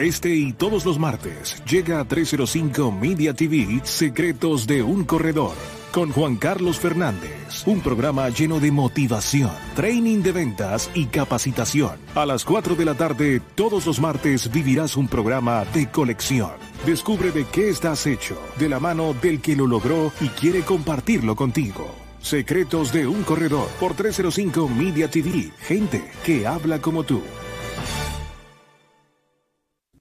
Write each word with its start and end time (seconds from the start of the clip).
Este 0.00 0.34
y 0.34 0.54
todos 0.54 0.86
los 0.86 0.98
martes 0.98 1.62
llega 1.68 2.00
a 2.00 2.06
305 2.06 2.90
Media 2.90 3.34
TV 3.34 3.82
Secretos 3.84 4.66
de 4.66 4.82
un 4.82 5.04
Corredor 5.04 5.52
con 5.92 6.10
Juan 6.10 6.36
Carlos 6.36 6.78
Fernández, 6.78 7.66
un 7.66 7.82
programa 7.82 8.30
lleno 8.30 8.60
de 8.60 8.70
motivación, 8.70 9.50
training 9.76 10.22
de 10.22 10.32
ventas 10.32 10.88
y 10.94 11.04
capacitación. 11.06 11.98
A 12.14 12.24
las 12.24 12.46
4 12.46 12.76
de 12.76 12.84
la 12.86 12.94
tarde, 12.94 13.42
todos 13.54 13.84
los 13.84 14.00
martes 14.00 14.50
vivirás 14.50 14.96
un 14.96 15.06
programa 15.06 15.66
de 15.66 15.90
colección. 15.90 16.52
Descubre 16.86 17.30
de 17.30 17.44
qué 17.44 17.68
estás 17.68 18.06
hecho, 18.06 18.40
de 18.58 18.70
la 18.70 18.80
mano 18.80 19.12
del 19.12 19.42
que 19.42 19.54
lo 19.54 19.66
logró 19.66 20.12
y 20.22 20.28
quiere 20.28 20.62
compartirlo 20.62 21.36
contigo. 21.36 21.94
Secretos 22.22 22.90
de 22.90 23.06
un 23.06 23.22
corredor 23.22 23.68
por 23.78 23.92
305 23.92 24.66
Media 24.66 25.10
TV, 25.10 25.50
gente 25.58 26.10
que 26.24 26.46
habla 26.46 26.80
como 26.80 27.04
tú. 27.04 27.20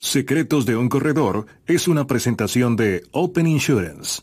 Secretos 0.02 0.66
de 0.66 0.78
un 0.78 0.88
corredor 0.88 1.46
es 1.66 1.89
una 1.89 2.07
presentación 2.07 2.78
de 2.78 3.04
Open 3.12 3.48
Insurance. 3.48 4.21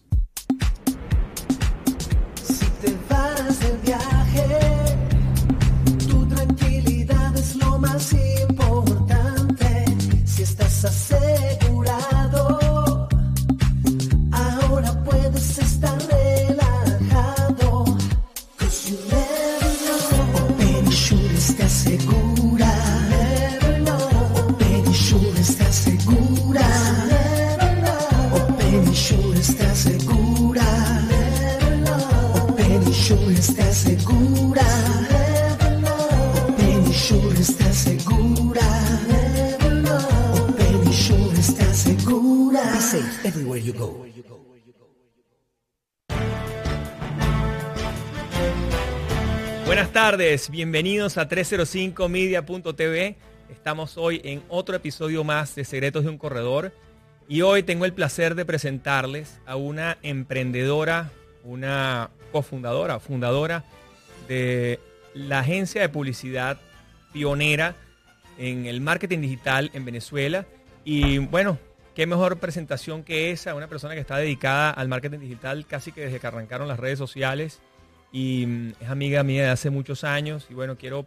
Buenas 49.66 49.92
tardes, 49.92 50.48
bienvenidos 50.48 51.18
a 51.18 51.28
305media.tv. 51.28 53.16
Estamos 53.50 53.98
hoy 53.98 54.20
en 54.24 54.42
otro 54.48 54.76
episodio 54.76 55.24
más 55.24 55.54
de 55.54 55.64
Secretos 55.64 56.04
de 56.04 56.10
un 56.10 56.18
Corredor 56.18 56.72
y 57.28 57.42
hoy 57.42 57.62
tengo 57.62 57.84
el 57.84 57.92
placer 57.92 58.34
de 58.34 58.46
presentarles 58.46 59.40
a 59.44 59.56
una 59.56 59.98
emprendedora, 60.02 61.10
una 61.44 62.10
cofundadora, 62.32 62.98
fundadora 62.98 63.64
de 64.28 64.80
la 65.12 65.40
agencia 65.40 65.82
de 65.82 65.88
publicidad 65.90 66.58
pionera 67.12 67.74
en 68.38 68.64
el 68.66 68.80
marketing 68.80 69.20
digital 69.20 69.70
en 69.74 69.84
Venezuela. 69.84 70.46
Y 70.84 71.18
bueno, 71.18 71.58
qué 71.96 72.06
mejor 72.06 72.36
presentación 72.36 73.02
que 73.02 73.30
esa, 73.30 73.54
una 73.54 73.68
persona 73.68 73.94
que 73.94 74.00
está 74.00 74.18
dedicada 74.18 74.70
al 74.70 74.86
marketing 74.86 75.18
digital 75.18 75.66
casi 75.66 75.92
que 75.92 76.02
desde 76.02 76.20
que 76.20 76.26
arrancaron 76.26 76.68
las 76.68 76.78
redes 76.78 76.98
sociales 76.98 77.60
y 78.12 78.44
mm, 78.46 78.72
es 78.82 78.88
amiga 78.90 79.22
mía 79.22 79.44
de 79.44 79.48
hace 79.48 79.70
muchos 79.70 80.04
años 80.04 80.46
y 80.50 80.54
bueno, 80.54 80.76
quiero 80.76 81.06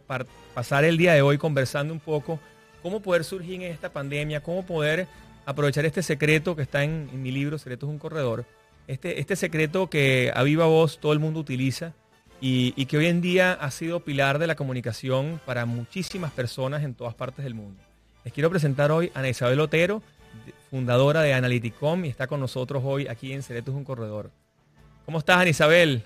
pasar 0.52 0.84
el 0.84 0.96
día 0.96 1.14
de 1.14 1.22
hoy 1.22 1.38
conversando 1.38 1.94
un 1.94 2.00
poco 2.00 2.40
cómo 2.82 3.00
poder 3.00 3.22
surgir 3.22 3.62
en 3.62 3.70
esta 3.70 3.92
pandemia, 3.92 4.42
cómo 4.42 4.66
poder 4.66 5.06
aprovechar 5.46 5.86
este 5.86 6.02
secreto 6.02 6.56
que 6.56 6.62
está 6.62 6.82
en, 6.82 7.22
mi 7.22 7.30
libro, 7.30 7.56
Secretos 7.56 7.88
de 7.88 7.92
un 7.92 8.00
Corredor, 8.00 8.44
este, 8.88 9.20
este 9.20 9.36
secreto 9.36 9.88
que 9.88 10.32
a 10.34 10.42
viva 10.42 10.66
voz 10.66 10.98
todo 10.98 11.12
el 11.12 11.20
mundo 11.20 11.38
utiliza 11.38 11.92
y, 12.40 12.74
y 12.74 12.86
que 12.86 12.98
hoy 12.98 13.06
en 13.06 13.20
día 13.20 13.52
ha 13.52 13.70
sido 13.70 14.00
pilar 14.00 14.40
de 14.40 14.48
la 14.48 14.56
comunicación 14.56 15.40
para 15.46 15.66
muchísimas 15.66 16.32
personas 16.32 16.82
en 16.82 16.94
todas 16.94 17.14
partes 17.14 17.44
del 17.44 17.54
mundo. 17.54 17.80
Les 18.24 18.34
quiero 18.34 18.50
presentar 18.50 18.90
hoy 18.90 19.12
a 19.14 19.20
Ana 19.20 19.28
Isabel 19.28 19.60
Otero, 19.60 20.02
fundadora 20.70 21.22
de 21.22 21.34
Analyticom 21.34 22.04
y 22.04 22.08
está 22.08 22.28
con 22.28 22.38
nosotros 22.38 22.82
hoy 22.86 23.08
aquí 23.08 23.32
en 23.32 23.42
Ceretos 23.42 23.74
Un 23.74 23.84
Corredor. 23.84 24.30
¿Cómo 25.04 25.18
estás, 25.18 25.38
Ana 25.38 25.50
Isabel? 25.50 26.04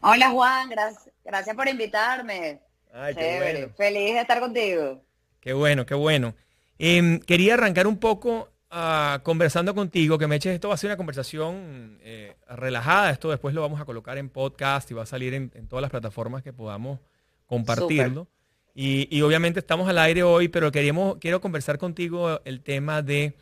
Hola, 0.00 0.30
Juan. 0.30 0.70
Gracias, 0.70 1.10
gracias 1.22 1.54
por 1.54 1.68
invitarme. 1.68 2.60
Ay, 2.94 3.14
qué 3.14 3.36
bueno. 3.36 3.74
Feliz 3.76 4.14
de 4.14 4.20
estar 4.20 4.40
contigo. 4.40 5.02
Qué 5.40 5.52
bueno, 5.52 5.84
qué 5.84 5.94
bueno. 5.94 6.34
Em, 6.78 7.20
quería 7.20 7.54
arrancar 7.54 7.86
un 7.86 7.98
poco 7.98 8.48
ah, 8.70 9.20
conversando 9.22 9.74
contigo, 9.74 10.16
que 10.16 10.26
me 10.26 10.36
eches, 10.36 10.54
esto 10.54 10.68
va 10.68 10.74
a 10.74 10.78
ser 10.78 10.88
una 10.88 10.96
conversación 10.96 11.98
eh, 12.00 12.36
relajada, 12.48 13.10
esto 13.10 13.28
después 13.28 13.54
lo 13.54 13.60
vamos 13.60 13.82
a 13.82 13.84
colocar 13.84 14.16
en 14.16 14.30
podcast 14.30 14.90
y 14.90 14.94
va 14.94 15.02
a 15.02 15.06
salir 15.06 15.34
en, 15.34 15.50
todas 15.68 15.82
las 15.82 15.90
plataformas 15.90 16.42
que 16.42 16.54
podamos 16.54 17.00
compartirlo. 17.44 18.28
Y, 18.74 19.20
obviamente 19.20 19.60
estamos 19.60 19.90
al 19.90 19.98
aire 19.98 20.22
hoy, 20.22 20.48
pero 20.48 20.72
queríamos, 20.72 21.18
quiero 21.18 21.42
conversar 21.42 21.76
contigo 21.76 22.40
el 22.46 22.62
tema 22.62 23.02
de 23.02 23.34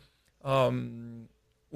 um, 0.43 1.27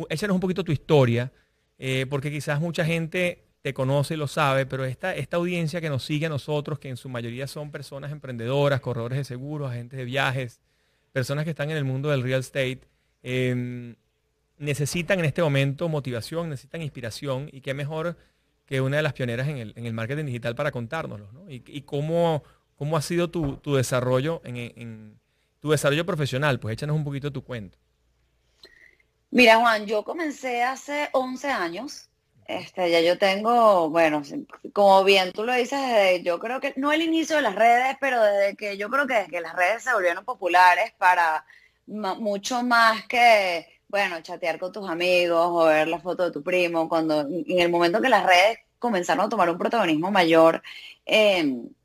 échanos 0.09 0.35
un 0.35 0.41
poquito 0.41 0.63
tu 0.63 0.71
historia, 0.71 1.31
eh, 1.77 2.05
porque 2.09 2.31
quizás 2.31 2.59
mucha 2.59 2.85
gente 2.85 3.43
te 3.61 3.73
conoce 3.73 4.15
y 4.15 4.17
lo 4.17 4.27
sabe, 4.27 4.65
pero 4.65 4.83
esta, 4.83 5.15
esta 5.15 5.37
audiencia 5.37 5.79
que 5.79 5.89
nos 5.89 6.03
sigue 6.03 6.25
a 6.25 6.29
nosotros, 6.29 6.79
que 6.79 6.89
en 6.89 6.97
su 6.97 7.07
mayoría 7.07 7.47
son 7.47 7.71
personas 7.71 8.11
emprendedoras, 8.11 8.81
corredores 8.81 9.17
de 9.17 9.23
seguros, 9.23 9.71
agentes 9.71 9.97
de 9.97 10.05
viajes, 10.05 10.59
personas 11.13 11.45
que 11.45 11.51
están 11.51 11.71
en 11.71 11.77
el 11.77 11.85
mundo 11.85 12.09
del 12.09 12.23
real 12.23 12.41
estate, 12.41 12.81
em, 13.21 13.95
necesitan 14.57 15.19
en 15.19 15.25
este 15.25 15.41
momento 15.41 15.87
motivación, 15.87 16.49
necesitan 16.49 16.81
inspiración 16.81 17.49
y 17.53 17.61
qué 17.61 17.73
mejor 17.73 18.17
que 18.65 18.81
una 18.81 18.97
de 18.97 19.03
las 19.03 19.13
pioneras 19.13 19.47
en 19.47 19.57
el, 19.57 19.73
en 19.75 19.85
el 19.85 19.93
marketing 19.93 20.25
digital 20.25 20.55
para 20.55 20.71
contárnoslo, 20.71 21.31
¿no? 21.31 21.49
Y, 21.49 21.63
y, 21.67 21.81
cómo, 21.81 22.43
cómo 22.75 22.97
ha 22.97 23.01
sido 23.01 23.29
tu, 23.29 23.57
tu 23.57 23.75
desarrollo 23.75 24.41
en, 24.43 24.57
en, 24.57 25.19
tu 25.59 25.71
desarrollo 25.71 26.05
profesional, 26.05 26.59
pues 26.59 26.73
échanos 26.73 26.95
un 26.95 27.03
poquito 27.03 27.31
tu 27.31 27.43
cuento. 27.43 27.77
Mira, 29.35 29.57
Juan, 29.57 29.87
yo 29.87 30.03
comencé 30.03 30.61
hace 30.61 31.09
11 31.11 31.49
años. 31.49 32.07
Este, 32.45 32.91
ya 32.91 33.01
yo 33.01 33.17
tengo, 33.17 33.89
bueno, 33.89 34.21
como 34.73 35.03
bien 35.03 35.31
tú 35.31 35.43
lo 35.43 35.53
dices, 35.55 35.81
desde, 35.81 36.21
yo 36.21 36.37
creo 36.37 36.59
que 36.59 36.75
no 36.75 36.91
el 36.91 37.01
inicio 37.01 37.37
de 37.37 37.41
las 37.41 37.55
redes, 37.55 37.97
pero 37.99 38.21
desde 38.21 38.55
que 38.55 38.77
yo 38.77 38.91
creo 38.91 39.07
que 39.07 39.15
desde 39.15 39.31
que 39.31 39.41
las 39.41 39.55
redes 39.55 39.81
se 39.81 39.91
volvieron 39.91 40.23
populares 40.23 40.93
para 40.99 41.45
mucho 41.87 42.61
más 42.61 43.07
que, 43.07 43.81
bueno, 43.87 44.21
chatear 44.21 44.59
con 44.59 44.71
tus 44.71 44.87
amigos 44.87 45.47
o 45.49 45.65
ver 45.65 45.87
la 45.87 45.99
foto 45.99 46.25
de 46.25 46.31
tu 46.31 46.43
primo, 46.43 46.87
cuando 46.87 47.21
en 47.21 47.59
el 47.59 47.71
momento 47.71 48.01
que 48.01 48.09
las 48.09 48.27
redes 48.27 48.59
comenzaron 48.77 49.25
a 49.25 49.29
tomar 49.29 49.49
un 49.49 49.57
protagonismo 49.57 50.11
mayor 50.11 50.61
en 51.07 51.75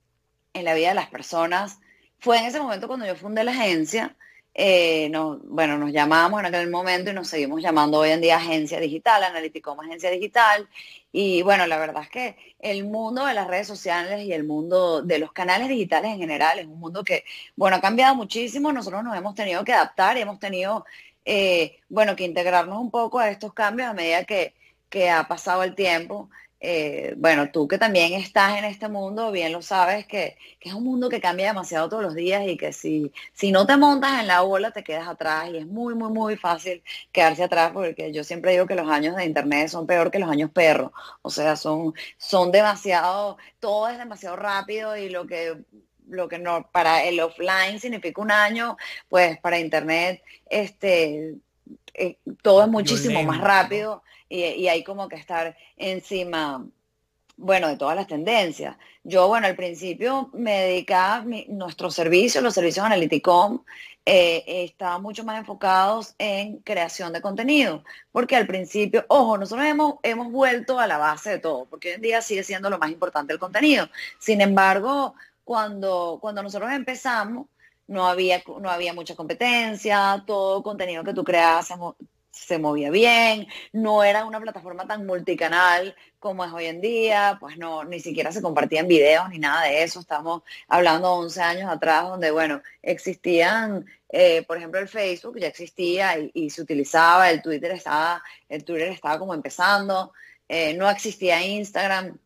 la 0.52 0.74
vida 0.74 0.90
de 0.90 0.96
las 0.96 1.08
personas, 1.08 1.78
fue 2.18 2.40
en 2.40 2.44
ese 2.44 2.60
momento 2.60 2.88
cuando 2.88 3.06
yo 3.06 3.16
fundé 3.16 3.42
la 3.42 3.52
agencia 3.52 4.14
eh, 4.60 5.08
bueno, 5.44 5.78
nos 5.78 5.92
llamábamos 5.92 6.40
en 6.40 6.46
aquel 6.46 6.68
momento 6.68 7.12
y 7.12 7.14
nos 7.14 7.28
seguimos 7.28 7.62
llamando 7.62 7.98
hoy 8.00 8.10
en 8.10 8.20
día 8.20 8.38
agencia 8.38 8.80
digital, 8.80 9.22
analítico 9.22 9.80
agencia 9.80 10.10
digital. 10.10 10.68
Y 11.12 11.42
bueno, 11.42 11.68
la 11.68 11.78
verdad 11.78 12.02
es 12.02 12.08
que 12.08 12.36
el 12.58 12.84
mundo 12.84 13.24
de 13.24 13.34
las 13.34 13.46
redes 13.46 13.68
sociales 13.68 14.24
y 14.24 14.32
el 14.32 14.42
mundo 14.42 15.00
de 15.02 15.20
los 15.20 15.30
canales 15.30 15.68
digitales 15.68 16.10
en 16.10 16.18
general 16.18 16.58
es 16.58 16.66
un 16.66 16.80
mundo 16.80 17.04
que, 17.04 17.22
bueno, 17.54 17.76
ha 17.76 17.80
cambiado 17.80 18.16
muchísimo. 18.16 18.72
Nosotros 18.72 19.04
nos 19.04 19.16
hemos 19.16 19.36
tenido 19.36 19.62
que 19.64 19.72
adaptar 19.74 20.16
y 20.16 20.22
hemos 20.22 20.40
tenido, 20.40 20.84
eh, 21.24 21.78
bueno, 21.88 22.16
que 22.16 22.24
integrarnos 22.24 22.78
un 22.78 22.90
poco 22.90 23.20
a 23.20 23.30
estos 23.30 23.54
cambios 23.54 23.88
a 23.88 23.94
medida 23.94 24.24
que, 24.24 24.54
que 24.88 25.08
ha 25.08 25.28
pasado 25.28 25.62
el 25.62 25.76
tiempo. 25.76 26.30
Eh, 26.60 27.14
bueno, 27.16 27.50
tú 27.52 27.68
que 27.68 27.78
también 27.78 28.14
estás 28.14 28.58
en 28.58 28.64
este 28.64 28.88
mundo, 28.88 29.30
bien 29.30 29.52
lo 29.52 29.62
sabes, 29.62 30.06
que, 30.06 30.36
es 30.60 30.74
un 30.74 30.82
mundo 30.84 31.08
que 31.08 31.20
cambia 31.20 31.46
demasiado 31.48 31.88
todos 31.88 32.02
los 32.02 32.14
días 32.14 32.46
y 32.46 32.56
que 32.56 32.72
si, 32.72 33.12
si 33.32 33.52
no 33.52 33.64
te 33.66 33.76
montas 33.76 34.20
en 34.20 34.26
la 34.26 34.42
ola 34.42 34.72
te 34.72 34.82
quedas 34.82 35.06
atrás 35.06 35.50
y 35.50 35.58
es 35.58 35.66
muy, 35.66 35.94
muy, 35.94 36.10
muy 36.10 36.36
fácil 36.36 36.82
quedarse 37.12 37.44
atrás 37.44 37.70
porque 37.72 38.12
yo 38.12 38.24
siempre 38.24 38.52
digo 38.52 38.66
que 38.66 38.74
los 38.74 38.88
años 38.88 39.14
de 39.16 39.24
internet 39.24 39.68
son 39.68 39.86
peor 39.86 40.10
que 40.10 40.18
los 40.18 40.30
años 40.30 40.50
perros, 40.50 40.90
o 41.22 41.30
sea, 41.30 41.54
son, 41.56 41.94
son 42.16 42.50
demasiado, 42.50 43.38
todo 43.60 43.88
es 43.88 43.98
demasiado 43.98 44.36
rápido 44.36 44.96
y 44.96 45.08
lo 45.10 45.26
que 45.26 45.56
lo 46.08 46.28
que 46.28 46.38
no 46.38 46.68
para 46.72 47.04
el 47.04 47.20
offline 47.20 47.78
significa 47.80 48.22
un 48.22 48.30
año, 48.30 48.76
pues 49.08 49.38
para 49.40 49.58
internet 49.58 50.22
este 50.50 51.36
eh, 51.94 52.18
todo 52.42 52.62
es 52.62 52.68
muchísimo 52.68 53.22
más 53.22 53.40
rápido 53.40 54.02
y, 54.28 54.68
hay 54.68 54.84
como 54.84 55.08
que 55.08 55.16
estar 55.16 55.56
encima, 55.76 56.66
bueno, 57.36 57.68
de 57.68 57.76
todas 57.76 57.96
las 57.96 58.06
tendencias. 58.06 58.76
Yo, 59.04 59.28
bueno, 59.28 59.46
al 59.46 59.56
principio 59.56 60.30
me 60.32 60.60
dedicaba 60.62 61.16
a 61.16 61.24
nuestros 61.48 61.94
servicios, 61.94 62.44
los 62.44 62.54
servicios 62.54 62.84
Analyticom, 62.84 63.62
eh, 64.04 64.64
estaban 64.64 65.02
mucho 65.02 65.22
más 65.22 65.38
enfocados 65.38 66.14
en 66.18 66.58
creación 66.60 67.12
de 67.12 67.20
contenido, 67.20 67.84
porque 68.10 68.36
al 68.36 68.46
principio, 68.46 69.04
ojo, 69.08 69.36
nosotros 69.36 69.66
hemos, 69.66 69.96
hemos 70.02 70.32
vuelto 70.32 70.80
a 70.80 70.86
la 70.86 70.96
base 70.96 71.30
de 71.30 71.38
todo, 71.38 71.66
porque 71.66 71.88
hoy 71.88 71.94
en 71.96 72.02
día 72.02 72.22
sigue 72.22 72.42
siendo 72.42 72.70
lo 72.70 72.78
más 72.78 72.90
importante 72.90 73.34
el 73.34 73.38
contenido. 73.38 73.88
Sin 74.18 74.40
embargo, 74.40 75.14
cuando, 75.44 76.18
cuando 76.22 76.42
nosotros 76.42 76.72
empezamos, 76.72 77.48
no 77.88 78.06
había, 78.06 78.42
no 78.60 78.70
había 78.70 78.94
mucha 78.94 79.16
competencia, 79.16 80.22
todo 80.26 80.62
contenido 80.62 81.02
que 81.02 81.14
tú 81.14 81.24
creabas 81.24 81.72
se 82.30 82.58
movía 82.58 82.90
bien, 82.90 83.48
no 83.72 84.04
era 84.04 84.24
una 84.24 84.40
plataforma 84.40 84.86
tan 84.86 85.04
multicanal 85.06 85.96
como 86.18 86.44
es 86.44 86.52
hoy 86.52 86.66
en 86.66 86.80
día, 86.80 87.36
pues 87.40 87.58
no, 87.58 87.84
ni 87.84 88.00
siquiera 88.00 88.30
se 88.32 88.42
compartían 88.42 88.86
videos 88.86 89.28
ni 89.30 89.38
nada 89.38 89.64
de 89.64 89.82
eso. 89.82 90.00
Estamos 90.00 90.42
hablando 90.68 91.12
11 91.14 91.42
años 91.42 91.70
atrás 91.70 92.04
donde, 92.04 92.30
bueno, 92.30 92.62
existían, 92.82 93.86
eh, 94.08 94.42
por 94.46 94.56
ejemplo, 94.56 94.80
el 94.80 94.88
Facebook 94.88 95.38
ya 95.38 95.48
existía 95.48 96.16
y, 96.32 96.50
se 96.50 96.62
utilizaba, 96.62 97.30
el 97.30 97.42
Twitter 97.42 97.72
estaba, 97.72 98.22
el 98.48 98.64
Twitter 98.64 98.88
estaba 98.88 99.18
como 99.18 99.34
empezando, 99.34 100.12
eh, 100.48 100.74
no 100.74 100.88
existía 100.90 101.44
Instagram. 101.44 102.18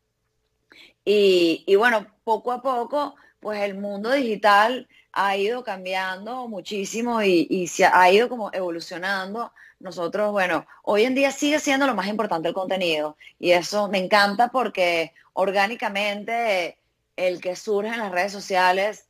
Y, 1.04 1.64
y 1.66 1.74
bueno, 1.76 2.06
poco 2.24 2.52
a 2.52 2.62
poco, 2.62 3.16
pues 3.42 3.60
el 3.60 3.74
mundo 3.74 4.12
digital 4.12 4.88
ha 5.12 5.36
ido 5.36 5.64
cambiando 5.64 6.46
muchísimo 6.48 7.22
y, 7.22 7.66
se 7.66 7.84
ha 7.84 8.10
ido 8.10 8.28
como 8.28 8.50
evolucionando 8.52 9.52
nosotros, 9.80 10.30
bueno, 10.30 10.64
hoy 10.84 11.02
en 11.02 11.16
día 11.16 11.32
sigue 11.32 11.58
siendo 11.58 11.88
lo 11.88 11.96
más 11.96 12.06
importante 12.06 12.48
el 12.48 12.54
contenido 12.54 13.16
y 13.40 13.50
eso 13.50 13.88
me 13.88 13.98
encanta 13.98 14.48
porque 14.48 15.12
orgánicamente 15.32 16.78
el 17.16 17.40
que 17.40 17.56
surge 17.56 17.90
en 17.90 17.98
las 17.98 18.12
redes 18.12 18.30
sociales 18.30 19.08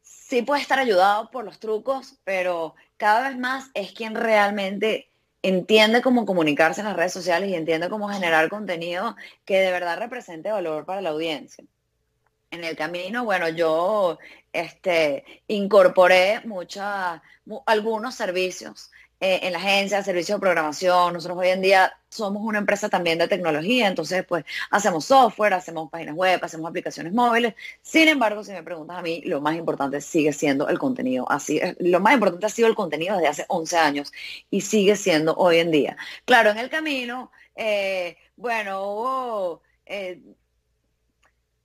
sí 0.00 0.40
puede 0.40 0.62
estar 0.62 0.78
ayudado 0.78 1.30
por 1.30 1.44
los 1.44 1.58
trucos, 1.58 2.16
pero 2.24 2.74
cada 2.96 3.28
vez 3.28 3.38
más 3.38 3.70
es 3.74 3.92
quien 3.92 4.14
realmente 4.14 5.10
entiende 5.42 6.00
cómo 6.00 6.24
comunicarse 6.24 6.80
en 6.80 6.86
las 6.86 6.96
redes 6.96 7.12
sociales 7.12 7.50
y 7.50 7.54
entiende 7.54 7.90
cómo 7.90 8.08
generar 8.08 8.48
contenido 8.48 9.16
que 9.44 9.60
de 9.60 9.70
verdad 9.70 9.98
represente 9.98 10.50
valor 10.50 10.86
para 10.86 11.02
la 11.02 11.10
audiencia. 11.10 11.62
En 12.54 12.62
el 12.62 12.76
camino, 12.76 13.24
bueno, 13.24 13.48
yo 13.48 14.16
este, 14.52 15.24
incorporé 15.48 16.40
muchas, 16.44 17.20
algunos 17.66 18.14
servicios 18.14 18.92
eh, 19.18 19.40
en 19.42 19.52
la 19.54 19.58
agencia, 19.58 20.04
servicios 20.04 20.36
de 20.38 20.40
programación. 20.40 21.14
Nosotros 21.14 21.36
hoy 21.36 21.48
en 21.48 21.62
día 21.62 21.92
somos 22.08 22.44
una 22.44 22.58
empresa 22.58 22.88
también 22.88 23.18
de 23.18 23.26
tecnología, 23.26 23.88
entonces 23.88 24.24
pues 24.24 24.44
hacemos 24.70 25.04
software, 25.06 25.54
hacemos 25.54 25.90
páginas 25.90 26.14
web, 26.14 26.38
hacemos 26.44 26.70
aplicaciones 26.70 27.12
móviles. 27.12 27.54
Sin 27.82 28.06
embargo, 28.06 28.44
si 28.44 28.52
me 28.52 28.62
preguntas 28.62 28.98
a 28.98 29.02
mí, 29.02 29.20
lo 29.24 29.40
más 29.40 29.56
importante 29.56 30.00
sigue 30.00 30.32
siendo 30.32 30.68
el 30.68 30.78
contenido. 30.78 31.28
Así, 31.28 31.60
lo 31.80 31.98
más 31.98 32.14
importante 32.14 32.46
ha 32.46 32.50
sido 32.50 32.68
el 32.68 32.76
contenido 32.76 33.16
desde 33.16 33.28
hace 33.28 33.44
11 33.48 33.76
años 33.78 34.12
y 34.48 34.60
sigue 34.60 34.94
siendo 34.94 35.34
hoy 35.34 35.58
en 35.58 35.72
día. 35.72 35.96
Claro, 36.24 36.50
en 36.50 36.58
el 36.58 36.70
camino, 36.70 37.32
eh, 37.56 38.16
bueno, 38.36 39.60
eh, 39.86 40.20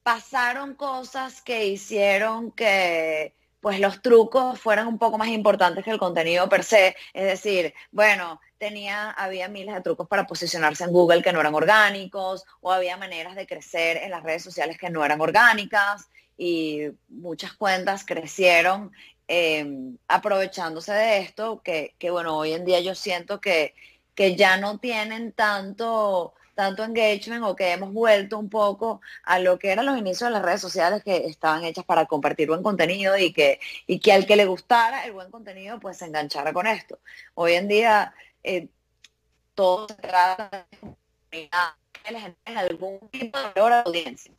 pasaron 0.04 0.75
cosas 0.75 1.42
que 1.42 1.68
hicieron 1.68 2.51
que 2.51 3.36
pues 3.62 3.80
los 3.80 4.01
trucos 4.01 4.60
fueran 4.60 4.88
un 4.88 4.98
poco 4.98 5.18
más 5.18 5.28
importantes 5.28 5.84
que 5.84 5.92
el 5.92 6.00
contenido 6.00 6.48
per 6.48 6.63
se. 6.63 6.96
Es 7.13 7.25
decir, 7.25 7.74
bueno, 7.92 8.40
tenía, 8.57 9.12
había 9.12 9.50
miles 9.50 9.75
de 9.75 9.81
trucos 9.81 10.07
para 10.07 10.25
posicionarse 10.25 10.84
en 10.84 10.92
Google 10.92 11.22
que 11.22 11.34
no 11.34 11.42
eran 11.42 11.54
orgánicos, 11.54 12.46
o 12.62 12.72
había 12.72 12.98
maneras 12.98 13.36
de 13.36 13.48
crecer 13.48 13.98
en 13.98 14.12
las 14.12 14.24
redes 14.24 14.44
sociales 14.44 14.78
que 14.78 14.90
no 14.90 15.04
eran 15.04 15.19
orgánicas, 15.19 16.07
y 16.38 16.88
muchas 17.10 17.54
cuentas 17.54 18.06
crecieron 18.06 18.92
em, 19.28 19.98
aprovechándose 20.07 20.94
de 20.94 21.19
esto, 21.19 21.62
que, 21.62 21.96
que, 22.00 22.12
bueno, 22.12 22.38
hoy 22.38 22.54
en 22.54 22.66
día 22.66 22.80
yo 22.80 22.96
siento 22.96 23.42
que, 23.42 23.75
que 24.16 24.36
ya 24.36 24.57
no 24.57 24.80
tienen 24.80 25.34
tanto 25.34 26.34
tanto 26.60 26.84
engagement 26.84 27.46
o 27.46 27.56
que 27.56 27.72
hemos 27.72 27.94
vuelto 27.94 28.38
un 28.38 28.50
poco 28.50 29.00
a 29.24 29.40
lo 29.40 29.58
que 29.58 29.72
eran 29.72 29.86
los 29.86 29.98
inicios 29.98 30.28
de 30.28 30.32
las 30.32 30.42
redes 30.42 30.60
sociales 30.60 31.02
que 31.06 31.26
estaban 31.26 31.64
hechas 31.64 31.86
para 31.86 32.06
compartir 32.06 32.50
buen 32.50 32.64
contenido 32.64 33.18
y 33.18 33.32
que, 33.32 33.62
y 33.88 34.00
que 34.00 34.12
al 34.12 34.26
que 34.26 34.36
le 34.36 34.46
gustara 34.46 35.06
el 35.06 35.14
buen 35.14 35.32
contenido 35.32 35.80
pues 35.80 35.96
se 35.96 36.06
enganchara 36.06 36.52
con 36.52 36.68
esto. 36.68 37.00
Hoy 37.34 37.54
en 37.54 37.70
día 37.70 38.14
eh, 38.44 38.68
todo 39.56 39.88
se 39.88 39.94
trata 39.94 40.68
de 41.32 41.50
en 42.04 42.58
algún 42.58 43.00
tipo 43.10 43.40
de 43.56 43.62
audiencia. 43.62 44.34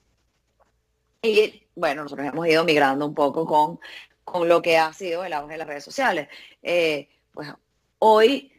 Y 1.23 1.67
bueno, 1.75 2.03
nosotros 2.03 2.29
hemos 2.29 2.47
ido 2.47 2.65
migrando 2.65 3.07
un 3.07 3.15
poco 3.15 3.47
con, 3.47 3.81
con 4.25 4.47
lo 4.47 4.61
que 4.61 4.77
ha 4.77 4.93
sido 4.93 5.25
el 5.25 5.33
auge 5.33 5.53
de 5.53 5.59
las 5.59 5.69
redes 5.69 5.85
sociales. 5.85 6.29
Eh, 6.63 7.09
pues 7.33 7.49
hoy 7.99 8.53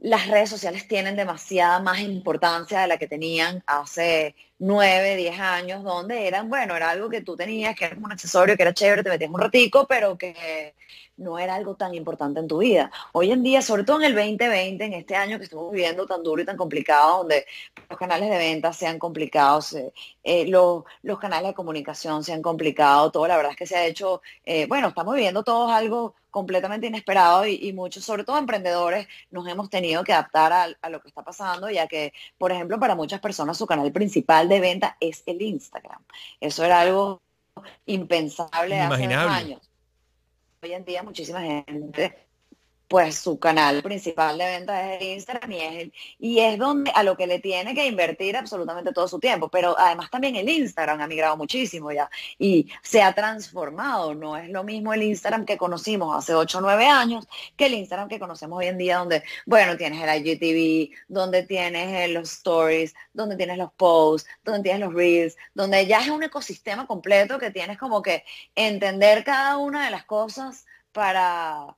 las 0.00 0.28
redes 0.28 0.48
sociales 0.48 0.88
tienen 0.88 1.16
demasiada 1.16 1.78
más 1.80 2.00
importancia 2.00 2.80
de 2.80 2.88
la 2.88 2.98
que 2.98 3.06
tenían 3.06 3.62
hace 3.66 4.34
nueve, 4.60 5.16
diez 5.16 5.40
años, 5.40 5.82
donde 5.82 6.28
eran, 6.28 6.48
bueno, 6.48 6.76
era 6.76 6.90
algo 6.90 7.08
que 7.08 7.22
tú 7.22 7.36
tenías, 7.36 7.74
que 7.74 7.86
era 7.86 7.96
un 7.96 8.12
accesorio, 8.12 8.56
que 8.56 8.62
era 8.62 8.74
chévere, 8.74 9.02
te 9.02 9.10
metías 9.10 9.30
un 9.30 9.40
ratico, 9.40 9.86
pero 9.88 10.16
que 10.16 10.74
no 11.20 11.38
era 11.38 11.54
algo 11.54 11.74
tan 11.76 11.94
importante 11.94 12.40
en 12.40 12.48
tu 12.48 12.58
vida. 12.58 12.90
Hoy 13.12 13.30
en 13.30 13.42
día, 13.42 13.62
sobre 13.62 13.84
todo 13.84 13.98
en 13.98 14.04
el 14.06 14.14
2020, 14.14 14.84
en 14.84 14.92
este 14.94 15.14
año 15.16 15.38
que 15.38 15.44
estamos 15.44 15.70
viviendo 15.70 16.06
tan 16.06 16.22
duro 16.22 16.42
y 16.42 16.44
tan 16.46 16.56
complicado, 16.56 17.18
donde 17.18 17.46
los 17.88 17.98
canales 17.98 18.30
de 18.30 18.38
venta 18.38 18.72
se 18.72 18.86
han 18.86 18.98
eh, 20.22 20.46
los, 20.46 20.84
canales 21.20 21.48
de 21.48 21.54
comunicación 21.54 22.24
se 22.24 22.32
han 22.32 22.42
complicado, 22.42 23.10
todo, 23.10 23.26
la 23.26 23.36
verdad 23.36 23.52
es 23.52 23.58
que 23.58 23.66
se 23.66 23.76
ha 23.76 23.86
hecho, 23.86 24.22
eh, 24.44 24.66
bueno, 24.66 24.88
estamos 24.88 25.14
viviendo 25.14 25.42
todos 25.42 25.70
algo 25.70 26.14
completamente 26.30 26.86
inesperado 26.86 27.46
y, 27.46 27.72
muchos, 27.72 28.04
sobre 28.04 28.24
todo 28.24 28.38
emprendedores, 28.38 29.08
nos 29.30 29.46
hemos 29.48 29.68
tenido 29.68 30.04
que 30.04 30.12
adaptar 30.12 30.52
a, 30.52 30.68
a, 30.80 30.88
lo 30.88 31.00
que 31.00 31.08
está 31.08 31.22
pasando, 31.22 31.68
ya 31.70 31.88
que, 31.88 32.12
por 32.38 32.52
ejemplo, 32.52 32.78
para 32.78 32.94
muchas 32.94 33.20
personas 33.20 33.58
su 33.58 33.66
canal 33.66 33.90
principal 33.92 34.48
de 34.50 34.60
venta 34.60 34.96
es 35.00 35.22
el 35.26 35.40
Instagram. 35.40 36.02
Eso 36.40 36.64
era 36.64 36.80
algo 36.80 37.22
impensable 37.86 38.78
hace 38.78 39.14
años. 39.14 39.70
Hoy 40.62 40.72
en 40.72 40.84
día 40.84 41.02
muchísima 41.02 41.40
gente 41.40 42.29
pues 42.90 43.20
su 43.20 43.38
canal 43.38 43.84
principal 43.84 44.36
de 44.36 44.46
venta 44.46 44.94
es 44.94 45.02
Instagram 45.18 45.52
y 45.52 45.60
es, 45.60 45.90
y 46.18 46.40
es 46.40 46.58
donde 46.58 46.90
a 46.92 47.04
lo 47.04 47.16
que 47.16 47.28
le 47.28 47.38
tiene 47.38 47.72
que 47.72 47.86
invertir 47.86 48.36
absolutamente 48.36 48.92
todo 48.92 49.06
su 49.06 49.20
tiempo. 49.20 49.48
Pero 49.48 49.78
además 49.78 50.10
también 50.10 50.34
el 50.34 50.48
Instagram 50.48 51.00
ha 51.00 51.06
migrado 51.06 51.36
muchísimo 51.36 51.92
ya 51.92 52.10
y 52.36 52.66
se 52.82 53.00
ha 53.00 53.12
transformado. 53.14 54.12
No 54.16 54.36
es 54.36 54.48
lo 54.48 54.64
mismo 54.64 54.92
el 54.92 55.04
Instagram 55.04 55.44
que 55.44 55.56
conocimos 55.56 56.16
hace 56.18 56.34
8 56.34 56.58
o 56.58 56.60
9 56.62 56.84
años 56.86 57.28
que 57.56 57.66
el 57.66 57.74
Instagram 57.74 58.08
que 58.08 58.18
conocemos 58.18 58.58
hoy 58.58 58.66
en 58.66 58.78
día 58.78 58.98
donde, 58.98 59.22
bueno, 59.46 59.76
tienes 59.76 60.02
el 60.02 60.26
IGTV, 60.26 60.90
donde 61.06 61.44
tienes 61.44 62.10
los 62.10 62.32
stories, 62.32 62.92
donde 63.12 63.36
tienes 63.36 63.56
los 63.56 63.72
posts, 63.74 64.28
donde 64.42 64.64
tienes 64.64 64.80
los 64.80 64.92
reels, 64.92 65.36
donde 65.54 65.86
ya 65.86 66.00
es 66.00 66.08
un 66.08 66.24
ecosistema 66.24 66.88
completo 66.88 67.38
que 67.38 67.52
tienes 67.52 67.78
como 67.78 68.02
que 68.02 68.24
entender 68.56 69.22
cada 69.22 69.58
una 69.58 69.84
de 69.84 69.92
las 69.92 70.04
cosas 70.06 70.66
para 70.90 71.76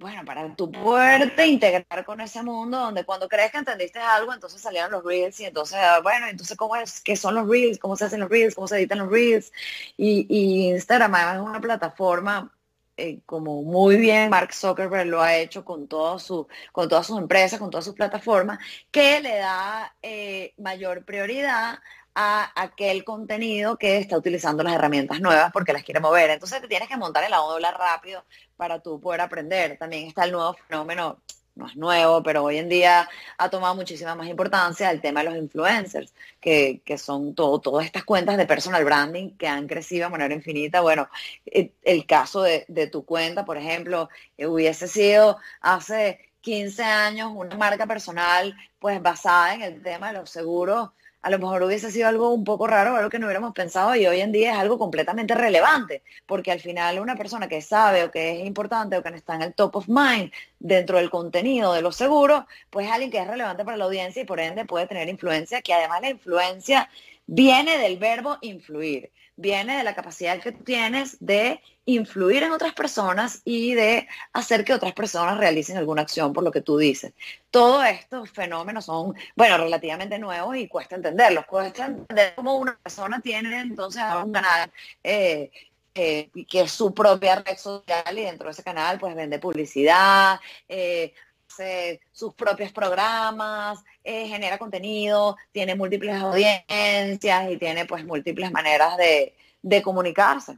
bueno, 0.00 0.24
para 0.24 0.54
tu 0.56 0.72
poderte 0.72 1.46
integrar 1.46 2.04
con 2.06 2.22
ese 2.22 2.42
mundo 2.42 2.78
donde 2.78 3.04
cuando 3.04 3.28
crees 3.28 3.52
que 3.52 3.58
entendiste 3.58 3.98
algo, 3.98 4.32
entonces 4.32 4.60
salieron 4.60 4.90
los 4.90 5.04
reels 5.04 5.38
y 5.40 5.44
entonces, 5.44 5.78
ah, 5.78 6.00
bueno, 6.02 6.26
entonces 6.26 6.56
cómo 6.56 6.74
es, 6.74 7.00
qué 7.02 7.16
son 7.16 7.34
los 7.34 7.46
reels, 7.46 7.78
cómo 7.78 7.96
se 7.96 8.06
hacen 8.06 8.20
los 8.20 8.30
reels, 8.30 8.54
cómo 8.54 8.66
se 8.66 8.78
editan 8.78 8.98
los 8.98 9.10
reels. 9.10 9.52
Y, 9.98 10.70
Instagram 10.70 11.14
es 11.14 11.40
una 11.42 11.60
plataforma 11.60 12.50
eh, 12.96 13.20
como 13.26 13.62
muy 13.62 13.96
bien 13.96 14.30
Mark 14.30 14.54
Zuckerberg 14.54 15.06
lo 15.06 15.20
ha 15.22 15.36
hecho 15.36 15.64
con, 15.64 15.86
todo 15.86 16.18
su, 16.18 16.48
con 16.72 16.88
todas 16.88 17.06
sus 17.06 17.18
empresas, 17.18 17.58
con 17.58 17.70
todas 17.70 17.84
sus 17.84 17.94
plataformas, 17.94 18.58
que 18.90 19.20
le 19.20 19.36
da 19.36 19.94
eh, 20.02 20.54
mayor 20.58 21.04
prioridad 21.04 21.78
a 22.14 22.50
aquel 22.60 23.04
contenido 23.04 23.76
que 23.76 23.98
está 23.98 24.16
utilizando 24.16 24.62
las 24.62 24.74
herramientas 24.74 25.20
nuevas 25.20 25.52
porque 25.52 25.72
las 25.72 25.84
quiere 25.84 26.00
mover. 26.00 26.30
Entonces 26.30 26.60
te 26.60 26.68
tienes 26.68 26.88
que 26.88 26.96
montar 26.96 27.24
en 27.24 27.30
la 27.30 27.70
rápido 27.70 28.24
para 28.56 28.80
tú 28.80 29.00
poder 29.00 29.20
aprender. 29.20 29.78
También 29.78 30.08
está 30.08 30.24
el 30.24 30.32
nuevo 30.32 30.54
fenómeno, 30.54 31.20
no 31.54 31.66
es 31.66 31.76
nuevo, 31.76 32.22
pero 32.22 32.44
hoy 32.44 32.58
en 32.58 32.68
día 32.68 33.08
ha 33.38 33.50
tomado 33.50 33.74
muchísima 33.74 34.14
más 34.14 34.28
importancia 34.28 34.90
el 34.90 35.00
tema 35.00 35.20
de 35.22 35.30
los 35.30 35.38
influencers, 35.38 36.14
que, 36.40 36.82
son 36.98 37.34
todo, 37.34 37.60
todas 37.60 37.86
estas 37.86 38.04
cuentas 38.04 38.36
de 38.36 38.46
personal 38.46 38.84
branding 38.84 39.36
que 39.36 39.46
han 39.48 39.66
crecido 39.66 40.06
de 40.06 40.12
manera 40.12 40.34
infinita. 40.34 40.80
Bueno, 40.80 41.08
eh, 41.46 41.72
el, 41.82 42.06
caso 42.06 42.42
de, 42.42 42.64
de, 42.68 42.86
tu 42.86 43.04
cuenta, 43.04 43.44
por 43.44 43.56
ejemplo, 43.56 44.08
eh, 44.38 44.46
hubiese 44.46 44.88
sido 44.88 45.38
hace 45.60 46.30
15 46.40 46.82
años 46.82 47.32
una 47.34 47.56
marca 47.56 47.86
personal 47.86 48.56
pues 48.78 49.02
basada 49.02 49.54
en 49.54 49.62
el 49.62 49.82
tema 49.82 50.12
de 50.12 50.18
los 50.18 50.30
seguros 50.30 50.90
a 51.22 51.30
lo 51.30 51.38
mejor 51.38 51.62
hubiese 51.62 51.90
sido 51.90 52.08
algo 52.08 52.32
un 52.32 52.44
poco 52.44 52.66
raro, 52.66 52.96
algo 52.96 53.10
que 53.10 53.18
no 53.18 53.26
hubiéramos 53.26 53.52
pensado 53.52 53.94
y 53.94 54.06
hoy 54.06 54.20
en 54.20 54.32
día 54.32 54.52
es 54.52 54.58
algo 54.58 54.78
completamente 54.78 55.34
relevante, 55.34 56.02
porque 56.26 56.50
al 56.50 56.60
final 56.60 56.98
una 56.98 57.16
persona 57.16 57.48
que 57.48 57.60
sabe 57.60 58.04
o 58.04 58.10
que 58.10 58.40
es 58.40 58.46
importante 58.46 58.96
o 58.96 59.02
que 59.02 59.10
está 59.10 59.34
en 59.34 59.42
el 59.42 59.54
top 59.54 59.76
of 59.76 59.88
mind 59.88 60.32
dentro 60.58 60.98
del 60.98 61.10
contenido 61.10 61.72
de 61.74 61.82
los 61.82 61.96
seguros, 61.96 62.44
pues 62.70 62.86
es 62.86 62.92
alguien 62.92 63.10
que 63.10 63.18
es 63.18 63.26
relevante 63.26 63.64
para 63.64 63.76
la 63.76 63.84
audiencia 63.84 64.22
y 64.22 64.24
por 64.24 64.40
ende 64.40 64.64
puede 64.64 64.86
tener 64.86 65.08
influencia, 65.08 65.62
que 65.62 65.74
además 65.74 66.00
la 66.00 66.10
influencia 66.10 66.88
viene 67.26 67.78
del 67.78 67.98
verbo 67.98 68.38
influir 68.40 69.10
viene 69.40 69.78
de 69.78 69.84
la 69.84 69.94
capacidad 69.94 70.40
que 70.40 70.52
tú 70.52 70.62
tienes 70.64 71.16
de 71.20 71.60
influir 71.86 72.42
en 72.42 72.52
otras 72.52 72.74
personas 72.74 73.40
y 73.44 73.74
de 73.74 74.06
hacer 74.32 74.64
que 74.64 74.74
otras 74.74 74.92
personas 74.92 75.38
realicen 75.38 75.76
alguna 75.76 76.02
acción 76.02 76.32
por 76.32 76.44
lo 76.44 76.52
que 76.52 76.60
tú 76.60 76.76
dices. 76.76 77.12
Todos 77.50 77.86
estos 77.86 78.30
fenómenos 78.30 78.84
son, 78.84 79.14
bueno, 79.34 79.58
relativamente 79.58 80.18
nuevos 80.18 80.56
y 80.56 80.68
cuesta 80.68 80.96
entenderlos. 80.96 81.46
Cuesta 81.46 81.86
entender 81.86 82.34
cómo 82.36 82.56
una 82.56 82.76
persona 82.76 83.20
tiene 83.20 83.60
entonces 83.60 84.02
un 84.24 84.32
canal 84.32 84.70
eh, 85.02 85.50
que 85.92 86.60
es 86.60 86.70
su 86.70 86.94
propia 86.94 87.36
red 87.36 87.56
social 87.56 88.18
y 88.18 88.22
dentro 88.22 88.46
de 88.46 88.52
ese 88.52 88.62
canal 88.62 88.98
pues 88.98 89.14
vende 89.14 89.38
publicidad, 89.38 90.38
eh, 90.68 91.12
hace 91.60 92.00
sus 92.12 92.34
propios 92.34 92.72
programas, 92.72 93.82
eh, 94.02 94.26
genera 94.28 94.58
contenido, 94.58 95.36
tiene 95.52 95.74
múltiples 95.74 96.16
audiencias 96.16 97.50
y 97.50 97.56
tiene 97.56 97.86
pues 97.86 98.04
múltiples 98.04 98.50
maneras 98.50 98.96
de, 98.96 99.34
de 99.62 99.82
comunicarse. 99.82 100.56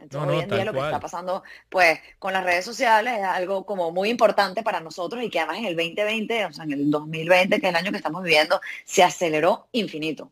Entonces, 0.00 0.30
hoy 0.30 0.42
en 0.44 0.48
día 0.48 0.64
lo 0.64 0.72
que 0.72 0.78
está 0.78 0.98
pasando, 0.98 1.42
pues, 1.68 1.98
con 2.18 2.32
las 2.32 2.42
redes 2.42 2.64
sociales 2.64 3.18
es 3.18 3.24
algo 3.24 3.66
como 3.66 3.90
muy 3.90 4.08
importante 4.08 4.62
para 4.62 4.80
nosotros 4.80 5.22
y 5.22 5.28
que 5.28 5.40
además 5.40 5.58
en 5.58 5.66
el 5.66 5.76
2020, 5.76 6.46
o 6.46 6.52
sea, 6.54 6.64
en 6.64 6.72
el 6.72 6.90
2020, 6.90 7.60
que 7.60 7.66
es 7.66 7.70
el 7.70 7.76
año 7.76 7.90
que 7.90 7.98
estamos 7.98 8.22
viviendo, 8.22 8.60
se 8.86 9.02
aceleró 9.02 9.68
infinito. 9.72 10.30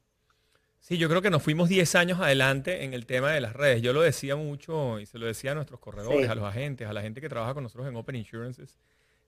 Sí, 0.81 0.97
yo 0.97 1.11
creo 1.11 1.21
que 1.21 1.29
nos 1.29 1.43
fuimos 1.43 1.69
10 1.69 1.97
años 1.97 2.19
adelante 2.19 2.85
en 2.85 2.95
el 2.95 3.05
tema 3.05 3.31
de 3.31 3.43
las 3.43 3.53
redes. 3.53 3.83
Yo 3.83 3.93
lo 3.93 4.01
decía 4.01 4.37
mucho 4.37 4.99
y 5.01 5.05
se 5.05 5.19
lo 5.19 5.27
decía 5.27 5.53
a 5.53 5.55
nuestros 5.55 5.81
corredores, 5.81 6.31
a 6.31 6.35
los 6.35 6.45
agentes, 6.45 6.89
a 6.89 6.95
la 6.95 7.03
gente 7.03 7.21
que 7.21 7.29
trabaja 7.29 7.53
con 7.53 7.63
nosotros 7.63 7.87
en 7.89 7.97
Open 7.97 8.17
Insurances. 8.17 8.79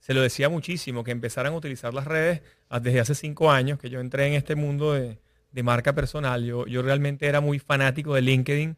Se 0.00 0.14
lo 0.14 0.22
decía 0.22 0.48
muchísimo, 0.48 1.04
que 1.04 1.12
empezaran 1.12 1.52
a 1.52 1.56
utilizar 1.56 1.94
las 1.94 2.06
redes 2.06 2.42
desde 2.82 3.00
hace 3.00 3.14
cinco 3.14 3.52
años 3.52 3.78
que 3.78 3.88
yo 3.88 4.00
entré 4.00 4.26
en 4.26 4.34
este 4.34 4.56
mundo 4.56 4.92
de, 4.92 5.18
marca 5.62 5.94
personal. 5.94 6.44
Yo, 6.44 6.66
yo 6.66 6.82
realmente 6.82 7.26
era 7.26 7.40
muy 7.40 7.58
fanático 7.58 8.14
de 8.14 8.22
LinkedIn 8.22 8.76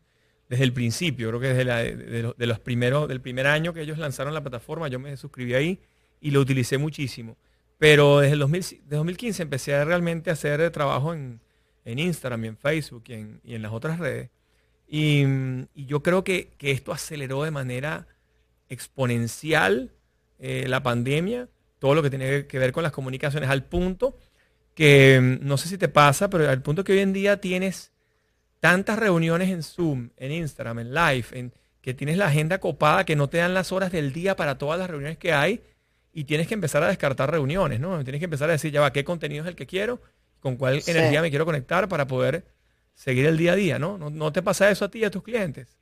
desde 0.48 0.64
el 0.64 0.72
principio. 0.72 1.28
Creo 1.28 1.40
que 1.40 1.54
desde 1.54 1.96
de, 2.34 2.46
los, 2.46 2.58
primeros, 2.60 3.08
del 3.08 3.20
primer 3.20 3.46
año 3.46 3.72
que 3.72 3.82
ellos 3.82 3.98
lanzaron 3.98 4.34
la 4.34 4.42
plataforma, 4.42 4.88
yo 4.88 4.98
me 4.98 5.16
suscribí 5.16 5.54
ahí 5.54 5.80
y 6.20 6.30
lo 6.30 6.40
utilicé 6.40 6.76
muchísimo. 6.76 7.36
Pero 7.78 8.20
desde 8.20 8.34
el 8.34 8.38
2015 8.40 9.42
empecé 9.42 9.74
a 9.74 9.84
realmente 9.84 10.30
a 10.30 10.34
hacer 10.34 10.70
trabajo 10.70 11.14
en 11.14 11.40
en 11.84 11.98
Instagram 11.98 12.44
y 12.44 12.48
en 12.48 12.56
Facebook 12.56 13.04
y 13.08 13.12
en, 13.54 13.62
las 13.62 13.72
otras 13.72 13.98
redes. 13.98 14.30
Y, 14.86 15.24
yo 15.74 16.02
creo 16.02 16.24
que, 16.24 16.52
esto 16.60 16.92
aceleró 16.92 17.42
de 17.42 17.50
manera 17.50 18.06
exponencial 18.68 19.92
eh, 20.42 20.66
la 20.68 20.82
pandemia, 20.82 21.48
todo 21.78 21.94
lo 21.94 22.02
que 22.02 22.10
tiene 22.10 22.46
que 22.46 22.58
ver 22.58 22.72
con 22.72 22.82
las 22.82 22.92
comunicaciones, 22.92 23.48
al 23.48 23.64
punto 23.64 24.18
que, 24.74 25.18
mm, 25.18 25.46
no 25.46 25.56
sé 25.56 25.68
si 25.68 25.78
te 25.78 25.88
pasa, 25.88 26.28
pero 26.28 26.50
al 26.50 26.60
punto 26.60 26.84
que 26.84 26.92
hoy 26.92 26.98
en 26.98 27.14
día 27.14 27.40
tienes 27.40 27.92
tantas 28.60 28.98
reuniones 28.98 29.48
en 29.48 29.62
Zoom, 29.62 30.10
en 30.18 30.32
Instagram, 30.32 30.80
en 30.80 30.94
Live, 30.94 31.26
en, 31.32 31.52
que 31.80 31.94
tienes 31.94 32.18
la 32.18 32.26
agenda 32.26 32.58
copada, 32.58 33.04
que 33.04 33.16
no 33.16 33.30
te 33.30 33.38
dan 33.38 33.54
las 33.54 33.72
horas 33.72 33.90
del 33.90 34.12
día 34.12 34.36
para 34.36 34.58
todas 34.58 34.78
las 34.78 34.90
reuniones 34.90 35.16
que 35.16 35.32
hay 35.32 35.62
y 36.12 36.24
tienes 36.24 36.46
que 36.46 36.54
empezar 36.54 36.82
a 36.82 36.88
descartar 36.88 37.30
reuniones, 37.30 37.80
¿no? 37.80 38.04
Tienes 38.04 38.18
que 38.18 38.26
empezar 38.26 38.50
a 38.50 38.52
decir, 38.52 38.70
ya 38.70 38.82
va, 38.82 38.92
¿qué 38.92 39.02
contenido 39.02 39.42
es 39.44 39.48
el 39.48 39.56
que 39.56 39.66
quiero? 39.66 40.00
con 40.42 40.56
cuál 40.56 40.82
energía 40.86 41.22
me 41.22 41.30
quiero 41.30 41.46
conectar 41.46 41.88
para 41.88 42.06
poder 42.06 42.44
seguir 42.94 43.24
el 43.26 43.38
día 43.38 43.52
a 43.52 43.56
día, 43.56 43.78
¿no? 43.78 43.96
¿no? 43.96 44.32
te 44.32 44.42
pasa 44.42 44.70
eso 44.70 44.84
a 44.84 44.90
ti 44.90 44.98
y 44.98 45.04
a 45.04 45.10
tus 45.10 45.22
clientes? 45.22 45.78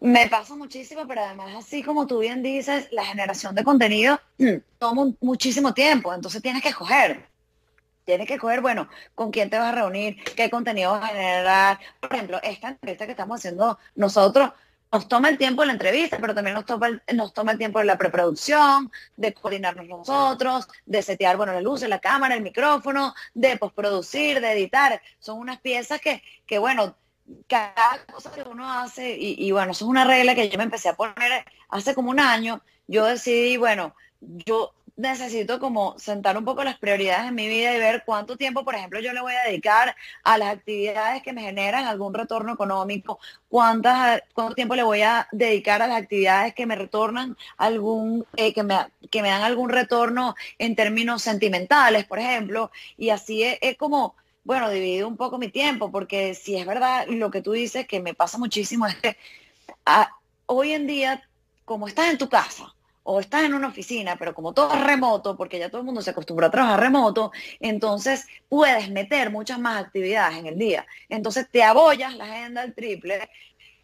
Me 0.00 0.28
pasa 0.28 0.56
muchísimo, 0.56 1.06
pero 1.06 1.22
además, 1.22 1.54
así 1.56 1.82
como 1.82 2.06
tú 2.06 2.20
bien 2.20 2.42
dices, 2.42 2.88
la 2.90 3.04
generación 3.04 3.54
de 3.54 3.64
contenido 3.64 4.18
toma 4.78 5.12
muchísimo 5.20 5.74
tiempo, 5.74 6.12
entonces 6.14 6.40
tienes 6.40 6.62
que 6.62 6.70
escoger. 6.70 7.28
Tienes 8.06 8.26
que 8.26 8.34
escoger, 8.34 8.62
bueno, 8.62 8.88
con 9.14 9.30
quién 9.30 9.50
te 9.50 9.58
vas 9.58 9.68
a 9.68 9.76
reunir, 9.76 10.16
qué 10.34 10.48
contenido 10.48 10.92
vas 10.92 11.04
a 11.04 11.08
generar. 11.08 11.78
Por 12.00 12.14
ejemplo, 12.14 12.40
esta 12.42 12.68
entrevista 12.68 13.04
que 13.04 13.12
estamos 13.12 13.38
haciendo 13.38 13.78
nosotros, 13.94 14.50
nos 14.92 15.06
toma 15.06 15.28
el 15.28 15.38
tiempo 15.38 15.62
de 15.62 15.66
la 15.66 15.72
entrevista, 15.74 16.18
pero 16.20 16.34
también 16.34 16.54
nos 16.54 16.64
toma 16.66 16.88
el, 16.88 17.02
nos 17.14 17.32
toma 17.32 17.52
el 17.52 17.58
tiempo 17.58 17.78
de 17.78 17.84
la 17.84 17.96
preproducción, 17.98 18.90
de 19.16 19.32
coordinarnos 19.34 19.86
nosotros, 19.86 20.66
de 20.86 21.02
setear, 21.02 21.36
bueno, 21.36 21.52
la 21.52 21.60
luz, 21.60 21.82
la 21.82 22.00
cámara, 22.00 22.34
el 22.34 22.42
micrófono, 22.42 23.14
de 23.34 23.56
postproducir, 23.56 24.40
de 24.40 24.52
editar. 24.52 25.00
Son 25.20 25.38
unas 25.38 25.60
piezas 25.60 26.00
que, 26.00 26.22
que 26.46 26.58
bueno, 26.58 26.96
cada 27.46 28.04
cosa 28.12 28.32
que 28.32 28.42
uno 28.42 28.70
hace, 28.70 29.16
y, 29.18 29.50
bueno, 29.52 29.72
eso 29.72 29.84
es 29.84 29.90
una 29.90 30.04
regla 30.04 30.34
que 30.34 30.48
yo 30.48 30.58
me 30.58 30.64
empecé 30.64 30.88
a 30.88 30.94
poner 30.94 31.44
hace 31.68 31.94
como 31.94 32.10
un 32.10 32.20
año, 32.20 32.60
yo 32.86 33.04
decidí, 33.04 33.56
bueno, 33.56 33.94
yo 34.20 34.72
necesito 35.00 35.58
como 35.58 35.98
sentar 35.98 36.36
un 36.36 36.44
poco 36.44 36.62
las 36.62 36.78
prioridades 36.78 37.28
en 37.28 37.34
mi 37.34 37.48
vida 37.48 37.74
y 37.74 37.78
ver 37.78 38.02
cuánto 38.04 38.36
tiempo, 38.36 38.64
por 38.64 38.74
ejemplo, 38.74 39.00
yo 39.00 39.12
le 39.12 39.20
voy 39.20 39.32
a 39.32 39.48
dedicar 39.48 39.96
a 40.22 40.38
las 40.38 40.50
actividades 40.50 41.22
que 41.22 41.32
me 41.32 41.42
generan 41.42 41.86
algún 41.86 42.12
retorno 42.12 42.52
económico, 42.52 43.18
cuántas, 43.48 44.22
cuánto 44.34 44.54
tiempo 44.54 44.74
le 44.74 44.82
voy 44.82 45.02
a 45.02 45.26
dedicar 45.32 45.82
a 45.82 45.86
las 45.86 46.02
actividades 46.02 46.54
que 46.54 46.66
me 46.66 46.76
retornan 46.76 47.36
algún, 47.56 48.26
eh, 48.36 48.52
que, 48.52 48.62
me, 48.62 48.76
que 49.10 49.22
me 49.22 49.28
dan 49.30 49.42
algún 49.42 49.70
retorno 49.70 50.34
en 50.58 50.76
términos 50.76 51.22
sentimentales, 51.22 52.04
por 52.04 52.18
ejemplo, 52.18 52.70
y 52.98 53.10
así 53.10 53.42
es, 53.42 53.76
como, 53.78 54.14
bueno, 54.50 54.68
dividido 54.68 55.06
un 55.06 55.16
poco 55.16 55.38
mi 55.38 55.46
tiempo, 55.46 55.92
porque 55.92 56.34
si 56.34 56.56
es 56.56 56.66
verdad 56.66 57.06
lo 57.06 57.30
que 57.30 57.40
tú 57.40 57.52
dices, 57.52 57.86
que 57.86 58.00
me 58.00 58.14
pasa 58.14 58.36
muchísimo, 58.36 58.84
es 58.88 58.96
que 58.96 59.16
ah, 59.86 60.10
hoy 60.46 60.72
en 60.72 60.88
día, 60.88 61.22
como 61.64 61.86
estás 61.86 62.10
en 62.10 62.18
tu 62.18 62.28
casa, 62.28 62.74
o 63.04 63.20
estás 63.20 63.44
en 63.44 63.54
una 63.54 63.68
oficina, 63.68 64.16
pero 64.16 64.34
como 64.34 64.52
todo 64.52 64.74
es 64.74 64.82
remoto, 64.82 65.36
porque 65.36 65.60
ya 65.60 65.68
todo 65.68 65.82
el 65.82 65.84
mundo 65.84 66.02
se 66.02 66.10
acostumbra 66.10 66.48
a 66.48 66.50
trabajar 66.50 66.80
remoto, 66.80 67.30
entonces 67.60 68.26
puedes 68.48 68.90
meter 68.90 69.30
muchas 69.30 69.60
más 69.60 69.84
actividades 69.84 70.38
en 70.38 70.46
el 70.46 70.58
día. 70.58 70.84
Entonces 71.08 71.46
te 71.48 71.62
abollas 71.62 72.16
la 72.16 72.24
agenda 72.24 72.62
al 72.62 72.74
triple, 72.74 73.30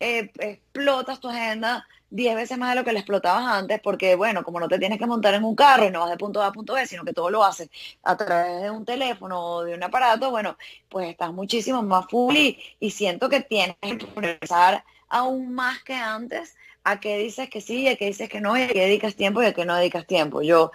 eh, 0.01 0.31
explotas 0.39 1.21
tu 1.21 1.29
agenda 1.29 1.87
10 2.11 2.37
veces 2.37 2.59
más 2.59 2.71
de 2.71 2.77
lo 2.77 2.85
que 2.85 2.93
le 2.93 3.01
explotabas 3.01 3.45
antes, 3.47 3.81
porque 3.81 4.15
bueno, 4.15 4.45
como 4.45 4.61
no 4.61 4.69
te 4.69 4.79
tienes 4.79 4.99
que 4.99 5.07
montar 5.07 5.35
en 5.35 5.45
un 5.45 5.57
carro 5.57 5.87
y 5.87 5.91
no 5.91 6.01
vas 6.01 6.11
de 6.11 6.17
punto 6.17 6.43
A 6.43 6.47
a 6.47 6.53
punto 6.53 6.75
B, 6.75 6.87
sino 6.87 7.05
que 7.05 7.13
todo 7.13 7.31
lo 7.31 7.45
haces 7.45 7.69
a 8.03 8.17
través 8.17 8.63
de 8.63 8.71
un 8.71 8.85
teléfono 8.85 9.45
o 9.45 9.65
de 9.65 9.75
un 9.75 9.83
aparato, 9.83 10.31
bueno, 10.31 10.57
pues 10.89 11.09
estás 11.11 11.33
muchísimo 11.33 11.83
más 11.83 12.07
full 12.09 12.37
y, 12.37 12.59
y 12.81 12.91
siento 12.91 13.29
que 13.29 13.41
tienes 13.41 13.77
que 13.81 14.07
progresar 14.07 14.85
aún 15.09 15.55
más 15.55 15.83
que 15.83 15.95
antes 15.95 16.57
a 16.85 17.01
qué 17.01 17.19
dices 17.19 17.51
que 17.51 17.61
sí, 17.61 17.89
a 17.89 17.97
qué 17.97 18.07
dices 18.07 18.29
que 18.29 18.41
no, 18.41 18.57
y 18.57 18.63
a 18.63 18.69
qué 18.69 18.83
dedicas 18.83 19.17
tiempo 19.17 19.43
y 19.43 19.47
a 19.47 19.53
qué 19.53 19.65
no 19.65 19.75
dedicas 19.75 20.07
tiempo. 20.07 20.43
Yo 20.43 20.71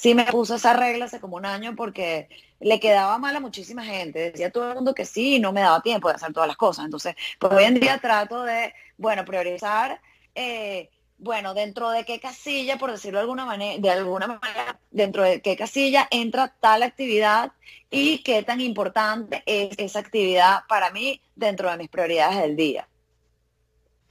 sí 0.00 0.14
me 0.14 0.24
puse 0.24 0.54
esa 0.54 0.72
regla 0.72 1.04
hace 1.04 1.20
como 1.20 1.36
un 1.36 1.44
año 1.44 1.76
porque 1.76 2.30
le 2.58 2.80
quedaba 2.80 3.18
mal 3.18 3.36
a 3.36 3.40
muchísima 3.40 3.84
gente. 3.84 4.30
Decía 4.30 4.50
todo 4.50 4.70
el 4.70 4.74
mundo 4.76 4.94
que 4.94 5.04
sí 5.04 5.36
y 5.36 5.40
no 5.40 5.52
me 5.52 5.60
daba 5.60 5.82
tiempo 5.82 6.08
de 6.08 6.14
hacer 6.14 6.32
todas 6.32 6.48
las 6.48 6.56
cosas. 6.56 6.86
Entonces, 6.86 7.16
pues 7.38 7.52
hoy 7.52 7.64
en 7.64 7.78
día 7.78 7.98
trato 7.98 8.42
de, 8.42 8.72
bueno, 8.96 9.26
priorizar, 9.26 10.00
eh, 10.34 10.88
bueno, 11.18 11.52
dentro 11.52 11.90
de 11.90 12.06
qué 12.06 12.18
casilla, 12.18 12.78
por 12.78 12.90
decirlo 12.90 13.18
de 13.18 13.24
alguna 13.24 13.44
manera, 13.44 13.78
de 13.78 13.90
alguna 13.90 14.26
manera, 14.26 14.80
dentro 14.90 15.22
de 15.22 15.42
qué 15.42 15.54
casilla 15.54 16.08
entra 16.10 16.48
tal 16.60 16.82
actividad 16.82 17.52
y 17.90 18.22
qué 18.22 18.42
tan 18.42 18.62
importante 18.62 19.42
es 19.44 19.74
esa 19.76 19.98
actividad 19.98 20.60
para 20.66 20.90
mí 20.92 21.20
dentro 21.36 21.70
de 21.70 21.76
mis 21.76 21.90
prioridades 21.90 22.38
del 22.40 22.56
día. 22.56 22.88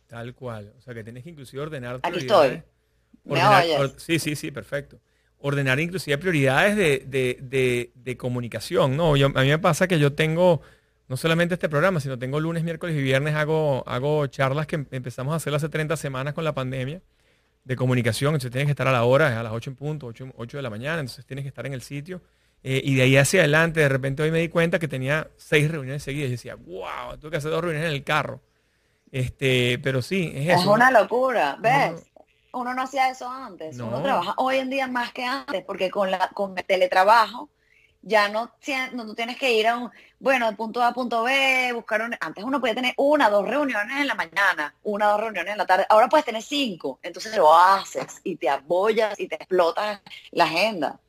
Tal 0.06 0.36
cual. 0.36 0.72
O 0.78 0.82
sea, 0.82 0.94
que 0.94 1.04
tienes 1.04 1.24
que 1.24 1.32
inclusive 1.32 1.64
ordenar 1.64 2.00
Aquí 2.04 2.20
prioridades. 2.20 2.64
estoy. 3.26 3.94
sí, 3.98 4.20
sí, 4.20 4.36
sí, 4.36 4.52
perfecto. 4.52 5.00
Ordenar 5.40 5.80
inclusive 5.80 6.18
prioridades 6.18 6.76
de, 6.76 8.18
comunicación, 8.18 8.98
¿no? 8.98 9.16
Yo, 9.16 9.28
a 9.28 9.42
mí 9.42 9.48
me 9.48 9.60
pasa 9.60 9.88
que 9.88 10.00
yo 10.00 10.14
tengo, 10.14 10.62
no 11.08 11.18
solamente 11.18 11.54
este 11.54 11.70
programa, 11.70 12.00
sino 12.00 12.20
tengo 12.20 12.40
lunes, 12.40 12.64
miércoles 12.64 12.96
y 12.96 13.02
viernes 13.02 13.36
hago, 13.36 13.84
hago 13.88 14.28
charlas 14.28 14.68
que 14.68 14.86
empezamos 14.92 15.34
a 15.34 15.38
hacer 15.38 15.54
hace 15.54 15.70
30 15.70 15.96
semanas 15.98 16.34
con 16.34 16.44
la 16.44 16.54
pandemia 16.54 17.02
de 17.64 17.76
comunicación. 17.76 18.30
Entonces 18.30 18.52
tienes 18.52 18.68
que 18.68 18.72
estar 18.72 18.88
a 18.88 18.92
la 18.92 19.04
hora, 19.04 19.40
a 19.40 19.44
las 19.44 19.54
8 19.54 19.70
en 19.70 19.76
punto, 19.76 20.08
8, 20.08 20.58
de 20.58 20.64
la 20.64 20.70
mañana, 20.70 21.00
entonces 21.00 21.26
tienes 21.26 21.44
que 21.44 21.50
estar 21.50 21.66
en 21.66 21.74
el 21.74 21.82
sitio. 21.82 22.22
Eh, 22.62 22.82
y 22.84 22.96
de 22.96 23.04
ahí 23.04 23.16
hacia 23.16 23.42
adelante, 23.42 23.80
de 23.80 23.88
repente 23.88 24.24
hoy 24.24 24.32
me 24.32 24.40
di 24.40 24.50
cuenta 24.50 24.80
que 24.80 24.90
tenía 24.90 25.30
seis 25.38 25.72
reuniones 25.72 26.04
seguidas. 26.04 26.28
Y 26.28 26.32
decía, 26.32 26.56
wow, 26.56 27.18
tuve 27.20 27.32
que 27.32 27.38
hacer 27.38 27.52
dos 27.52 27.62
reuniones 27.62 27.90
en 27.90 27.96
el 27.96 28.04
carro. 28.04 28.42
Este, 29.12 29.80
pero 29.82 30.02
sí, 30.02 30.32
es 30.36 30.50
eso. 30.50 30.60
Es 30.60 30.66
una 30.66 30.92
locura, 30.92 31.58
¿ves? 31.60 32.09
Uno 32.52 32.74
no 32.74 32.82
hacía 32.84 33.10
eso 33.10 33.30
antes. 33.30 33.80
Uno 33.80 34.02
trabaja 34.02 34.34
hoy 34.38 34.58
en 34.58 34.70
día 34.70 34.88
más 34.88 35.12
que 35.14 35.24
antes, 35.24 35.64
porque 35.64 35.90
con 35.90 36.10
la 36.12 36.30
con 36.30 36.58
el 36.58 36.66
teletrabajo 36.66 37.50
ya 38.02 38.30
no, 38.30 38.52
no, 38.94 39.14
tienes 39.14 39.38
que 39.38 39.54
ir 39.54 39.68
a 39.68 39.78
un, 39.78 39.90
bueno, 40.20 40.50
de 40.50 40.56
punto 40.56 40.82
A 40.82 40.88
a 40.88 40.94
punto 40.94 41.24
B, 41.24 41.72
buscar 41.74 42.02
un, 42.02 42.16
antes 42.20 42.44
uno 42.44 42.60
podía 42.60 42.76
tener 42.76 42.94
una, 42.98 43.30
dos 43.30 43.48
reuniones 43.48 44.00
en 44.00 44.08
la 44.08 44.16
mañana, 44.16 44.74
una, 44.84 45.08
dos 45.08 45.20
reuniones 45.20 45.52
en 45.52 45.58
la 45.58 45.66
tarde, 45.66 45.86
ahora 45.90 46.08
puedes 46.08 46.26
tener 46.26 46.42
cinco, 46.42 47.00
entonces 47.04 47.36
lo 47.36 47.56
haces 47.56 48.22
y 48.24 48.38
te 48.38 48.50
apoyas 48.50 49.20
y 49.20 49.28
te 49.28 49.36
explotas 49.36 50.02
la 50.32 50.46
agenda. 50.46 51.00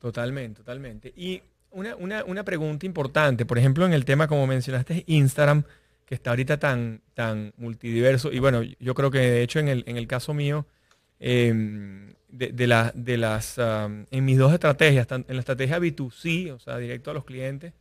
Totalmente, 0.00 0.58
totalmente. 0.58 1.12
Y 1.16 1.42
una, 1.72 1.96
una, 1.96 2.24
una 2.24 2.44
pregunta 2.44 2.86
importante, 2.86 3.44
por 3.44 3.58
ejemplo, 3.58 3.84
en 3.84 3.92
el 3.92 4.04
tema, 4.04 4.28
como 4.28 4.46
mencionaste, 4.46 5.02
Instagram, 5.06 5.64
que 6.06 6.14
está 6.14 6.30
ahorita 6.30 6.58
tan, 6.58 7.02
tan 7.14 7.52
multidiverso. 7.56 8.32
Y 8.32 8.38
bueno, 8.38 8.62
yo 8.62 8.94
creo 8.94 9.10
que 9.10 9.18
de 9.18 9.42
hecho 9.42 9.58
en 9.58 9.68
el, 9.68 9.84
en 9.86 9.96
el 9.96 10.06
caso 10.06 10.34
mío, 10.34 10.66
em, 11.20 12.14
de, 12.28 12.52
de, 12.52 13.16
las, 13.16 13.58
en 13.58 14.24
mis 14.24 14.38
dos 14.38 14.52
estrategias, 14.52 15.06
en 15.10 15.24
la 15.28 15.40
estrategia 15.40 15.78
B2C, 15.78 16.52
o 16.52 16.58
sea, 16.58 16.78
directo 16.78 17.10
a 17.10 17.14
los 17.14 17.24
clientes, 17.24 17.72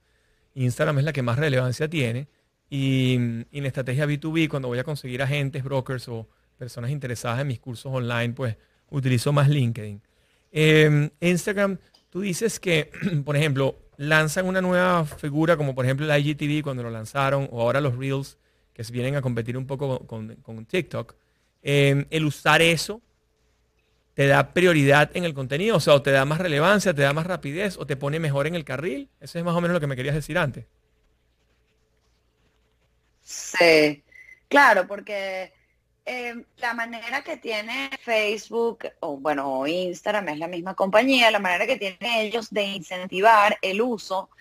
Instagram 0.56 1.00
es 1.00 1.06
la 1.06 1.14
que 1.14 1.22
más 1.22 1.38
relevancia 1.38 1.88
tiene. 1.88 2.28
Y, 2.70 3.16
en 3.16 3.48
la 3.52 3.68
estrategia 3.68 4.06
B2B, 4.06 4.50
cuando 4.50 4.68
voy 4.68 4.80
a 4.80 4.84
conseguir 4.84 5.22
agentes, 5.22 5.64
brokers 5.64 6.08
o 6.10 6.28
personas 6.58 6.92
interesadas 6.92 7.42
en 7.42 7.48
mis 7.48 7.60
cursos 7.60 7.92
online, 7.94 8.34
pues 8.34 8.58
utilizo 8.90 9.32
más 9.32 9.50
LinkedIn. 9.50 10.02
Em, 10.52 11.10
Instagram, 11.20 11.78
tú 12.10 12.22
dices 12.22 12.60
que, 12.60 12.92
por 13.26 13.38
ejemplo, 13.38 13.76
lanzan 13.98 14.48
una 14.48 14.62
nueva 14.62 15.06
figura, 15.06 15.58
como 15.58 15.76
por 15.76 15.86
ejemplo 15.86 16.12
el 16.12 16.26
IGTV 16.26 16.64
cuando 16.64 16.84
lo 16.84 16.90
lanzaron, 16.90 17.48
o 17.52 17.62
ahora 17.62 17.80
los 17.82 17.96
Reels, 17.96 18.38
que 18.74 18.84
vienen 18.92 19.16
a 19.16 19.22
competir 19.22 19.58
un 19.58 19.66
poco 19.66 20.06
con, 20.06 20.66
TikTok, 20.66 21.16
em, 21.64 22.06
el 22.10 22.26
usar 22.26 22.62
eso 22.62 23.02
te 24.18 24.26
da 24.26 24.52
prioridad 24.52 25.12
en 25.14 25.26
el 25.26 25.36
contenido, 25.36 25.78
o 25.78 25.80
sea, 25.80 25.94
o 25.94 26.02
te 26.02 26.10
da 26.10 26.26
más 26.26 26.40
relevancia, 26.40 26.92
te 26.92 27.04
da 27.04 27.14
más 27.14 27.28
rapidez, 27.28 27.78
o 27.78 27.86
te 27.86 27.96
pone 27.96 28.20
mejor 28.20 28.48
en 28.48 28.56
el 28.56 28.66
carril. 28.66 29.12
Eso 29.22 29.38
es 29.38 29.46
más 29.46 29.56
o 29.56 29.62
menos 29.62 29.76
lo 29.76 29.80
que 29.80 29.86
me 29.86 29.96
querías 29.96 30.16
decir 30.16 30.40
antes. 30.40 30.66
Sí, 33.22 34.04
claro, 34.48 34.88
porque 34.88 35.54
em, 36.04 36.44
la 36.58 36.74
manera 36.74 37.24
que 37.24 37.38
tiene 37.38 37.92
Facebook 38.02 38.88
o 39.02 39.18
bueno, 39.18 39.68
Instagram 39.68 40.30
es 40.30 40.40
la 40.40 40.48
misma 40.48 40.74
compañía, 40.74 41.30
la 41.30 41.38
manera 41.38 41.68
que 41.68 41.78
tienen 41.78 42.00
ellos 42.02 42.50
de 42.50 42.64
incentivar 42.64 43.60
el 43.62 43.80
uso 43.84 44.32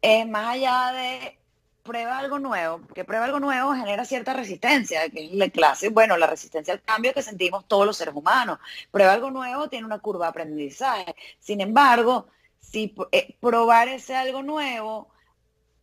es 0.00 0.26
más 0.26 0.54
allá 0.54 0.92
de 0.94 1.38
prueba 1.86 2.18
algo 2.18 2.38
nuevo, 2.38 2.78
porque 2.78 3.04
prueba 3.04 3.24
algo 3.24 3.40
nuevo 3.40 3.74
genera 3.74 4.04
cierta 4.04 4.32
resistencia, 4.32 5.08
que 5.08 5.26
es 5.26 5.32
la 5.32 5.48
clase, 5.48 5.88
bueno, 5.88 6.16
la 6.16 6.26
resistencia 6.26 6.74
al 6.74 6.82
cambio 6.82 7.14
que 7.14 7.22
sentimos 7.22 7.66
todos 7.66 7.86
los 7.86 7.96
seres 7.96 8.14
humanos. 8.14 8.58
Prueba 8.90 9.12
algo 9.12 9.30
nuevo 9.30 9.68
tiene 9.68 9.86
una 9.86 9.98
curva 10.00 10.26
de 10.26 10.30
aprendizaje. 10.30 11.14
Sin 11.40 11.60
embargo, 11.60 12.26
si 12.60 12.94
eh, 13.12 13.36
probar 13.40 13.88
ese 13.88 14.14
algo 14.16 14.42
nuevo 14.42 15.08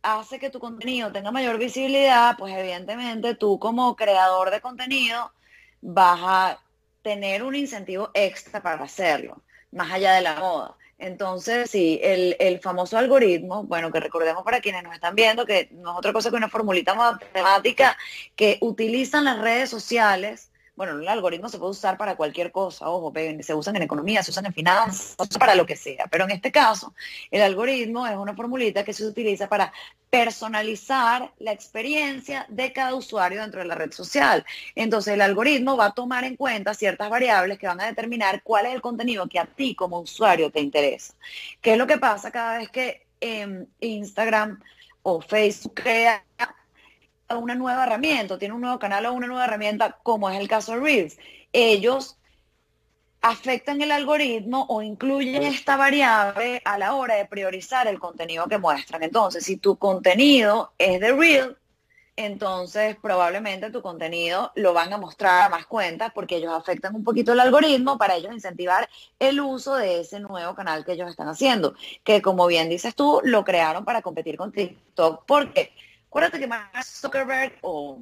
hace 0.02 0.38
que 0.38 0.50
tu 0.50 0.60
contenido 0.60 1.10
tenga 1.10 1.32
mayor 1.32 1.58
visibilidad, 1.58 2.36
pues 2.38 2.54
evidentemente 2.54 3.34
tú 3.34 3.58
como 3.58 3.96
creador 3.96 4.50
de 4.50 4.60
contenido 4.60 5.32
vas 5.80 6.20
a 6.22 6.60
tener 7.02 7.42
un 7.42 7.54
incentivo 7.54 8.10
extra 8.14 8.62
para 8.62 8.84
hacerlo, 8.84 9.42
más 9.72 9.90
allá 9.92 10.12
de 10.14 10.20
la 10.22 10.36
moda. 10.36 10.76
Entonces, 10.98 11.70
sí, 11.70 12.00
el, 12.02 12.36
el, 12.38 12.60
famoso 12.60 12.96
algoritmo, 12.96 13.64
bueno, 13.64 13.90
que 13.90 14.00
recordemos 14.00 14.44
para 14.44 14.60
quienes 14.60 14.84
nos 14.84 14.94
están 14.94 15.14
viendo, 15.14 15.44
que 15.44 15.68
no 15.72 15.92
es 15.92 15.98
otra 15.98 16.12
cosa 16.12 16.30
que 16.30 16.36
una 16.36 16.48
formulita 16.48 16.94
matemática 16.94 17.96
que 18.36 18.58
utilizan 18.60 19.24
las 19.24 19.40
redes 19.40 19.70
sociales 19.70 20.50
bueno, 20.76 20.98
el 20.98 21.06
algoritmo 21.06 21.48
se 21.48 21.58
puede 21.58 21.70
usar 21.70 21.96
para 21.96 22.16
cualquier 22.16 22.50
cosa, 22.50 22.88
ojo, 22.88 23.12
se 23.40 23.54
usan 23.54 23.76
en 23.76 23.82
economía, 23.82 24.22
se 24.22 24.32
usan 24.32 24.46
en 24.46 24.52
finanzas, 24.52 25.16
para 25.38 25.54
lo 25.54 25.66
que 25.66 25.76
sea, 25.76 26.06
pero 26.10 26.24
en 26.24 26.32
este 26.32 26.50
caso, 26.50 26.94
el 27.30 27.42
algoritmo 27.42 28.06
es 28.06 28.16
una 28.16 28.34
formulita 28.34 28.84
que 28.84 28.92
se 28.92 29.06
utiliza 29.06 29.48
para 29.48 29.72
personalizar 30.10 31.32
la 31.38 31.52
experiencia 31.52 32.46
de 32.48 32.72
cada 32.72 32.94
usuario 32.94 33.40
dentro 33.40 33.60
de 33.60 33.66
la 33.66 33.74
red 33.74 33.92
social. 33.92 34.44
Entonces, 34.76 35.14
el 35.14 35.20
algoritmo 35.20 35.76
va 35.76 35.86
a 35.86 35.94
tomar 35.94 36.22
en 36.22 36.36
cuenta 36.36 36.72
ciertas 36.72 37.10
variables 37.10 37.58
que 37.58 37.66
van 37.66 37.80
a 37.80 37.86
determinar 37.86 38.42
cuál 38.42 38.66
es 38.66 38.74
el 38.74 38.80
contenido 38.80 39.28
que 39.28 39.40
a 39.40 39.46
ti 39.46 39.74
como 39.74 39.98
usuario 39.98 40.50
te 40.50 40.60
interesa. 40.60 41.14
¿Qué 41.60 41.72
es 41.72 41.78
lo 41.78 41.88
que 41.88 41.98
pasa 41.98 42.30
cada 42.30 42.58
vez 42.58 42.68
que 42.70 43.06
em, 43.20 43.66
Instagram 43.80 44.60
o 45.02 45.20
Facebook 45.20 45.74
crea 45.74 46.24
una 47.38 47.54
nueva 47.54 47.84
herramienta, 47.84 48.38
tiene 48.38 48.54
un 48.54 48.60
nuevo 48.60 48.78
canal 48.78 49.06
o 49.06 49.12
una 49.12 49.26
nueva 49.26 49.44
herramienta, 49.44 49.98
como 50.02 50.30
es 50.30 50.38
el 50.38 50.48
caso 50.48 50.72
de 50.72 50.80
Reels, 50.80 51.18
ellos 51.52 52.16
afectan 53.22 53.80
el 53.80 53.90
algoritmo 53.90 54.66
o 54.68 54.82
incluyen 54.82 55.44
esta 55.44 55.78
variable 55.78 56.60
a 56.64 56.76
la 56.76 56.94
hora 56.94 57.14
de 57.14 57.24
priorizar 57.24 57.86
el 57.86 57.98
contenido 57.98 58.46
que 58.48 58.58
muestran. 58.58 59.02
Entonces, 59.02 59.44
si 59.44 59.56
tu 59.56 59.76
contenido 59.76 60.72
es 60.76 61.00
de 61.00 61.12
Reel, 61.12 61.56
entonces 62.16 62.96
probablemente 63.00 63.70
tu 63.70 63.82
contenido 63.82 64.52
lo 64.54 64.72
van 64.72 64.92
a 64.92 64.98
mostrar 64.98 65.42
a 65.42 65.48
más 65.48 65.66
cuentas 65.66 66.12
porque 66.14 66.36
ellos 66.36 66.52
afectan 66.52 66.94
un 66.94 67.02
poquito 67.02 67.32
el 67.32 67.40
algoritmo 67.40 67.98
para 67.98 68.14
ellos 68.14 68.32
incentivar 68.32 68.88
el 69.18 69.40
uso 69.40 69.74
de 69.74 70.00
ese 70.00 70.20
nuevo 70.20 70.54
canal 70.54 70.84
que 70.84 70.92
ellos 70.92 71.08
están 71.10 71.28
haciendo, 71.28 71.74
que 72.04 72.22
como 72.22 72.46
bien 72.46 72.68
dices 72.68 72.94
tú, 72.94 73.20
lo 73.24 73.42
crearon 73.42 73.86
para 73.86 74.02
competir 74.02 74.36
con 74.36 74.52
TikTok. 74.52 75.24
¿Por 75.24 75.52
qué? 75.52 75.72
Acuérdate 76.14 76.38
que 76.38 76.46
Mark 76.46 76.84
Zuckerberg 76.84 77.58
o 77.62 77.98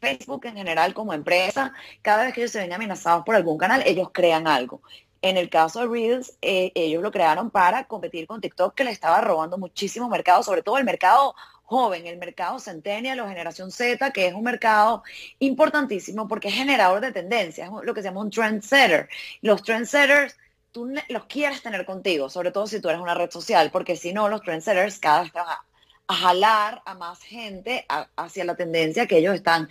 Facebook 0.00 0.46
en 0.46 0.54
general 0.54 0.94
como 0.94 1.12
empresa, 1.12 1.72
cada 2.02 2.22
vez 2.22 2.32
que 2.32 2.42
ellos 2.42 2.52
se 2.52 2.60
ven 2.60 2.72
amenazados 2.72 3.24
por 3.24 3.34
algún 3.34 3.58
canal, 3.58 3.82
ellos 3.84 4.10
crean 4.14 4.46
algo. 4.46 4.80
En 5.22 5.36
el 5.36 5.50
caso 5.50 5.80
de 5.80 5.88
Reels, 5.88 6.38
eh, 6.40 6.70
ellos 6.76 7.02
lo 7.02 7.10
crearon 7.10 7.50
para 7.50 7.82
competir 7.88 8.28
con 8.28 8.40
TikTok, 8.40 8.76
que 8.76 8.84
le 8.84 8.92
estaba 8.92 9.20
robando 9.22 9.58
muchísimo 9.58 10.08
mercado, 10.08 10.44
sobre 10.44 10.62
todo 10.62 10.78
el 10.78 10.84
mercado 10.84 11.34
joven, 11.64 12.06
el 12.06 12.16
mercado 12.18 12.60
centennial 12.60 13.18
o 13.18 13.26
generación 13.26 13.72
Z, 13.72 14.12
que 14.12 14.28
es 14.28 14.34
un 14.34 14.44
mercado 14.44 15.02
importantísimo 15.40 16.28
porque 16.28 16.46
es 16.46 16.54
generador 16.54 17.00
de 17.00 17.10
tendencias, 17.10 17.72
lo 17.82 17.92
que 17.92 18.02
se 18.02 18.08
llama 18.08 18.20
un 18.20 18.30
trendsetter. 18.30 19.08
Los 19.40 19.64
trendsetters, 19.64 20.36
tú 20.70 20.94
los 21.08 21.24
quieres 21.24 21.60
tener 21.60 21.84
contigo, 21.84 22.30
sobre 22.30 22.52
todo 22.52 22.68
si 22.68 22.80
tú 22.80 22.88
eres 22.88 23.00
una 23.00 23.14
red 23.14 23.32
social, 23.32 23.72
porque 23.72 23.96
si 23.96 24.12
no, 24.12 24.28
los 24.28 24.42
trendsetters 24.42 25.00
cada 25.00 25.22
vez 25.22 25.32
te 25.32 25.40
van 25.40 25.48
a 25.48 25.67
a 26.08 26.14
jalar 26.14 26.82
a 26.84 26.94
más 26.94 27.20
gente 27.22 27.86
hacia 28.16 28.44
la 28.44 28.56
tendencia 28.56 29.06
que 29.06 29.18
ellos 29.18 29.34
están 29.34 29.68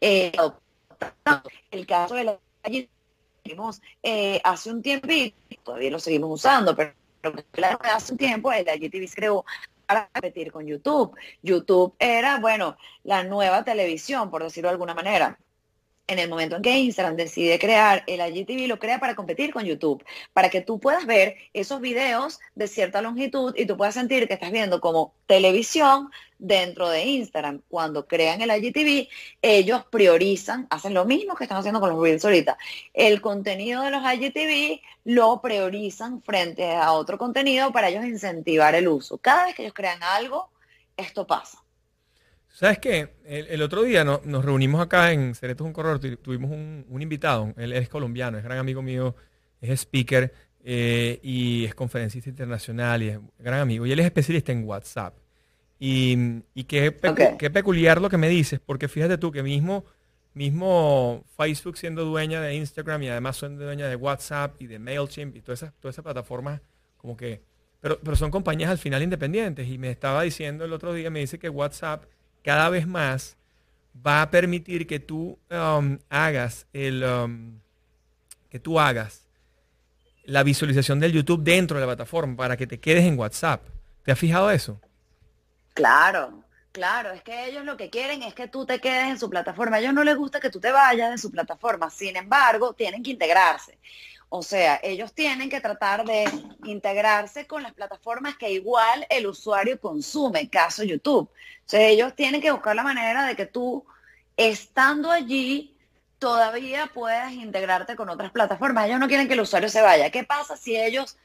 eh, 0.00 0.32
El 1.70 1.86
caso 1.86 2.14
de 2.14 2.24
la 2.24 2.38
eh, 4.02 4.40
hace 4.44 4.70
un 4.70 4.82
tiempo 4.82 5.08
y 5.10 5.34
todavía 5.62 5.90
lo 5.90 5.98
seguimos 5.98 6.30
usando, 6.30 6.76
pero 6.76 6.92
hace 7.82 8.12
un 8.12 8.18
tiempo 8.18 8.52
el 8.52 8.66
IGTV 8.66 9.08
se 9.08 9.14
creó 9.14 9.44
para 9.86 10.08
competir 10.08 10.52
con 10.52 10.66
YouTube. 10.66 11.16
YouTube 11.42 11.94
era, 11.98 12.38
bueno, 12.40 12.76
la 13.04 13.24
nueva 13.24 13.64
televisión, 13.64 14.30
por 14.30 14.42
decirlo 14.42 14.68
de 14.68 14.72
alguna 14.72 14.94
manera 14.94 15.38
en 16.08 16.18
el 16.18 16.28
momento 16.28 16.56
en 16.56 16.62
que 16.62 16.78
Instagram 16.78 17.16
decide 17.16 17.58
crear 17.58 18.02
el 18.06 18.20
IGTV, 18.20 18.66
lo 18.66 18.78
crea 18.78 18.98
para 18.98 19.14
competir 19.14 19.52
con 19.52 19.64
YouTube, 19.64 20.04
para 20.32 20.48
que 20.48 20.62
tú 20.62 20.80
puedas 20.80 21.06
ver 21.06 21.36
esos 21.52 21.80
videos 21.80 22.40
de 22.54 22.66
cierta 22.66 23.02
longitud 23.02 23.54
y 23.56 23.66
tú 23.66 23.76
puedas 23.76 23.94
sentir 23.94 24.26
que 24.26 24.34
estás 24.34 24.50
viendo 24.50 24.80
como 24.80 25.14
televisión 25.26 26.10
dentro 26.38 26.88
de 26.88 27.04
Instagram. 27.04 27.60
Cuando 27.68 28.06
crean 28.06 28.40
el 28.40 28.50
IGTV, 28.50 29.08
ellos 29.42 29.84
priorizan, 29.90 30.66
hacen 30.70 30.94
lo 30.94 31.04
mismo 31.04 31.36
que 31.36 31.44
están 31.44 31.58
haciendo 31.58 31.80
con 31.80 31.90
los 31.90 32.02
Reels 32.02 32.24
ahorita. 32.24 32.56
El 32.94 33.20
contenido 33.20 33.82
de 33.82 33.90
los 33.90 34.02
IGTV 34.02 34.80
lo 35.04 35.42
priorizan 35.42 36.22
frente 36.22 36.72
a 36.74 36.92
otro 36.92 37.18
contenido 37.18 37.70
para 37.70 37.90
ellos 37.90 38.06
incentivar 38.06 38.74
el 38.74 38.88
uso. 38.88 39.18
Cada 39.18 39.44
vez 39.44 39.54
que 39.54 39.62
ellos 39.62 39.74
crean 39.74 40.02
algo, 40.02 40.50
esto 40.96 41.26
pasa. 41.26 41.62
¿Sabes 42.48 42.78
qué? 42.78 43.14
El, 43.24 43.62
otro 43.62 43.82
día 43.82 44.04
nos 44.04 44.44
reunimos 44.44 44.80
acá 44.80 45.12
en 45.12 45.34
Ceretos 45.34 45.66
un 45.66 45.72
Corredor, 45.72 46.00
tuvimos 46.16 46.50
un, 46.50 47.02
invitado, 47.02 47.54
él 47.56 47.72
es 47.72 47.88
colombiano, 47.88 48.38
es 48.38 48.44
gran 48.44 48.58
amigo 48.58 48.82
mío, 48.82 49.14
es 49.60 49.70
speaker 49.82 50.32
eh, 50.64 51.20
y 51.22 51.66
es 51.66 51.74
conferencista 51.74 52.28
internacional 52.28 53.02
y 53.02 53.08
es 53.10 53.18
gran 53.38 53.60
amigo. 53.60 53.86
Y 53.86 53.92
él 53.92 54.00
es 54.00 54.06
especialista 54.06 54.52
en 54.52 54.64
WhatsApp. 54.64 55.16
Y, 55.78 56.42
qué, 56.64 56.90
peculiar 56.90 58.00
lo 58.00 58.10
que 58.10 58.16
me 58.16 58.28
dices, 58.28 58.58
porque 58.58 58.88
fíjate 58.88 59.18
tú 59.18 59.30
que 59.30 59.44
mismo, 59.44 59.84
mismo 60.34 61.24
Facebook 61.36 61.78
siendo 61.78 62.04
dueña 62.04 62.40
de 62.40 62.54
Instagram 62.54 63.04
y 63.04 63.08
además 63.08 63.36
siendo 63.36 63.64
dueña 63.64 63.86
de 63.86 63.94
WhatsApp 63.94 64.60
y 64.60 64.66
de 64.66 64.80
MailChimp 64.80 65.36
y 65.36 65.42
todas 65.42 65.62
esas, 65.62 65.74
todas 65.78 65.94
esas 65.94 66.02
plataformas 66.02 66.60
como 66.96 67.16
que... 67.16 67.40
Pero, 67.80 68.00
pero 68.00 68.16
son 68.16 68.32
compañías 68.32 68.70
al 68.70 68.78
final 68.78 69.04
independientes. 69.04 69.68
Y 69.68 69.78
me 69.78 69.90
estaba 69.90 70.22
diciendo 70.22 70.64
el 70.64 70.72
otro 70.72 70.92
día, 70.92 71.10
me 71.10 71.20
dice 71.20 71.38
que 71.38 71.48
WhatsApp 71.48 72.04
cada 72.42 72.68
vez 72.68 72.86
más 72.86 73.36
va 74.06 74.22
a 74.22 74.30
permitir 74.30 74.86
que 74.86 75.00
tú 75.00 75.38
um, 75.50 75.98
hagas 76.08 76.66
el 76.72 77.02
um, 77.02 77.60
que 78.50 78.58
tú 78.58 78.80
hagas 78.80 79.26
la 80.24 80.42
visualización 80.42 81.00
del 81.00 81.12
YouTube 81.12 81.42
dentro 81.42 81.76
de 81.78 81.86
la 81.86 81.94
plataforma 81.94 82.36
para 82.36 82.56
que 82.56 82.66
te 82.66 82.78
quedes 82.78 83.04
en 83.04 83.18
WhatsApp. 83.18 83.66
¿Te 84.04 84.12
has 84.12 84.18
fijado 84.18 84.50
eso? 84.50 84.80
Claro, 85.72 86.44
claro, 86.72 87.12
es 87.12 87.22
que 87.22 87.46
ellos 87.46 87.64
lo 87.64 87.76
que 87.76 87.88
quieren 87.88 88.22
es 88.22 88.34
que 88.34 88.46
tú 88.46 88.66
te 88.66 88.78
quedes 88.78 89.08
en 89.08 89.18
su 89.18 89.30
plataforma. 89.30 89.76
A 89.76 89.80
ellos 89.80 89.94
no 89.94 90.04
les 90.04 90.16
gusta 90.16 90.38
que 90.38 90.50
tú 90.50 90.60
te 90.60 90.70
vayas 90.70 91.10
de 91.10 91.18
su 91.18 91.30
plataforma. 91.30 91.88
Sin 91.88 92.16
embargo, 92.16 92.74
tienen 92.74 93.02
que 93.02 93.12
integrarse. 93.12 93.78
O 94.30 94.42
sea, 94.42 94.78
ellos 94.82 95.14
tienen 95.14 95.48
que 95.48 95.60
tratar 95.60 96.04
de 96.04 96.24
integrarse 96.64 97.46
con 97.46 97.62
las 97.62 97.72
plataformas 97.72 98.36
que 98.36 98.50
igual 98.50 99.06
el 99.08 99.26
usuario 99.26 99.80
consume, 99.80 100.50
caso 100.50 100.84
YouTube. 100.84 101.30
O 101.30 101.30
sea, 101.64 101.80
ellos 101.86 102.14
tienen 102.14 102.40
que 102.42 102.50
buscar 102.50 102.76
la 102.76 102.82
manera 102.82 103.26
de 103.26 103.36
que 103.36 103.46
tú, 103.46 103.86
estando 104.36 105.10
allí, 105.10 105.74
todavía 106.18 106.90
puedas 106.92 107.32
integrarte 107.32 107.96
con 107.96 108.10
otras 108.10 108.30
plataformas. 108.30 108.86
Ellos 108.86 109.00
no 109.00 109.08
quieren 109.08 109.28
que 109.28 109.34
el 109.34 109.40
usuario 109.40 109.70
se 109.70 109.80
vaya. 109.80 110.10
¿Qué 110.10 110.24
pasa 110.24 110.56
si 110.56 110.76
ellos 110.76 111.16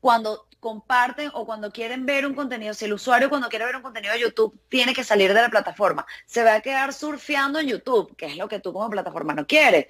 cuando 0.00 0.46
comparten 0.60 1.30
o 1.34 1.46
cuando 1.46 1.70
quieren 1.70 2.04
ver 2.04 2.26
un 2.26 2.34
contenido, 2.34 2.74
si 2.74 2.84
el 2.84 2.92
usuario 2.92 3.30
cuando 3.30 3.48
quiere 3.48 3.64
ver 3.64 3.76
un 3.76 3.82
contenido 3.82 4.12
de 4.12 4.20
YouTube 4.20 4.58
tiene 4.68 4.92
que 4.92 5.04
salir 5.04 5.32
de 5.32 5.40
la 5.40 5.48
plataforma, 5.48 6.06
se 6.26 6.44
va 6.44 6.54
a 6.54 6.60
quedar 6.60 6.92
surfeando 6.92 7.58
en 7.58 7.68
YouTube, 7.68 8.14
que 8.16 8.26
es 8.26 8.36
lo 8.36 8.48
que 8.48 8.60
tú 8.60 8.72
como 8.72 8.90
plataforma 8.90 9.34
no 9.34 9.46
quieres 9.46 9.86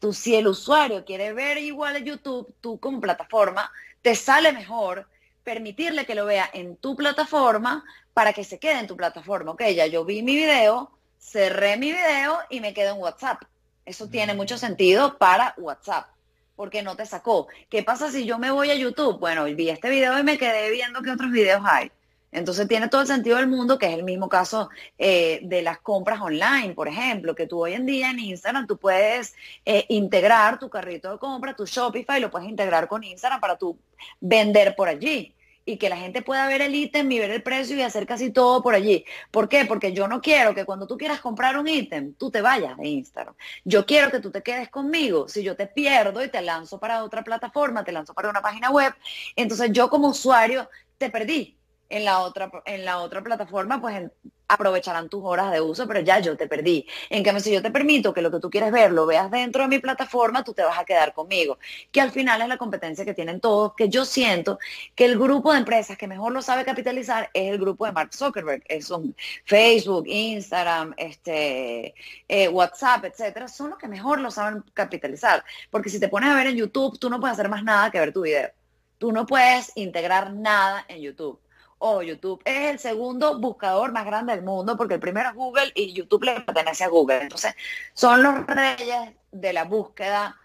tú 0.00 0.12
si 0.12 0.34
el 0.34 0.48
usuario 0.48 1.04
quiere 1.04 1.32
ver 1.32 1.58
igual 1.58 1.96
en 1.96 2.06
YouTube, 2.06 2.52
tú 2.60 2.80
como 2.80 3.00
plataforma, 3.00 3.70
te 4.02 4.16
sale 4.16 4.52
mejor 4.52 5.06
permitirle 5.44 6.06
que 6.06 6.14
lo 6.14 6.24
vea 6.24 6.50
en 6.52 6.76
tu 6.76 6.96
plataforma 6.96 7.84
para 8.14 8.32
que 8.32 8.42
se 8.42 8.58
quede 8.58 8.80
en 8.80 8.86
tu 8.86 8.96
plataforma. 8.96 9.52
Ok, 9.52 9.62
ya 9.74 9.86
yo 9.86 10.04
vi 10.04 10.22
mi 10.22 10.34
video, 10.34 10.90
cerré 11.18 11.76
mi 11.76 11.92
video 11.92 12.38
y 12.48 12.60
me 12.60 12.74
quedo 12.74 12.94
en 12.94 13.00
WhatsApp. 13.00 13.42
Eso 13.84 14.08
tiene 14.08 14.34
mucho 14.34 14.58
sentido 14.58 15.18
para 15.18 15.54
WhatsApp, 15.58 16.08
porque 16.56 16.82
no 16.82 16.96
te 16.96 17.06
sacó. 17.06 17.48
¿Qué 17.68 17.82
pasa 17.82 18.10
si 18.10 18.24
yo 18.24 18.38
me 18.38 18.50
voy 18.50 18.70
a 18.70 18.74
YouTube? 18.74 19.18
Bueno, 19.18 19.44
vi 19.44 19.68
este 19.68 19.90
video 19.90 20.18
y 20.18 20.22
me 20.22 20.38
quedé 20.38 20.70
viendo 20.70 21.02
qué 21.02 21.10
otros 21.10 21.30
videos 21.30 21.62
hay. 21.64 21.92
Entonces 22.32 22.68
tiene 22.68 22.88
todo 22.88 23.00
el 23.00 23.06
sentido 23.06 23.36
del 23.38 23.48
mundo, 23.48 23.78
que 23.78 23.86
es 23.86 23.94
el 23.94 24.04
mismo 24.04 24.28
caso 24.28 24.70
eh, 24.98 25.40
de 25.42 25.62
las 25.62 25.78
compras 25.80 26.20
online, 26.20 26.74
por 26.74 26.88
ejemplo, 26.88 27.34
que 27.34 27.46
tú 27.46 27.62
hoy 27.62 27.74
en 27.74 27.86
día 27.86 28.10
en 28.10 28.20
Instagram 28.20 28.66
tú 28.66 28.78
puedes 28.78 29.34
eh, 29.64 29.84
integrar 29.88 30.58
tu 30.58 30.68
carrito 30.70 31.10
de 31.10 31.18
compra, 31.18 31.54
tu 31.54 31.66
Shopify, 31.66 32.20
lo 32.20 32.30
puedes 32.30 32.48
integrar 32.48 32.86
con 32.88 33.02
Instagram 33.02 33.40
para 33.40 33.56
tú 33.56 33.78
vender 34.20 34.76
por 34.76 34.88
allí 34.88 35.34
y 35.64 35.76
que 35.76 35.88
la 35.88 35.96
gente 35.96 36.22
pueda 36.22 36.46
ver 36.46 36.62
el 36.62 36.74
ítem 36.74 37.10
y 37.12 37.18
ver 37.18 37.30
el 37.30 37.42
precio 37.42 37.76
y 37.76 37.82
hacer 37.82 38.06
casi 38.06 38.30
todo 38.30 38.62
por 38.62 38.74
allí. 38.74 39.04
¿Por 39.30 39.48
qué? 39.48 39.64
Porque 39.66 39.92
yo 39.92 40.08
no 40.08 40.20
quiero 40.20 40.54
que 40.54 40.64
cuando 40.64 40.86
tú 40.86 40.96
quieras 40.96 41.20
comprar 41.20 41.58
un 41.58 41.68
ítem, 41.68 42.14
tú 42.14 42.30
te 42.30 42.40
vayas 42.40 42.76
de 42.76 42.88
Instagram. 42.88 43.34
Yo 43.64 43.86
quiero 43.86 44.10
que 44.10 44.20
tú 44.20 44.30
te 44.30 44.42
quedes 44.42 44.68
conmigo. 44.68 45.28
Si 45.28 45.42
yo 45.42 45.56
te 45.56 45.66
pierdo 45.66 46.24
y 46.24 46.28
te 46.28 46.40
lanzo 46.42 46.78
para 46.80 47.04
otra 47.04 47.22
plataforma, 47.22 47.84
te 47.84 47.92
lanzo 47.92 48.14
para 48.14 48.30
una 48.30 48.40
página 48.40 48.70
web, 48.70 48.94
entonces 49.36 49.70
yo 49.72 49.90
como 49.90 50.08
usuario 50.08 50.68
te 50.98 51.10
perdí 51.10 51.59
en 51.90 52.04
la 52.04 52.20
otra, 52.20 52.50
en 52.64 52.84
la 52.84 52.98
otra 52.98 53.22
plataforma, 53.22 53.80
pues 53.80 54.10
aprovecharán 54.50 55.08
tus 55.08 55.22
horas 55.24 55.52
de 55.52 55.60
uso, 55.60 55.86
pero 55.86 56.00
ya 56.00 56.18
yo 56.18 56.36
te 56.36 56.48
perdí. 56.48 56.84
En 57.08 57.22
cambio, 57.22 57.40
si 57.40 57.52
yo 57.52 57.62
te 57.62 57.70
permito 57.70 58.12
que 58.12 58.20
lo 58.20 58.32
que 58.32 58.40
tú 58.40 58.50
quieres 58.50 58.72
ver 58.72 58.90
lo 58.90 59.06
veas 59.06 59.30
dentro 59.30 59.62
de 59.62 59.68
mi 59.68 59.78
plataforma, 59.78 60.42
tú 60.42 60.52
te 60.52 60.64
vas 60.64 60.78
a 60.78 60.84
quedar 60.84 61.12
conmigo. 61.14 61.58
Que 61.92 62.00
al 62.00 62.10
final 62.10 62.42
es 62.42 62.48
la 62.48 62.56
competencia 62.56 63.04
que 63.04 63.14
tienen 63.14 63.40
todos, 63.40 63.74
que 63.74 63.88
yo 63.88 64.04
siento 64.04 64.58
que 64.96 65.04
el 65.04 65.18
grupo 65.18 65.52
de 65.52 65.58
empresas 65.58 65.96
que 65.96 66.08
mejor 66.08 66.32
lo 66.32 66.42
sabe 66.42 66.64
capitalizar 66.64 67.30
es 67.32 67.52
el 67.52 67.58
grupo 67.58 67.86
de 67.86 67.92
Mark 67.92 68.12
Zuckerberg. 68.12 68.64
Son 68.82 69.14
Facebook, 69.44 70.04
Instagram, 70.08 70.94
este, 70.96 71.94
eh, 72.28 72.48
WhatsApp, 72.48 73.04
etcétera, 73.04 73.46
son 73.46 73.70
los 73.70 73.78
que 73.78 73.86
mejor 73.86 74.20
lo 74.20 74.32
saben 74.32 74.64
capitalizar. 74.74 75.44
Porque 75.70 75.90
si 75.90 76.00
te 76.00 76.08
pones 76.08 76.30
a 76.30 76.34
ver 76.34 76.48
en 76.48 76.56
YouTube, 76.56 76.98
tú 76.98 77.08
no 77.08 77.20
puedes 77.20 77.34
hacer 77.34 77.48
más 77.48 77.62
nada 77.62 77.90
que 77.90 78.00
ver 78.00 78.12
tu 78.12 78.22
video. 78.22 78.50
Tú 78.98 79.12
no 79.12 79.26
puedes 79.26 79.72
integrar 79.76 80.32
nada 80.32 80.84
en 80.88 81.00
YouTube 81.02 81.40
o 81.80 82.02
YouTube 82.02 82.40
es 82.44 82.70
el 82.70 82.78
segundo 82.78 83.38
buscador 83.38 83.90
más 83.92 84.04
grande 84.04 84.34
del 84.34 84.44
mundo 84.44 84.76
porque 84.76 84.94
el 84.94 85.00
primero 85.00 85.30
es 85.30 85.34
Google 85.34 85.72
y 85.74 85.92
YouTube 85.92 86.24
le 86.24 86.40
pertenece 86.40 86.84
a 86.84 86.88
Google. 86.88 87.22
Entonces, 87.22 87.54
son 87.94 88.22
los 88.22 88.46
reyes 88.46 89.12
de 89.32 89.52
la 89.52 89.64
búsqueda 89.64 90.36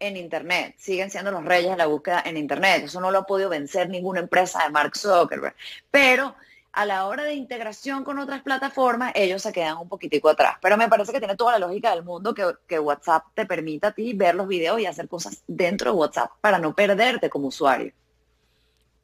en 0.00 0.16
Internet. 0.16 0.74
Siguen 0.78 1.10
siendo 1.10 1.30
los 1.30 1.44
reyes 1.44 1.70
de 1.70 1.76
la 1.76 1.86
búsqueda 1.86 2.22
en 2.24 2.36
Internet. 2.36 2.84
Eso 2.84 3.00
no 3.00 3.10
lo 3.10 3.20
ha 3.20 3.26
podido 3.26 3.48
vencer 3.48 3.88
ninguna 3.88 4.20
empresa 4.20 4.64
de 4.64 4.70
Mark 4.70 4.96
Zuckerberg. 4.96 5.54
Pero 5.90 6.34
a 6.72 6.84
la 6.84 7.06
hora 7.06 7.22
de 7.22 7.34
integración 7.34 8.02
con 8.02 8.18
otras 8.18 8.42
plataformas, 8.42 9.12
ellos 9.14 9.42
se 9.42 9.52
quedan 9.52 9.78
un 9.78 9.88
poquitico 9.88 10.28
atrás. 10.28 10.56
Pero 10.60 10.76
me 10.76 10.88
parece 10.88 11.12
que 11.12 11.20
tiene 11.20 11.36
toda 11.36 11.52
la 11.52 11.66
lógica 11.66 11.94
del 11.94 12.02
mundo 12.02 12.34
que, 12.34 12.78
WhatsApp 12.80 13.26
te 13.34 13.46
permita 13.46 13.88
a 13.88 13.92
ti 13.92 14.12
ver 14.12 14.34
los 14.34 14.48
videos 14.48 14.80
y 14.80 14.86
hacer 14.86 15.08
cosas 15.08 15.44
dentro 15.46 15.92
de 15.92 15.98
WhatsApp 15.98 16.32
para 16.40 16.58
no 16.58 16.74
perderte 16.74 17.30
como 17.30 17.48
usuario. 17.48 17.92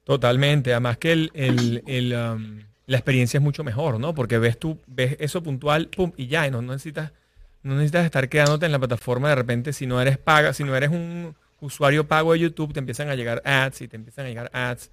Totalmente, 0.04 0.72
además 0.72 0.98
que 0.98 1.12
el, 1.12 2.14
um, 2.14 2.60
la 2.86 2.96
experiencia 2.96 3.38
es 3.38 3.42
mucho 3.42 3.62
mejor, 3.62 4.00
¿no? 4.00 4.14
Porque 4.14 4.38
ves 4.38 4.58
tú, 4.58 4.78
ves 4.86 5.16
eso 5.20 5.42
puntual, 5.42 5.88
pum, 5.88 6.12
y 6.16 6.26
ya, 6.26 6.46
y 6.46 6.50
no, 6.50 6.62
necesitas, 6.62 7.12
no 7.62 7.74
necesitas 7.74 8.04
estar 8.04 8.28
quedándote 8.28 8.66
en 8.66 8.72
la 8.72 8.78
plataforma 8.78 9.28
de 9.28 9.34
repente, 9.36 9.72
si 9.72 9.86
no 9.86 10.00
eres 10.00 10.18
paga, 10.18 10.52
si 10.52 10.64
no 10.64 10.74
eres 10.74 10.90
un 10.90 11.36
usuario 11.60 12.08
pago 12.08 12.32
de 12.32 12.40
YouTube, 12.40 12.72
te 12.72 12.80
empiezan 12.80 13.08
a 13.08 13.14
llegar 13.14 13.42
ads 13.44 13.82
y 13.82 13.88
te 13.88 13.96
empiezan 13.96 14.26
a 14.26 14.28
llegar 14.28 14.50
ads 14.52 14.90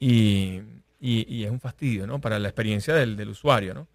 y, 0.00 0.62
es 1.00 1.50
un 1.50 1.60
fastidio, 1.60 2.06
¿no? 2.06 2.20
Para 2.20 2.38
la 2.38 2.48
experiencia 2.48 2.94
del, 2.94 3.28
usuario, 3.28 3.74
¿no? 3.74 3.86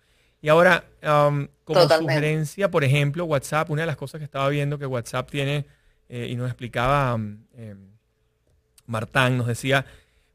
Y 0.41 0.49
ahora, 0.49 0.83
um, 1.01 1.47
como 1.63 1.87
sugerencia, 1.87 2.69
por 2.69 2.83
ejemplo, 2.83 3.25
WhatsApp, 3.25 3.69
una 3.69 3.81
de 3.81 3.87
las 3.87 3.95
cosas 3.95 4.19
que 4.19 4.25
estaba 4.25 4.49
viendo 4.49 4.77
que 4.77 4.85
WhatsApp 4.85 5.29
tiene, 5.29 5.65
eh, 6.09 6.27
y 6.29 6.35
nos 6.35 6.47
explicaba 6.47 7.15
um, 7.15 7.37
eh, 7.55 7.75
Martán, 8.85 9.37
nos 9.37 9.47
decía, 9.47 9.85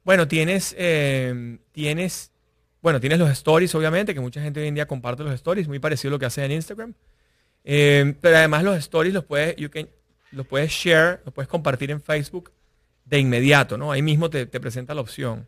bueno, 0.09 0.27
tienes, 0.27 0.75
eh, 0.79 1.59
tienes, 1.71 2.33
bueno, 2.81 2.99
tienes 2.99 3.19
los 3.19 3.29
stories, 3.29 3.75
obviamente, 3.75 4.15
que 4.15 4.21
mucha 4.21 4.41
gente 4.41 4.59
hoy 4.59 4.69
en 4.69 4.75
día 4.75 4.87
comparte 4.87 5.23
los 5.23 5.35
stories, 5.35 5.69
muy 5.69 5.81
parecido 5.81 6.09
a 6.09 6.13
lo 6.13 6.19
que 6.19 6.25
hace 6.25 6.43
en 6.43 6.53
Instagram. 6.53 6.95
Eh, 7.63 8.15
pero 8.19 8.39
además 8.39 8.65
los 8.65 8.79
stories 8.79 9.13
los 9.13 9.27
puedes, 9.27 9.55
los 10.31 10.47
puedes 10.47 10.73
share, 10.73 11.21
los 11.27 11.35
puedes 11.35 11.47
compartir 11.47 11.91
en 11.91 12.01
Facebook 12.01 12.51
de 13.05 13.19
inmediato, 13.19 13.77
¿no? 13.77 13.93
Ahí 13.93 14.01
mismo 14.01 14.31
te, 14.31 14.47
presenta 14.47 14.95
la 14.95 15.03
opción. 15.03 15.47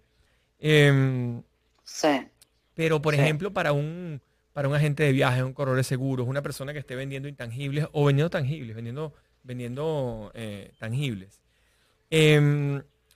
Em, 0.58 1.42
sí. 1.82 2.28
Pero, 2.74 3.00
por 3.00 3.14
ejemplo, 3.14 3.54
para 3.54 3.72
un, 3.72 4.20
para 4.52 4.68
un 4.68 4.74
agente 4.74 5.04
de 5.04 5.12
viajes, 5.12 5.42
un 5.42 5.54
corredor 5.54 5.78
de 5.78 5.84
seguros, 5.84 6.28
una 6.28 6.42
persona 6.42 6.74
que 6.74 6.80
esté 6.80 6.96
vendiendo 6.96 7.30
intangibles 7.30 7.86
o 7.92 8.04
vendiendo 8.04 8.28
tangibles, 8.28 8.76
vendiendo, 8.76 9.14
vendiendo 9.42 10.30
eh, 10.34 10.72
tangibles. 10.78 11.40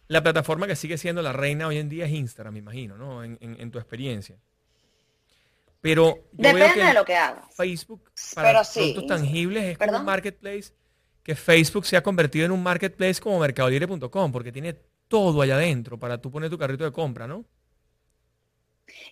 La 0.08 0.22
plataforma 0.22 0.66
que 0.66 0.76
sigue 0.76 0.98
siendo 0.98 1.22
la 1.22 1.32
reina 1.32 1.66
hoy 1.66 1.78
en 1.78 1.88
día 1.88 2.04
es 2.04 2.12
Instagram, 2.12 2.54
me 2.54 2.58
imagino, 2.58 2.96
¿no? 2.96 3.24
En, 3.24 3.70
tu 3.70 3.78
experiencia. 3.78 4.36
Pero 5.80 6.28
depende 6.32 6.84
de 6.84 6.94
lo 6.94 7.04
que 7.04 7.14
hagas. 7.14 7.54
Facebook 7.54 8.10
para 8.34 8.62
productos 8.62 9.06
tangibles 9.06 9.64
es 9.64 9.78
como 9.78 9.98
un 9.98 10.04
marketplace 10.04 10.72
que 11.22 11.34
Facebook 11.34 11.86
se 11.86 11.96
ha 11.96 12.02
convertido 12.02 12.44
en 12.44 12.52
un 12.52 12.62
marketplace 12.62 13.20
como 13.20 13.38
mercadolibre.com 13.38 14.32
porque 14.32 14.52
tiene 14.52 14.74
todo 15.08 15.42
allá 15.42 15.56
adentro 15.56 15.98
para 15.98 16.20
tú 16.20 16.30
poner 16.30 16.50
tu 16.50 16.58
carrito 16.58 16.84
de 16.84 16.92
compra, 16.92 17.26
¿no? 17.26 17.44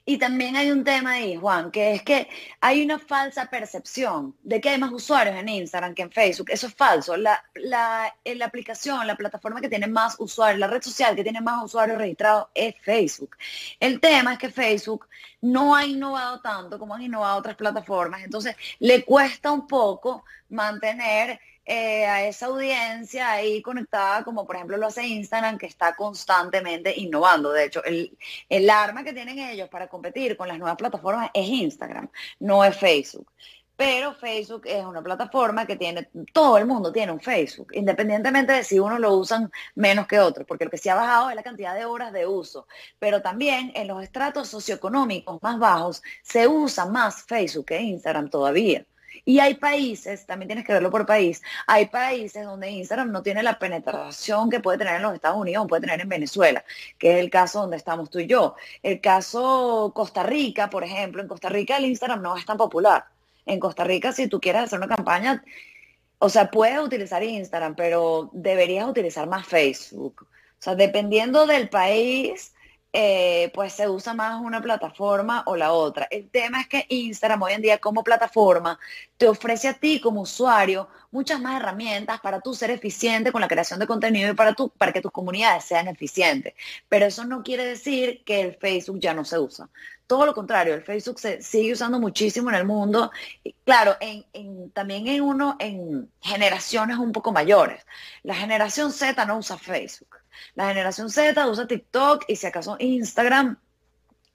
Y 0.05 0.19
también 0.19 0.57
hay 0.57 0.71
un 0.71 0.85
tema 0.85 1.13
ahí, 1.13 1.37
Juan, 1.37 1.71
que 1.71 1.95
es 1.95 2.03
que 2.03 2.29
hay 2.61 2.83
una 2.85 2.99
falsa 2.99 3.47
percepción 3.47 4.37
de 4.43 4.61
que 4.61 4.71
hay 4.71 4.79
más 4.79 4.93
usuarios 4.93 5.37
en 5.37 5.49
Instagram 5.49 5.95
que 5.95 6.03
en 6.03 6.11
Facebook. 6.11 6.51
Eso 6.51 6.67
es 6.67 6.75
falso. 6.75 7.17
La, 7.17 7.43
la, 7.55 8.15
la 8.25 8.45
aplicación, 8.45 9.07
la 9.07 9.17
plataforma 9.17 9.61
que 9.61 9.69
tiene 9.69 9.87
más 9.87 10.17
usuarios, 10.19 10.59
la 10.61 10.67
red 10.67 10.83
social 10.83 11.17
que 11.17 11.23
tiene 11.23 11.41
más 11.41 11.65
usuarios 11.65 11.99
registrados 11.99 12.49
es 12.55 12.75
Facebook. 12.83 13.37
El 13.81 14.01
tema 14.01 14.35
es 14.35 14.39
que 14.39 14.51
Facebook 14.51 15.09
no 15.41 15.75
ha 15.75 15.85
innovado 15.87 16.41
tanto 16.41 16.79
como 16.79 16.95
han 16.95 17.03
innovado 17.03 17.39
otras 17.39 17.57
plataformas. 17.57 18.23
Entonces, 18.23 18.57
le 18.79 19.05
cuesta 19.05 19.53
un 19.53 19.67
poco 19.67 20.25
mantener 20.49 21.41
eh, 21.65 22.07
a 22.07 22.27
esa 22.27 22.47
audiencia 22.47 23.31
ahí 23.31 23.63
conectada, 23.63 24.25
como 24.25 24.47
por 24.47 24.57
ejemplo 24.57 24.77
lo 24.77 24.89
hace 24.89 25.07
Instagram, 25.07 25.59
que 25.59 25.67
está 25.67 25.95
constantemente 25.95 26.93
innovando. 26.99 27.53
De 27.53 27.65
hecho, 27.65 27.85
el, 27.85 28.17
el 28.49 28.71
arma 28.71 29.05
que 29.05 29.13
tienen 29.13 29.39
ellos 29.39 29.69
para 29.69 29.89
competir 29.89 30.37
con 30.37 30.49
las 30.49 30.59
nuevas 30.59 30.77
plataformas 30.77 31.31
es 31.35 31.47
Instagram, 31.47 32.09
no 32.41 32.65
es 32.65 32.77
Facebook. 32.77 33.31
Pero 33.77 34.15
Facebook 34.15 34.63
es 34.67 34.85
una 34.85 35.03
plataforma 35.03 35.67
que 35.67 35.77
tiene, 35.77 36.09
todo 36.33 36.59
el 36.59 36.67
mundo 36.67 36.93
tiene 36.93 37.11
un 37.11 37.21
Facebook, 37.21 37.69
independientemente 37.73 38.53
de 38.53 38.65
si 38.65 38.79
uno 38.79 38.99
lo 38.99 39.15
usan 39.17 39.51
menos 39.75 40.07
que 40.07 40.21
otro, 40.21 40.45
porque 40.47 40.65
lo 40.67 40.71
que 40.71 40.79
se 40.79 40.91
ha 40.91 40.95
bajado 40.95 41.31
es 41.31 41.37
la 41.37 41.43
cantidad 41.43 41.75
de 41.75 41.85
horas 41.85 42.13
de 42.13 42.27
uso. 42.27 42.67
Pero 42.99 43.23
también 43.23 43.73
en 43.75 43.89
los 43.89 44.03
estratos 44.03 44.49
socioeconómicos 44.49 45.43
más 45.43 45.59
bajos 45.59 46.03
se 46.23 46.47
usa 46.47 46.87
más 46.87 47.25
Facebook 47.25 47.67
que 47.67 47.81
Instagram 47.81 48.31
todavía. 48.31 48.85
Y 49.25 49.39
hay 49.39 49.55
países, 49.55 50.27
también 50.27 50.49
tienes 50.49 50.65
que 50.65 50.73
verlo 50.73 50.91
por 50.91 51.07
país, 51.07 51.43
hay 51.67 51.87
países 51.87 52.45
donde 52.45 52.71
Instagram 52.71 53.13
no 53.13 53.23
tiene 53.23 53.43
la 53.43 53.59
penetración 53.59 54.51
que 54.51 54.61
puede 54.61 54.79
tener 54.79 54.97
en 54.97 55.03
los 55.03 55.15
Estados 55.15 55.39
Unidos 55.39 55.65
o 55.65 55.69
puede 55.69 55.83
tener 55.83 56.01
en 56.01 56.09
Venezuela, 56.09 56.65
que 56.99 57.15
es 57.15 57.21
el 57.21 57.31
caso 57.31 57.61
donde 57.61 57.77
estamos 57.77 58.11
tú 58.11 58.19
y 58.19 58.27
yo. 58.27 58.57
El 58.83 59.01
caso 59.01 59.93
Costa 59.95 60.23
Rica, 60.23 60.71
por 60.71 60.85
ejemplo, 60.85 61.23
en 61.23 61.29
Costa 61.29 61.49
Rica 61.49 61.77
el 61.77 61.87
Instagram 61.87 62.23
no 62.23 62.37
es 62.37 62.45
tan 62.45 62.57
popular. 62.57 63.05
En 63.47 63.59
Costa 63.59 63.85
Rica, 63.85 64.13
si 64.13 64.29
tú 64.29 64.41
quieres 64.41 64.63
hacer 64.63 64.79
una 64.79 64.89
campaña, 64.89 65.45
o 66.19 66.29
sea, 66.29 66.51
puedes 66.51 66.79
utilizar 66.79 67.23
Instagram, 67.23 67.75
pero 67.75 68.31
deberías 68.33 68.89
utilizar 68.89 69.27
más 69.29 69.47
Facebook. 69.47 70.23
O 70.23 70.63
sea, 70.63 70.77
dependiendo 70.77 71.47
del 71.47 71.69
país, 71.69 72.55
eh, 72.95 73.51
pues 73.55 73.73
se 73.73 73.89
usa 73.89 74.13
más 74.13 74.41
una 74.41 74.61
plataforma 74.61 75.43
o 75.47 75.57
la 75.57 75.73
otra. 75.73 76.07
El 76.11 76.29
tema 76.29 76.61
es 76.61 76.69
que 76.69 76.85
Instagram 76.89 77.43
hoy 77.43 77.55
en 77.55 77.63
día 77.63 77.79
como 77.79 78.05
plataforma 78.05 78.79
te 79.17 79.29
ofrece 79.29 79.69
a 79.69 79.75
ti 79.75 80.01
como 80.01 80.21
usuario 80.23 80.89
muchas 81.11 81.41
más 81.41 81.57
herramientas 81.61 82.21
para 82.21 82.41
tú 82.41 82.55
ser 82.55 82.71
eficiente 82.71 83.33
con 83.33 83.41
la 83.41 83.49
creación 83.49 83.81
de 83.81 83.87
contenido 83.87 84.31
y 84.33 84.35
para, 84.35 84.55
para 84.77 84.93
que 84.93 85.01
tus 85.01 85.11
comunidades 85.11 85.65
sean 85.65 85.89
eficientes. 85.89 86.55
Pero 86.89 87.07
eso 87.07 87.25
no 87.25 87.43
quiere 87.43 87.65
decir 87.65 88.23
que 88.25 88.41
el 88.43 88.57
Facebook 88.57 89.01
ya 89.01 89.15
no 89.15 89.25
se 89.25 89.39
usa. 89.39 89.69
Todo 90.07 90.27
lo 90.27 90.35
contrario, 90.35 90.75
el 90.75 90.83
Facebook 90.83 91.19
se 91.21 91.41
sigue 91.43 91.73
usando 91.73 91.99
muchísimo 91.99 92.51
en 92.51 92.57
el 92.57 92.67
mundo. 92.67 93.11
claro, 93.65 93.97
también 94.75 95.07
en 95.09 95.23
uno, 95.23 95.57
en 95.59 96.11
generaciones 96.21 96.99
un 96.99 97.13
poco 97.13 97.33
mayores. 97.33 97.87
La 98.23 98.35
generación 98.35 98.93
Z 98.93 99.25
no 99.25 99.39
usa 99.39 99.57
Facebook 99.57 100.22
la 100.55 100.69
generación 100.69 101.11
Z 101.11 101.47
usa 101.49 101.67
TikTok 101.67 102.25
y 102.29 102.37
si 102.37 102.47
acaso 102.47 102.77
Instagram 102.79 103.59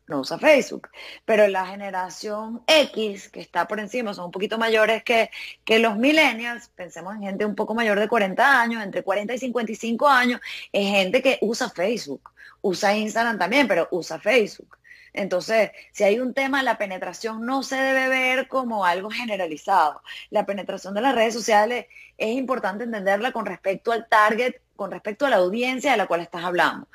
no 0.07 0.21
usa 0.21 0.39
Facebook. 0.39 0.89
Pero 1.25 1.47
la 1.47 1.65
generación 1.65 2.63
X, 2.65 3.29
que 3.29 3.41
está 3.41 3.67
por 3.67 3.79
encima, 3.79 4.13
son 4.13 4.25
un 4.25 4.31
poquito 4.31 4.57
mayores 4.57 5.03
que, 5.03 5.29
que 5.65 5.79
los 5.79 5.97
millennials, 5.97 6.69
pensemos 6.69 7.15
en 7.15 7.23
gente 7.23 7.45
un 7.45 7.55
poco 7.55 7.75
mayor 7.75 7.99
de 7.99 8.07
40 8.07 8.61
años, 8.61 8.83
entre 8.83 9.03
40 9.03 9.33
y 9.33 9.37
55 9.37 10.07
años, 10.07 10.41
es 10.71 10.89
gente 10.89 11.21
que 11.21 11.37
usa 11.41 11.69
Facebook. 11.69 12.31
Usa 12.61 12.95
Instagram 12.95 13.37
también, 13.37 13.67
pero 13.67 13.87
usa 13.91 14.19
Facebook. 14.19 14.77
Entonces, 15.13 15.71
si 15.91 16.03
hay 16.03 16.19
un 16.19 16.33
tema, 16.33 16.63
la 16.63 16.77
penetración 16.77 17.45
no 17.45 17.63
se 17.63 17.75
debe 17.75 18.07
ver 18.07 18.47
como 18.47 18.85
algo 18.85 19.09
generalizado. 19.09 20.01
La 20.29 20.45
penetración 20.45 20.93
de 20.93 21.01
las 21.01 21.15
redes 21.15 21.33
sociales 21.33 21.87
es 22.17 22.35
importante 22.35 22.83
entenderla 22.83 23.31
con 23.31 23.45
respecto 23.45 23.91
al 23.91 24.07
target 24.07 24.55
con 24.77 24.91
respecto 24.91 25.25
a 25.25 25.29
la 25.29 25.37
audiencia 25.37 25.91
de 25.91 25.97
la 25.97 26.07
cual 26.07 26.21
estás 26.21 26.45
hablando. 26.45 26.87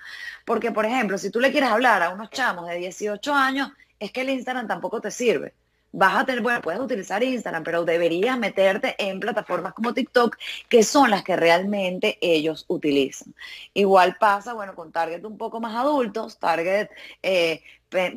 Porque, 0.47 0.73
por 0.73 0.87
ejemplo, 0.87 1.18
si 1.18 1.31
tú 1.31 1.40
le 1.40 1.53
quieres 1.53 1.71
hablar 1.71 2.03
a 2.03 2.11
unos 2.11 2.31
chamos 2.31 2.66
de 2.68 2.77
18 2.77 3.35
años, 3.35 3.71
es 3.99 4.11
que 4.12 4.23
el 4.23 4.31
Instagram 4.31 4.66
tampoco 4.66 5.01
te 5.01 5.11
sirve 5.11 5.55
vas 5.92 6.16
a 6.16 6.25
tener, 6.25 6.42
bueno, 6.42 6.61
puedes 6.62 6.81
utilizar 6.81 7.23
Instagram, 7.23 7.62
pero 7.62 7.85
deberías 7.85 8.38
meterte 8.38 8.97
en 8.99 9.21
plataformas 9.21 9.75
como 9.75 9.95
TikTok, 9.95 10.37
que 10.68 10.83
son 10.83 11.11
las 11.11 11.23
que 11.23 11.37
realmente 11.37 12.18
ellos 12.21 12.64
utilizan. 12.68 13.35
Igual 13.75 14.16
pasa, 14.18 14.55
bueno, 14.55 14.75
con 14.75 14.90
target 14.90 15.25
un 15.25 15.37
poco 15.37 15.61
más 15.61 15.77
adultos, 15.77 16.38
target, 16.38 16.88
eh, 17.23 17.62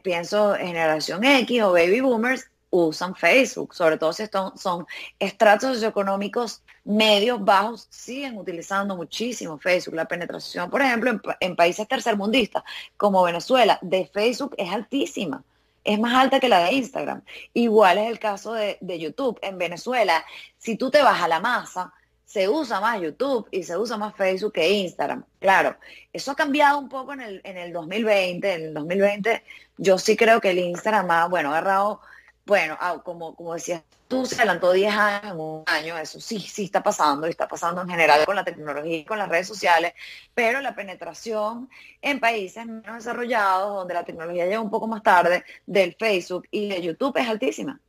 pienso 0.02 0.56
generación 0.56 1.24
X 1.24 1.62
o 1.64 1.74
baby 1.74 2.00
boomers, 2.00 2.50
usan 2.70 3.16
Facebook, 3.16 3.74
sobre 3.76 3.98
todo 3.98 4.14
si 4.14 4.24
son 4.56 4.86
estratos 5.20 5.76
socioeconómicos 5.76 6.64
medios, 6.86 7.44
bajos, 7.44 7.88
siguen 7.90 8.38
utilizando 8.38 8.96
muchísimo 8.96 9.58
Facebook. 9.58 9.96
La 9.96 10.06
penetración, 10.06 10.70
por 10.70 10.82
ejemplo, 10.82 11.12
en, 11.12 11.22
en 11.42 11.56
países 11.56 11.88
tercermundistas 11.88 12.64
como 12.96 13.24
Venezuela, 13.24 13.78
de 13.82 14.06
Facebook 14.06 14.56
es 14.58 14.70
altísima 14.72 15.44
es 15.86 16.00
más 16.00 16.16
alta 16.16 16.40
que 16.40 16.50
la 16.50 16.66
de 16.66 16.74
Instagram. 16.74 17.22
Igual 17.54 18.00
es 18.00 18.10
el 18.10 18.20
caso 18.20 18.54
de, 18.54 18.78
YouTube. 18.82 19.40
En 19.42 19.58
Venezuela, 19.58 20.26
si 20.58 20.76
tú 20.76 20.90
te 20.90 21.02
vas 21.02 21.22
a 21.22 21.28
la 21.28 21.40
masa, 21.40 21.94
se 22.26 22.50
usa 22.50 22.82
más 22.82 23.00
YouTube 23.00 23.48
y 23.52 23.64
se 23.64 23.78
usa 23.78 23.96
más 23.96 24.16
Facebook 24.16 24.54
que 24.54 24.68
Instagram. 24.68 25.24
Claro, 25.40 25.78
eso 26.12 26.32
ha 26.32 26.36
cambiado 26.36 26.80
un 26.80 26.90
poco 26.90 27.14
en 27.14 27.22
el, 27.22 27.42
en 27.44 27.58
el 27.58 27.72
2020. 27.72 28.54
En 28.54 28.62
el 28.64 28.74
2020 28.74 29.44
yo 29.78 30.00
sí 30.00 30.18
creo 30.18 30.42
que 30.42 30.50
el 30.50 30.60
Instagram 30.60 31.10
ha, 31.12 31.28
bueno, 31.28 31.50
ha 31.50 31.60
agarrado 31.60 32.02
bueno, 32.46 32.78
ah, 32.80 33.02
como, 33.04 33.36
decías 33.54 33.84
tú, 34.08 34.26
se 34.26 34.36
adelantó 34.36 34.72
10 34.72 34.94
años 34.94 35.32
en 35.32 35.40
un 35.40 35.64
año, 35.66 35.98
eso 35.98 36.20
sí, 36.20 36.40
sí 36.40 36.66
está 36.66 36.84
pasando, 36.84 37.26
y 37.26 37.32
está 37.32 37.48
pasando 37.48 37.82
en 37.82 37.90
general 37.90 38.24
con 38.26 38.36
la 38.36 38.44
tecnología 38.44 38.98
y 38.98 39.04
con 39.04 39.18
las 39.18 39.28
redes 39.28 39.48
sociales, 39.48 39.94
pero 40.36 40.62
la 40.62 40.76
penetración 40.76 41.70
en 42.02 42.20
países 42.20 42.66
menos 42.68 42.98
desarrollados, 42.98 43.76
donde 43.76 43.96
la 43.96 44.06
tecnología 44.06 44.46
llega 44.46 44.62
un 44.62 44.70
poco 44.70 44.86
más 44.88 45.02
tarde, 45.02 45.44
del 45.66 45.96
Facebook 46.00 46.48
y 46.52 46.70
de 46.70 46.82
YouTube 46.82 47.18
es 47.18 47.28
altísima. 47.28 47.80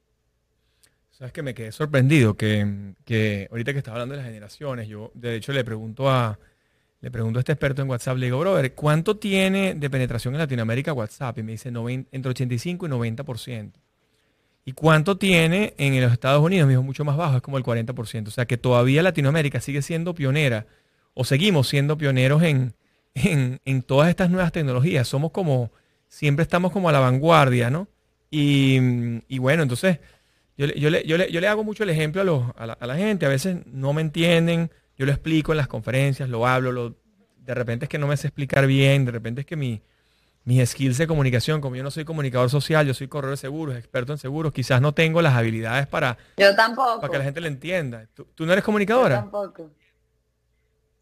Sabes 1.10 1.32
que 1.32 1.42
me 1.42 1.54
quedé 1.54 1.72
sorprendido 1.72 2.36
que, 2.36 2.94
que 3.04 3.48
ahorita 3.50 3.72
que 3.72 3.78
estás 3.78 3.92
hablando 3.92 4.14
de 4.14 4.18
las 4.18 4.26
generaciones, 4.26 4.88
yo 4.88 5.10
de 5.14 5.36
hecho 5.36 5.52
le 5.52 5.64
pregunto 5.64 6.10
a, 6.10 6.38
le 7.00 7.10
pregunto 7.10 7.38
a 7.38 7.40
este 7.40 7.52
experto 7.52 7.82
en 7.82 7.90
WhatsApp, 7.90 8.16
le 8.16 8.26
digo, 8.26 8.38
brother, 8.38 8.74
¿cuánto 8.74 9.18
tiene 9.18 9.74
de 9.74 9.90
penetración 9.90 10.34
en 10.34 10.40
Latinoamérica 10.40 10.94
WhatsApp? 10.94 11.38
Y 11.38 11.42
me 11.42 11.52
dice 11.52 11.68
entre 11.68 12.30
85 12.30 12.86
y 12.86 12.88
90%. 12.88 13.72
¿Y 14.68 14.72
cuánto 14.72 15.16
tiene 15.16 15.74
en 15.78 15.98
los 16.02 16.12
Estados 16.12 16.42
Unidos? 16.42 16.66
Me 16.66 16.72
dijo 16.72 16.82
mucho 16.82 17.04
más 17.04 17.16
bajo, 17.16 17.36
es 17.36 17.42
como 17.42 17.56
el 17.56 17.62
40%. 17.62 18.26
O 18.26 18.30
sea 18.32 18.46
que 18.46 18.58
todavía 18.58 19.00
Latinoamérica 19.00 19.60
sigue 19.60 19.80
siendo 19.80 20.12
pionera 20.12 20.66
o 21.14 21.24
seguimos 21.24 21.68
siendo 21.68 21.96
pioneros 21.96 22.42
en, 22.42 22.74
en, 23.14 23.82
todas 23.82 24.08
estas 24.08 24.28
nuevas 24.28 24.50
tecnologías. 24.50 25.06
Somos 25.06 25.30
como, 25.30 25.70
siempre 26.08 26.42
estamos 26.42 26.72
como 26.72 26.88
a 26.88 26.92
la 26.92 26.98
vanguardia, 26.98 27.70
¿no? 27.70 27.86
Y, 28.28 29.38
bueno, 29.38 29.62
entonces 29.62 30.00
yo, 30.58 30.66
yo, 30.66 30.90
le, 30.90 31.06
yo, 31.06 31.16
le, 31.16 31.48
hago 31.48 31.62
mucho 31.62 31.84
el 31.84 31.90
ejemplo 31.90 32.52
a, 32.58 32.64
a, 32.64 32.86
la, 32.88 32.96
gente. 32.96 33.24
A 33.24 33.28
veces 33.28 33.58
no 33.66 33.92
me 33.92 34.02
entienden, 34.02 34.72
yo 34.98 35.06
lo 35.06 35.12
explico 35.12 35.52
en 35.52 35.58
las 35.58 35.68
conferencias, 35.68 36.28
lo 36.28 36.44
hablo, 36.44 36.72
lo, 36.72 36.96
de 37.38 37.54
repente 37.54 37.84
es 37.84 37.88
que 37.88 37.98
no 37.98 38.08
me 38.08 38.16
sé 38.16 38.26
explicar 38.26 38.66
bien, 38.66 39.04
de 39.04 39.12
repente 39.12 39.42
es 39.42 39.46
que 39.46 39.54
mi, 39.54 39.80
mis 40.46 40.70
skills 40.70 40.96
de 40.96 41.08
comunicación, 41.08 41.60
como 41.60 41.74
yo 41.74 41.82
no 41.82 41.90
soy 41.90 42.04
comunicador 42.04 42.48
social, 42.48 42.86
yo 42.86 42.94
soy 42.94 43.08
corredor 43.08 43.32
de 43.32 43.40
seguros, 43.40 43.76
experto 43.76 44.12
en 44.12 44.18
seguros, 44.18 44.52
quizás 44.52 44.80
no 44.80 44.94
tengo 44.94 45.20
las 45.20 45.34
habilidades 45.34 45.88
para, 45.88 46.16
yo 46.36 46.54
tampoco. 46.54 47.00
para 47.00 47.10
que 47.10 47.18
la 47.18 47.24
gente 47.24 47.40
le 47.40 47.48
entienda. 47.48 48.06
¿Tú, 48.14 48.46
no 48.46 48.52
eres 48.52 48.64
comunicadora? 48.64 49.16
Yo 49.16 49.20
tampoco. 49.22 49.70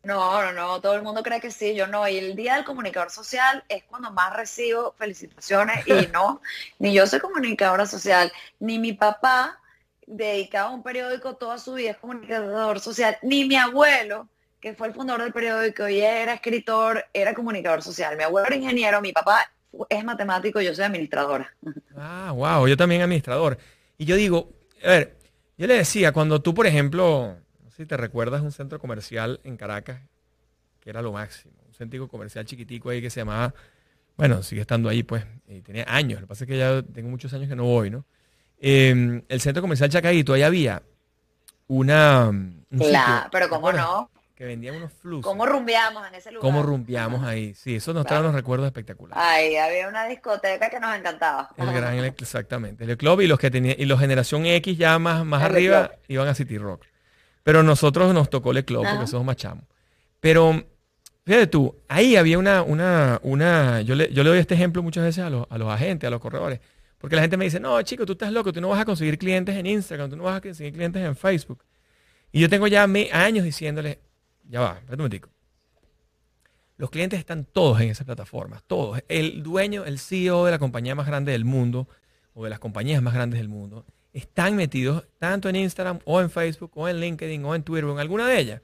No, 0.03 0.43
no, 0.43 0.53
no, 0.53 0.81
todo 0.81 0.95
el 0.95 1.03
mundo 1.03 1.23
cree 1.23 1.43
que 1.43 1.51
sí, 1.51 1.75
yo 1.75 1.87
no. 1.87 2.09
Y 2.09 2.17
el 2.17 2.35
día 2.37 2.55
del 2.55 2.65
comunicador 2.65 3.11
social 3.11 3.63
es 3.69 3.85
cuando 3.85 4.11
más 4.13 4.35
recibo 4.35 4.95
felicitaciones 4.97 5.87
y 5.87 5.93
no, 6.13 6.41
ni 6.79 6.95
yo 6.95 7.07
soy 7.07 7.21
comunicadora 7.21 7.85
social, 7.85 8.33
ni 8.61 8.79
mi 8.79 8.95
papá, 8.95 9.61
dedicado 10.07 10.69
a 10.69 10.73
un 10.73 10.83
periódico 10.83 11.37
toda 11.37 11.59
su 11.59 11.75
vida 11.75 11.91
es 11.91 11.99
comunicador 11.99 12.81
social, 12.81 13.19
ni 13.21 13.45
mi 13.45 13.57
abuelo, 13.57 14.27
que 14.65 14.73
fue 14.73 14.89
el 14.89 14.95
fundador 14.95 15.23
del 15.23 15.33
periódico 15.35 15.87
y 15.91 16.01
era 16.01 16.33
escritor, 16.33 17.05
era 17.13 17.35
comunicador 17.35 17.83
social. 17.83 18.17
Mi 18.17 18.23
abuelo 18.23 18.47
era 18.47 18.57
ingeniero, 18.57 19.03
mi 19.03 19.13
papá 19.13 19.53
es 19.91 20.03
matemático, 20.03 20.59
yo 20.59 20.75
soy 20.75 20.87
administradora. 20.87 21.55
Ah, 21.95 22.33
wow, 22.35 22.67
yo 22.67 22.75
también 22.75 23.03
administrador. 23.03 23.59
Y 23.99 24.07
yo 24.07 24.17
digo, 24.17 24.55
a 24.83 24.89
ver, 24.89 25.19
yo 25.59 25.67
le 25.67 25.75
decía, 25.75 26.13
cuando 26.13 26.41
tú, 26.41 26.55
por 26.55 26.67
ejemplo, 26.67 27.37
no 27.63 27.71
sé 27.73 27.83
si 27.83 27.87
te 27.87 27.99
recuerdas 27.99 28.41
un 28.41 28.53
centro 28.53 28.79
comercial 28.79 29.39
en 29.45 29.59
Caracas, 29.59 30.01
que 30.81 30.89
era 30.89 31.03
lo 31.03 31.13
máximo, 31.13 31.53
un 31.69 31.75
centro 31.75 32.09
comercial 32.09 32.47
chiquitico 32.47 32.89
ahí 32.89 33.03
que 33.03 33.11
se 33.11 33.21
llamaba, 33.21 33.53
bueno, 34.17 34.43
sigue 34.43 34.63
estando 34.63 34.89
ahí, 34.89 35.03
pues, 35.03 35.27
y 35.47 35.61
tenía 35.61 35.85
años, 35.89 36.23
lo 36.23 36.27
que 36.27 36.29
pasa 36.29 36.45
es 36.45 36.49
que 36.49 36.57
ya 36.57 36.83
tengo 36.83 37.11
muchos 37.11 37.35
años 37.35 37.51
que 37.51 37.57
no 37.57 37.65
voy, 37.65 37.91
¿no? 37.91 38.07
Em, 38.59 39.25
el 39.29 39.43
centro 39.43 39.61
comercial 39.61 39.91
Chacaito, 39.91 40.33
ahí 40.33 40.43
había 40.43 40.83
una... 41.67 42.33
Claro, 42.71 43.29
pero 43.31 43.51
cómo 43.51 43.71
no 43.71 44.14
que 44.35 44.45
vendían 44.45 44.75
unos 44.77 44.93
flujos. 44.93 45.25
¿Cómo 45.25 45.47
rumbeamos 45.47 46.07
en 46.09 46.15
ese 46.15 46.33
lugar? 46.33 46.43
¿Cómo 46.43 46.63
rumbeamos 46.63 47.23
ahí? 47.23 47.55
Sí, 47.55 47.77
eso 47.77 47.93
nos 47.93 48.05
trae 48.05 48.21
unos 48.21 48.35
recuerdos 48.35 48.67
espectaculares. 48.67 49.23
Ahí 49.23 49.57
había 49.57 49.89
una 49.89 50.07
discoteca 50.07 50.69
que 50.69 50.81
nos 50.81 50.95
encantaba. 50.97 51.51
El 51.57 51.73
gran, 51.73 51.99
exactamente. 52.05 52.85
El 52.85 52.97
club 52.97 53.21
y 53.21 53.29
los 53.29 53.39
que 53.39 53.51
tenían, 53.51 53.77
y 53.79 53.85
los 53.85 54.01
generación 54.01 54.45
X 54.45 54.77
ya 54.77 54.99
más, 54.99 55.25
más 55.25 55.43
arriba 55.43 55.93
iban 56.09 56.27
a 56.27 56.35
City 56.35 56.59
Rock. 56.59 56.85
Pero 57.45 57.63
nosotros 57.63 58.13
nos 58.13 58.29
tocó 58.29 58.51
el 58.51 58.65
club 58.65 58.85
porque 58.91 59.07
somos 59.07 59.27
machamos. 59.27 59.65
Pero, 60.19 60.65
fíjate 61.25 61.47
tú, 61.47 61.77
ahí 61.89 62.17
había 62.17 62.39
una, 62.39 62.63
una, 62.63 63.21
una, 63.23 63.83
yo 63.83 63.95
le, 63.95 64.13
yo 64.13 64.25
le 64.25 64.31
doy 64.31 64.39
este 64.39 64.55
ejemplo 64.55 64.83
muchas 64.83 65.05
veces 65.05 65.23
a 65.23 65.31
los, 65.31 65.47
a 65.49 65.59
los 65.59 65.71
agentes, 65.71 66.09
a 66.09 66.11
los 66.11 66.21
corredores. 66.21 66.59
Porque 66.99 67.15
la 67.17 67.23
gente 67.23 67.37
me 67.37 67.45
dice, 67.45 67.61
no, 67.61 67.81
chico, 67.83 68.07
tú 68.07 68.13
estás 68.13 68.33
loco, 68.33 68.53
tú 68.53 68.63
no 68.63 68.71
vas 68.71 68.81
a 68.81 68.85
conseguir 68.85 69.19
clientes 69.19 69.55
en 69.55 69.67
Instagram, 69.67 70.09
tú 70.11 70.17
no 70.17 70.25
vas 70.25 70.39
a 70.39 70.41
conseguir 70.41 70.73
clientes 70.73 71.03
en 71.03 71.15
Facebook. 71.15 71.63
Y 72.33 72.41
yo 72.41 72.49
tengo 72.49 72.67
ya 72.67 72.83
años 73.13 73.45
diciéndole, 73.45 74.01
ya 74.49 74.61
va, 74.61 74.81
un 74.89 75.21
Los 76.77 76.91
clientes 76.91 77.19
están 77.19 77.45
todos 77.45 77.81
en 77.81 77.91
esas 77.91 78.07
plataformas, 78.07 78.63
todos. 78.65 79.03
El 79.09 79.43
dueño, 79.43 79.85
el 79.85 79.99
CEO 79.99 80.45
de 80.45 80.51
la 80.51 80.59
compañía 80.59 80.95
más 80.95 81.07
grande 81.07 81.33
del 81.33 81.45
mundo, 81.45 81.89
o 82.35 82.45
de 82.45 82.51
las 82.51 82.59
compañías 82.59 83.01
más 83.03 83.15
grandes 83.15 83.39
del 83.39 83.49
mundo, 83.49 83.85
están 84.13 84.57
metidos 84.57 85.07
tanto 85.19 85.49
en 85.49 85.57
Instagram 85.57 86.01
o 86.05 86.21
en 86.21 86.31
Facebook 86.31 86.73
o 86.75 86.89
en 86.89 87.01
LinkedIn 87.01 87.45
o 87.45 87.55
en 87.55 87.63
Twitter 87.63 87.85
o 87.85 87.93
en 87.93 87.99
alguna 87.99 88.29
de 88.29 88.39
ellas. 88.39 88.63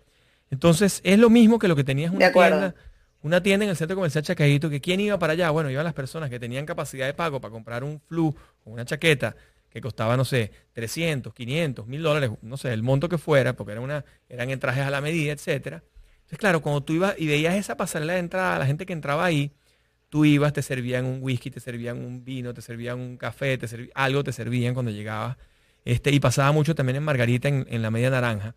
Entonces 0.51 1.01
es 1.05 1.19
lo 1.19 1.31
mismo 1.31 1.59
que 1.59 1.69
lo 1.69 1.77
que 1.77 1.85
tenías 1.85 2.12
una 2.12 2.33
tienda, 2.33 2.75
una 3.23 3.43
tienda 3.43 3.64
en 3.64 3.71
el 3.71 3.77
centro 3.77 3.97
comercial 3.97 4.25
Chacaíto, 4.25 4.71
que 4.71 4.81
quién 4.81 5.01
iba 5.01 5.19
para 5.19 5.33
allá, 5.33 5.51
bueno, 5.51 5.71
iban 5.71 5.85
las 5.85 5.95
personas 5.95 6.31
que 6.31 6.40
tenían 6.40 6.66
capacidad 6.66 7.07
de 7.07 7.14
pago 7.14 7.40
para 7.40 7.53
comprar 7.53 7.85
un 7.85 8.01
flu 8.01 8.35
o 8.64 8.71
una 8.71 8.85
chaqueta 8.85 9.37
que 9.70 9.80
costaba, 9.80 10.16
no 10.16 10.24
sé, 10.24 10.50
300, 10.72 11.33
500, 11.33 11.87
1000 11.87 12.02
dólares, 12.02 12.30
no 12.42 12.56
sé, 12.56 12.72
el 12.72 12.83
monto 12.83 13.09
que 13.09 13.18
fuera, 13.18 13.54
porque 13.54 13.72
era 13.72 13.80
una, 13.80 14.04
eran 14.28 14.50
en 14.50 14.59
trajes 14.59 14.85
a 14.85 14.90
la 14.90 15.00
medida, 15.00 15.33
etcétera. 15.33 15.83
Entonces, 16.30 16.38
claro, 16.38 16.61
cuando 16.61 16.83
tú 16.83 16.92
ibas 16.92 17.14
y 17.18 17.26
veías 17.26 17.54
esa 17.54 17.76
pasarela 17.76 18.14
de 18.14 18.20
entrada, 18.20 18.59
la 18.59 18.66
gente 18.66 18.85
que 18.85 18.92
entraba 18.92 19.24
ahí, 19.24 19.52
tú 20.09 20.24
ibas, 20.24 20.52
te 20.52 20.62
servían 20.62 21.06
un 21.06 21.18
whisky, 21.22 21.50
te 21.50 21.61
servían 21.61 22.04
un 22.04 22.24
vino, 22.24 22.52
te 22.52 22.62
servían 22.62 22.98
un 22.98 23.16
café, 23.16 23.56
te 23.56 23.90
algo 23.94 24.24
te 24.24 24.33
servían 24.33 24.74
cuando 24.74 24.90
llegabas. 24.90 25.37
Este, 25.85 26.11
y 26.11 26.20
pasaba 26.20 26.52
mucho 26.52 26.74
también 26.74 26.96
en 26.96 27.04
Margarita, 27.04 27.48
en, 27.48 27.83
la 27.83 27.90
media 27.90 28.11
naranja. 28.11 28.54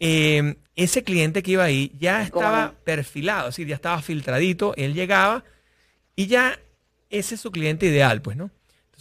Em, 0.00 0.56
ese 0.74 1.04
cliente 1.04 1.42
que 1.42 1.52
iba 1.52 1.64
ahí 1.64 1.92
ya 1.98 2.22
estaba 2.22 2.74
perfilado, 2.84 3.50
es 3.50 3.56
ya 3.56 3.74
estaba 3.74 4.02
filtradito, 4.02 4.74
él 4.76 4.92
llegaba 4.92 5.44
y 6.16 6.26
ya 6.26 6.58
ese 7.10 7.36
es 7.36 7.40
su 7.40 7.52
cliente 7.52 7.86
ideal, 7.86 8.20
pues, 8.22 8.36
¿no? 8.36 8.50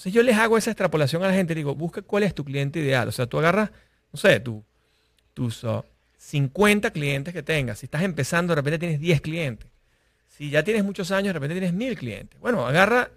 Entonces 0.03 0.15
yo 0.15 0.23
les 0.23 0.35
hago 0.35 0.57
esa 0.57 0.69
extrapolación 0.69 1.23
a 1.23 1.27
la 1.27 1.33
gente, 1.33 1.55
digo, 1.55 1.75
busca 1.75 2.01
cuál 2.01 2.23
es 2.23 2.35
tu 2.35 2.43
cliente 2.43 2.79
ideal. 2.79 3.07
O 3.07 3.11
sea, 3.13 3.25
tú 3.25 3.39
agarras, 3.39 3.71
no 4.11 4.19
sé, 4.19 4.41
tú, 4.41 4.61
tus 5.33 5.65
50 6.17 6.91
clientes 6.91 7.33
que 7.33 7.41
tengas. 7.41 7.79
Si 7.79 7.85
estás 7.85 8.01
empezando, 8.01 8.51
de 8.51 8.55
repente 8.57 8.79
tienes 8.79 8.99
10 8.99 9.21
clientes. 9.21 9.69
Si 10.27 10.49
ya 10.49 10.61
tienes 10.61 10.83
muchos 10.83 11.09
años, 11.11 11.27
de 11.27 11.33
repente 11.35 11.53
tienes 11.53 11.71
1000 11.71 11.97
clientes. 11.97 12.37
Bueno, 12.41 12.67
agarra 12.67 13.11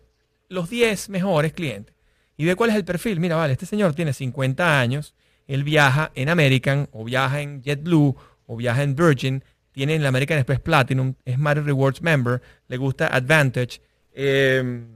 los 0.49 0.71
10 0.71 1.09
mejores 1.09 1.53
clientes 1.53 1.93
y 2.37 2.45
ve 2.45 2.55
cuál 2.55 2.71
es 2.71 2.77
el 2.77 2.85
perfil. 2.85 3.19
Mira, 3.19 3.35
vale, 3.35 3.55
este 3.55 3.67
señor 3.67 3.93
tiene 3.95 4.13
50 4.13 4.79
años, 4.79 5.17
él 5.49 5.65
viaja 5.65 6.13
en 6.15 6.29
American 6.29 6.89
o 6.93 7.03
viaja 7.03 7.41
en 7.41 7.65
JetBlue 7.65 8.15
o 8.47 8.57
viaja 8.57 8.85
en 8.85 8.95
Virgin, 8.95 9.43
tiene 9.73 9.97
el 9.97 10.07
American 10.07 10.39
Express 10.39 10.61
Platinum, 10.61 11.15
es 11.25 11.37
Matter 11.37 11.65
Rewards 11.65 12.01
member, 12.01 12.41
le 12.69 12.77
gusta 12.77 13.09
Advantage. 13.09 13.81
Eh, 14.13 14.87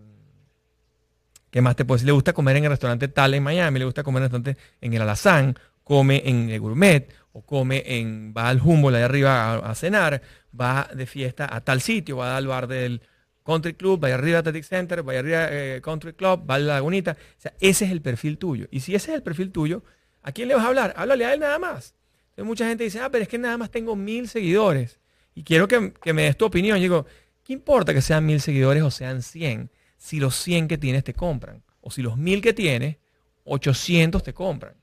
¿Qué 1.50 1.60
más 1.60 1.76
te 1.76 1.84
puedo 1.84 1.96
decir? 1.96 2.06
Le 2.06 2.12
gusta 2.12 2.32
comer 2.32 2.56
en 2.56 2.64
el 2.64 2.70
restaurante 2.70 3.08
tal 3.08 3.34
en 3.34 3.42
Miami, 3.42 3.78
le 3.78 3.84
gusta 3.84 4.02
comer 4.02 4.22
en 4.22 4.24
el 4.24 4.30
restaurante 4.30 4.62
en 4.80 4.94
el 4.94 5.02
Alazán, 5.02 5.58
come 5.82 6.22
en 6.24 6.50
el 6.50 6.60
Gourmet, 6.60 7.12
o 7.32 7.42
come 7.42 7.82
en, 7.86 8.32
va 8.36 8.48
al 8.48 8.60
Humboldt 8.60 8.96
allá 8.96 9.04
arriba 9.04 9.54
a, 9.56 9.74
cenar, 9.74 10.22
va 10.58 10.88
de 10.94 11.06
fiesta 11.06 11.48
a 11.50 11.60
tal 11.60 11.80
sitio, 11.80 12.18
va 12.18 12.36
al 12.36 12.46
bar 12.46 12.66
del 12.66 13.02
Country 13.44 13.74
Club, 13.74 14.02
va 14.02 14.14
arriba 14.14 14.38
a 14.38 14.40
Athletic 14.40 14.64
Center, 14.64 15.08
va 15.08 15.18
arriba 15.18 15.48
eh, 15.50 15.80
Country 15.82 16.12
Club, 16.12 16.48
va 16.48 16.56
a 16.56 16.58
la 16.58 16.74
Lagunita. 16.74 17.12
O 17.12 17.40
sea, 17.40 17.54
ese 17.60 17.84
es 17.84 17.90
el 17.90 18.02
perfil 18.02 18.38
tuyo. 18.38 18.66
Y 18.70 18.80
si 18.80 18.94
ese 18.94 19.10
es 19.10 19.16
el 19.16 19.22
perfil 19.22 19.50
tuyo, 19.52 19.82
¿a 20.22 20.32
quién 20.32 20.48
le 20.48 20.54
vas 20.54 20.64
a 20.64 20.68
hablar? 20.68 20.94
Háblale 20.96 21.24
a 21.24 21.34
él 21.34 21.40
nada 21.40 21.58
más. 21.58 21.94
Entonces, 22.30 22.44
mucha 22.44 22.68
gente 22.68 22.84
dice, 22.84 23.00
ah, 23.00 23.10
pero 23.10 23.22
es 23.22 23.28
que 23.28 23.38
nada 23.38 23.56
más 23.58 23.70
tengo 23.70 23.96
mil 23.96 24.28
seguidores. 24.28 25.00
y 25.34 25.44
quiero 25.44 25.68
que, 25.68 25.92
que 26.02 26.12
me 26.12 26.22
des 26.22 26.36
tu 26.36 26.44
opinión. 26.44 26.78
Yo 26.78 26.82
digo, 26.82 27.06
¿qué 27.44 27.52
importa 27.52 27.94
que 27.94 28.02
sean 28.02 28.26
mil 28.26 28.40
seguidores 28.40 28.82
o 28.82 28.90
sean 28.90 29.22
100 29.22 29.70
si 30.00 30.18
los 30.18 30.34
100 30.34 30.66
que 30.66 30.78
tienes 30.78 31.04
te 31.04 31.12
compran? 31.12 31.62
O 31.82 31.90
si 31.90 32.00
los 32.00 32.16
mil 32.16 32.40
que 32.40 32.54
tienes, 32.54 32.96
800 33.44 34.22
te 34.22 34.32
compran. 34.32 34.74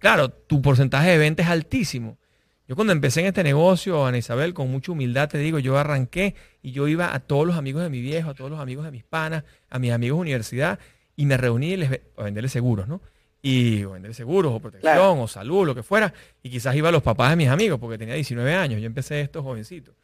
Claro, 0.00 0.30
tu 0.30 0.60
porcentaje 0.60 1.10
de 1.10 1.18
venta 1.18 1.44
es 1.44 1.48
altísimo. 1.48 2.18
Yo 2.66 2.74
cuando 2.74 2.92
empecé 2.92 3.20
en 3.20 3.26
este 3.26 3.44
negocio, 3.44 4.04
Ana 4.04 4.18
Isabel, 4.18 4.52
con 4.52 4.70
mucha 4.70 4.90
humildad 4.90 5.28
te 5.28 5.38
digo, 5.38 5.60
yo 5.60 5.78
arranqué 5.78 6.34
y 6.60 6.72
yo 6.72 6.88
iba 6.88 7.14
a 7.14 7.20
todos 7.20 7.46
los 7.46 7.56
amigos 7.56 7.84
de 7.84 7.88
mi 7.90 8.00
viejo, 8.00 8.30
a 8.30 8.34
todos 8.34 8.50
los 8.50 8.58
amigos 8.58 8.84
de 8.84 8.90
mis 8.90 9.04
panas, 9.04 9.44
a 9.70 9.78
mis 9.78 9.92
amigos 9.92 10.16
de 10.16 10.22
universidad 10.22 10.80
y 11.14 11.26
me 11.26 11.36
reuní 11.36 11.74
y 11.74 11.76
les, 11.76 12.00
a 12.16 12.22
venderles 12.24 12.50
seguros, 12.50 12.88
¿no? 12.88 13.00
Y 13.42 13.84
venderles 13.84 14.16
seguros 14.16 14.52
o 14.52 14.60
protección 14.60 15.20
o 15.20 15.28
salud, 15.28 15.66
lo 15.66 15.74
que 15.74 15.84
fuera. 15.84 16.12
Y 16.42 16.50
quizás 16.50 16.74
iba 16.74 16.88
a 16.88 16.92
los 16.92 17.02
papás 17.02 17.30
de 17.30 17.36
mis 17.36 17.48
amigos 17.48 17.78
porque 17.78 17.98
tenía 17.98 18.14
19 18.14 18.54
años. 18.54 18.80
Yo 18.80 18.86
empecé 18.86 19.20
esto 19.20 19.42
jovencito. 19.42 19.94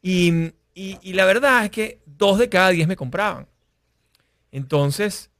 Y, 0.00 0.52
y 0.74 1.12
la 1.14 1.24
verdad 1.24 1.64
es 1.64 1.70
que 1.70 2.00
dos 2.06 2.38
de 2.38 2.48
cada 2.48 2.68
diez 2.68 2.86
me 2.86 2.94
compraban. 2.94 3.48
Entonces, 4.52 5.30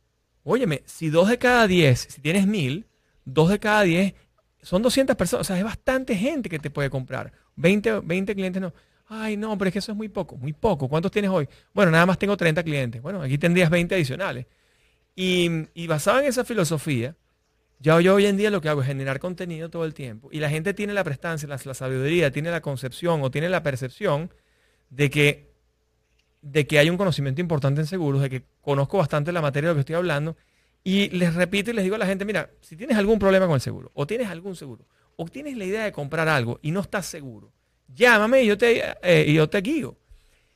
óyeme, 0.45 0.83
si 0.87 1.11
dos 1.11 1.29
de 1.29 1.39
cada 1.39 1.67
diez, 1.67 2.07
si 2.11 2.21
tienes 2.21 2.47
mil, 2.47 2.87
dos 3.25 3.51
de 3.51 3.59
cada 3.59 3.83
diez 3.83 4.15
son 4.63 4.83
200 4.83 5.17
personas, 5.17 5.41
o 5.43 5.45
sea, 5.47 5.59
es 5.59 5.65
bastante 5.65 6.15
gente 6.17 6.49
que 6.49 6.59
te 6.59 6.71
puede 6.71 6.91
comprar. 6.91 7.33
20, 7.57 8.01
20 8.01 8.35
clientes 8.35 8.61
no. 8.61 8.73
Ay, 9.07 9.37
no, 9.37 9.57
pero 9.59 9.69
es 9.69 9.73
que 9.73 9.79
eso 9.81 9.93
es 9.93 9.99
muy 9.99 10.09
poco, 10.09 10.37
muy 10.37 10.53
poco. 10.53 10.89
¿Cuántos 10.89 11.11
tienes 11.11 11.31
hoy? 11.31 11.49
Bueno, 11.73 11.91
nada 11.91 12.07
más 12.07 12.19
tengo 12.19 12.37
30 12.37 12.63
clientes. 12.63 13.03
Bueno, 13.03 13.23
aquí 13.23 13.39
tendrías 13.39 13.69
20 13.69 13.95
adicionales. 13.95 14.47
Y, 15.17 15.51
y 15.75 15.87
basado 15.89 16.21
en 16.21 16.27
esa 16.27 16.45
filosofía, 16.45 17.17
ya 17.81 17.99
yo 18.01 18.15
hoy 18.15 18.27
en 18.27 18.37
día 18.37 18.51
lo 18.51 18.61
que 18.61 18.69
hago 18.69 18.83
es 18.83 18.87
generar 18.87 19.19
contenido 19.19 19.69
todo 19.71 19.85
el 19.85 19.95
tiempo. 19.95 20.29
Y 20.31 20.39
la 20.39 20.49
gente 20.51 20.75
tiene 20.75 20.93
la 20.93 21.03
prestancia, 21.03 21.49
la, 21.49 21.59
la 21.65 21.75
sabiduría, 21.75 22.31
tiene 22.31 22.51
la 22.51 22.61
concepción 22.61 23.23
o 23.23 23.31
tiene 23.31 23.49
la 23.49 23.63
percepción 23.63 24.33
de 24.91 25.11
que, 25.11 25.50
de 26.43 26.67
que 26.67 26.79
hay 26.79 26.91
un 26.91 26.97
conocimiento 26.97 27.41
importante 27.41 27.81
en 27.81 27.87
seguros, 27.87 28.23
de 28.23 28.31
que 28.31 28.43
conozco 28.61 28.99
bastante 28.99 29.33
la 29.33 29.43
materia 29.43 29.69
de 29.69 29.75
lo 29.75 29.77
que 29.77 29.81
estoy 29.81 29.97
hablando 29.97 30.37
y 30.83 31.09
les 31.11 31.35
repito 31.35 31.71
y 31.71 31.75
les 31.75 31.85
digo 31.85 31.97
a 31.97 31.99
la 31.99 32.07
gente, 32.07 32.25
mira, 32.25 32.51
si 32.61 32.77
tienes 32.77 32.97
algún 32.97 33.19
problema 33.19 33.47
con 33.47 33.55
el 33.55 33.61
seguro, 33.61 33.91
o 33.95 34.07
tienes 34.07 34.29
algún 34.29 34.57
seguro, 34.57 34.87
o 35.17 35.27
tienes 35.27 35.57
la 35.57 35.65
idea 35.65 35.85
de 35.85 35.93
comprar 35.93 36.29
algo 36.29 36.59
y 36.63 36.71
no 36.71 36.81
estás 36.81 37.07
seguro, 37.07 37.53
llámame 37.95 38.43
y 38.43 38.47
yo 38.47 38.57
te, 38.57 38.83
eh, 39.03 39.33
yo 39.33 39.49
te 39.49 39.61
guío. 39.61 39.97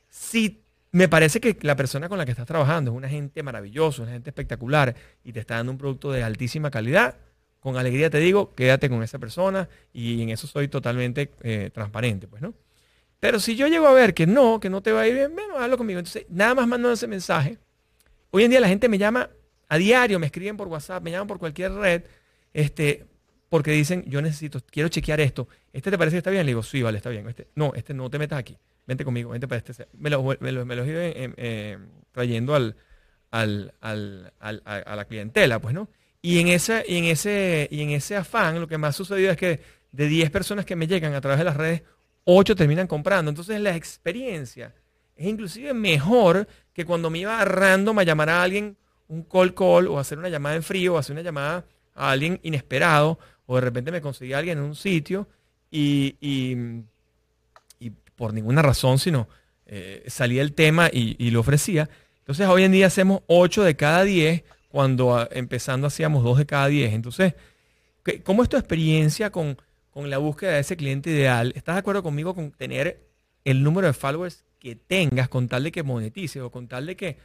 Si 0.09 0.63
me 0.91 1.07
parece 1.09 1.39
que 1.39 1.57
la 1.61 1.75
persona 1.75 2.09
con 2.09 2.17
la 2.17 2.25
que 2.25 2.31
estás 2.31 2.47
trabajando 2.47 2.91
es 2.91 2.97
una 2.97 3.09
gente 3.09 3.43
maravillosa, 3.43 4.01
una 4.01 4.13
gente 4.13 4.29
espectacular 4.31 4.95
y 5.23 5.33
te 5.33 5.41
está 5.41 5.55
dando 5.55 5.73
un 5.73 5.77
producto 5.77 6.11
de 6.11 6.23
altísima 6.23 6.71
calidad, 6.71 7.17
con 7.59 7.77
alegría 7.77 8.09
te 8.09 8.19
digo, 8.19 8.55
quédate 8.55 8.89
con 8.89 9.03
esa 9.03 9.19
persona 9.19 9.69
y 9.91 10.21
en 10.21 10.29
eso 10.29 10.47
soy 10.47 10.67
totalmente 10.67 11.31
eh, 11.41 11.69
transparente, 11.73 12.27
pues, 12.27 12.41
¿no? 12.41 12.53
Pero 13.25 13.39
si 13.39 13.55
yo 13.55 13.67
llego 13.67 13.87
a 13.87 13.91
ver 13.91 14.13
que 14.13 14.27
no, 14.27 14.59
que 14.59 14.69
no 14.69 14.81
te 14.81 14.91
va 14.91 15.01
a 15.01 15.07
ir 15.07 15.15
bien, 15.15 15.33
bueno, 15.33 15.57
hazlo 15.57 15.79
conmigo. 15.79 15.97
Entonces, 15.97 16.27
nada 16.29 16.53
más 16.53 16.67
mando 16.67 16.91
ese 16.91 17.07
mensaje. 17.07 17.57
Hoy 18.29 18.43
en 18.43 18.51
día 18.51 18.59
la 18.59 18.67
gente 18.67 18.87
me 18.87 18.99
llama 18.99 19.31
a 19.67 19.77
diario 19.79 20.19
me 20.19 20.27
escriben 20.27 20.55
por 20.55 20.67
WhatsApp, 20.67 21.01
me 21.01 21.09
llaman 21.09 21.25
por 21.25 21.39
cualquier 21.39 21.73
red, 21.73 22.03
este, 22.53 23.07
porque 23.49 23.71
dicen, 23.71 24.03
yo 24.05 24.21
necesito, 24.21 24.61
quiero 24.69 24.89
chequear 24.89 25.21
esto. 25.21 25.47
¿Este 25.73 25.89
te 25.89 25.97
parece 25.97 26.13
que 26.13 26.17
está 26.19 26.29
bien? 26.29 26.45
Le 26.45 26.51
digo, 26.51 26.61
sí, 26.61 26.83
vale, 26.83 26.97
está 26.97 27.09
bien. 27.09 27.27
Este, 27.27 27.47
no, 27.55 27.73
este 27.73 27.95
no 27.95 28.11
te 28.11 28.19
metas 28.19 28.37
aquí. 28.37 28.59
Vente 28.85 29.03
conmigo, 29.03 29.31
vente 29.31 29.47
para 29.47 29.57
este. 29.57 29.87
Me 29.97 30.11
lo, 30.11 30.23
me 30.39 30.51
lo, 30.51 30.63
me 30.63 30.75
em, 31.23 31.33
em, 31.35 31.89
trayendo 32.11 32.53
al, 32.53 32.75
al, 33.31 33.73
al, 33.81 34.61
a 34.65 34.95
la 34.95 35.05
clientela, 35.05 35.59
pues, 35.59 35.73
¿no? 35.73 35.89
Y 36.21 36.37
en, 36.41 36.49
ese, 36.49 36.85
y, 36.87 36.97
en 36.97 37.05
ese, 37.05 37.69
y 37.71 37.81
en 37.81 37.89
ese 37.89 38.17
afán, 38.17 38.59
lo 38.59 38.67
que 38.67 38.77
más 38.77 38.93
ha 38.93 38.97
sucedido 38.99 39.31
es 39.31 39.37
que 39.37 39.61
de 39.91 40.07
10 40.07 40.29
personas 40.29 40.63
que 40.65 40.75
me 40.75 40.85
llegan 40.85 41.15
a 41.15 41.21
través 41.21 41.39
de 41.39 41.45
las 41.45 41.57
redes, 41.57 41.81
8 42.25 42.55
terminan 42.55 42.87
comprando. 42.87 43.29
Entonces 43.29 43.59
la 43.61 43.75
experiencia 43.75 44.73
es 45.15 45.27
inclusive 45.27 45.73
mejor 45.73 46.47
que 46.73 46.85
cuando 46.85 47.09
me 47.09 47.19
iba 47.19 47.39
a 47.39 47.45
random 47.45 47.99
a 47.99 48.03
llamar 48.03 48.29
a 48.29 48.43
alguien 48.43 48.75
un 49.07 49.23
call 49.23 49.53
call 49.53 49.87
o 49.87 49.99
hacer 49.99 50.17
una 50.17 50.29
llamada 50.29 50.55
en 50.55 50.63
frío 50.63 50.95
o 50.95 50.97
hacer 50.97 51.13
una 51.13 51.21
llamada 51.21 51.65
a 51.93 52.11
alguien 52.11 52.39
inesperado 52.43 53.17
o 53.45 53.55
de 53.55 53.61
repente 53.61 53.91
me 53.91 54.01
conseguí 54.01 54.33
a 54.33 54.39
alguien 54.39 54.57
en 54.57 54.63
un 54.63 54.75
sitio 54.75 55.27
y, 55.71 56.15
y, 56.19 56.55
por 58.15 58.33
ninguna 58.33 58.61
razón, 58.61 58.97
sino 58.97 59.27
eh, 59.65 60.05
salía 60.07 60.41
el 60.41 60.53
tema 60.53 60.89
y, 60.91 61.29
lo 61.31 61.41
ofrecía. 61.41 61.89
Entonces 62.19 62.47
hoy 62.47 62.63
en 62.63 62.71
día 62.71 62.87
hacemos 62.87 63.23
8 63.27 63.63
de 63.63 63.75
cada 63.75 64.03
10 64.03 64.43
cuando 64.69 65.17
ah, 65.17 65.27
empezando 65.31 65.87
hacíamos 65.87 66.23
2 66.23 66.37
de 66.37 66.45
cada 66.45 66.67
10. 66.67 66.93
Entonces, 66.93 67.33
¿cómo 68.23 68.41
es 68.41 68.47
tu 68.47 68.55
experiencia 68.55 69.31
con, 69.31 69.57
con 69.95 70.09
la 70.09 70.17
búsqueda 70.17 70.51
de 70.51 70.59
ese 70.59 70.75
cliente 70.75 71.09
ideal? 71.09 71.53
¿Estás 71.55 71.75
de 71.75 71.79
acuerdo 71.79 72.03
conmigo 72.03 72.35
con 72.35 72.51
tener 72.51 73.07
el 73.45 73.63
número 73.63 73.87
de 73.87 73.93
followers 73.93 74.43
que 74.59 74.75
tengas 74.75 75.29
con 75.29 75.47
tal 75.47 75.63
de 75.63 75.71
que 75.71 75.83
monetice 75.83 76.41
o 76.41 76.51
con 76.51 76.67
tal 76.67 76.85
de 76.85 76.97
que 76.97 77.17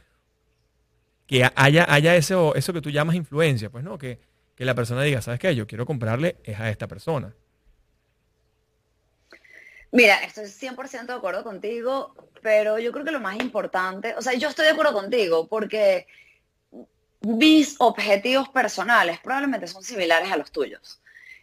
que 1.27 1.49
haya, 1.53 1.85
haya 1.93 2.15
eso, 2.15 2.55
eso 2.55 2.71
que 2.71 2.81
tú 2.81 2.89
llamas 2.89 3.15
influencia, 3.15 3.69
pues 3.69 3.83
no, 3.83 3.97
que, 3.97 4.19
que 4.55 4.63
la 4.63 4.73
persona 4.73 5.01
diga, 5.01 5.21
¿sabes 5.21 5.39
qué? 5.39 5.53
Yo 5.53 5.67
quiero 5.67 5.85
comprarle 5.85 6.37
es 6.45 6.57
a 6.59 6.69
esta 6.69 6.87
persona. 6.87 7.33
Mira, 9.91 10.23
estoy 10.23 10.45
100% 10.45 11.07
de 11.07 11.13
acuerdo 11.13 11.43
contigo, 11.43 12.15
pero 12.41 12.79
yo 12.79 12.93
creo 12.93 13.03
que 13.03 13.11
lo 13.11 13.19
más 13.19 13.37
importante, 13.37 14.15
o 14.17 14.21
sea, 14.21 14.33
yo 14.33 14.47
estoy 14.47 14.65
de 14.65 14.71
acuerdo 14.71 14.93
contigo 14.93 15.47
porque 15.47 16.07
mis 17.19 17.75
objetivos 17.79 18.47
personales 18.47 19.19
probablemente 19.19 19.67
son 19.67 19.83
similares 19.83 20.31
a 20.31 20.37
los 20.37 20.51
tuyos. 20.51 21.00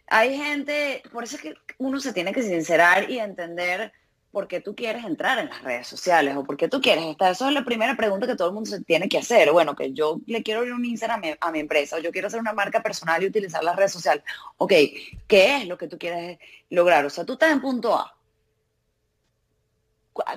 Hay 0.09 0.35
gente, 0.35 1.03
por 1.11 1.23
eso 1.23 1.35
es 1.35 1.41
que 1.41 1.53
uno 1.77 1.99
se 1.99 2.13
tiene 2.13 2.33
que 2.33 2.41
sincerar 2.41 3.09
y 3.09 3.19
entender 3.19 3.93
por 4.31 4.47
qué 4.47 4.61
tú 4.61 4.75
quieres 4.75 5.05
entrar 5.05 5.39
en 5.39 5.49
las 5.49 5.61
redes 5.63 5.87
sociales 5.87 6.35
o 6.35 6.43
por 6.43 6.57
qué 6.57 6.67
tú 6.67 6.81
quieres 6.81 7.05
estar. 7.05 7.31
Eso 7.31 7.47
es 7.47 7.53
la 7.53 7.65
primera 7.65 7.95
pregunta 7.95 8.27
que 8.27 8.35
todo 8.35 8.49
el 8.49 8.53
mundo 8.53 8.69
se 8.69 8.83
tiene 8.83 9.09
que 9.09 9.17
hacer. 9.17 9.51
Bueno, 9.51 9.75
que 9.75 9.91
yo 9.93 10.19
le 10.27 10.43
quiero 10.43 10.59
abrir 10.59 10.73
un 10.73 10.85
Instagram 10.85 11.21
a 11.39 11.51
mi, 11.51 11.59
empresa 11.59 11.95
o 11.95 11.99
yo 11.99 12.11
quiero 12.11 12.27
hacer 12.27 12.39
una 12.39 12.53
marca 12.53 12.81
personal 12.81 13.21
y 13.23 13.27
utilizar 13.27 13.63
las 13.63 13.75
redes 13.75 13.91
sociales. 13.91 14.23
Ok, 14.57 14.73
¿qué 15.27 15.57
es 15.57 15.67
lo 15.67 15.77
que 15.77 15.87
tú 15.87 15.97
quieres 15.97 16.37
lograr? 16.69 17.05
O 17.05 17.09
sea, 17.09 17.25
tú 17.25 17.33
estás 17.33 17.51
en 17.51 17.61
punto 17.61 17.95
A. 17.95 18.15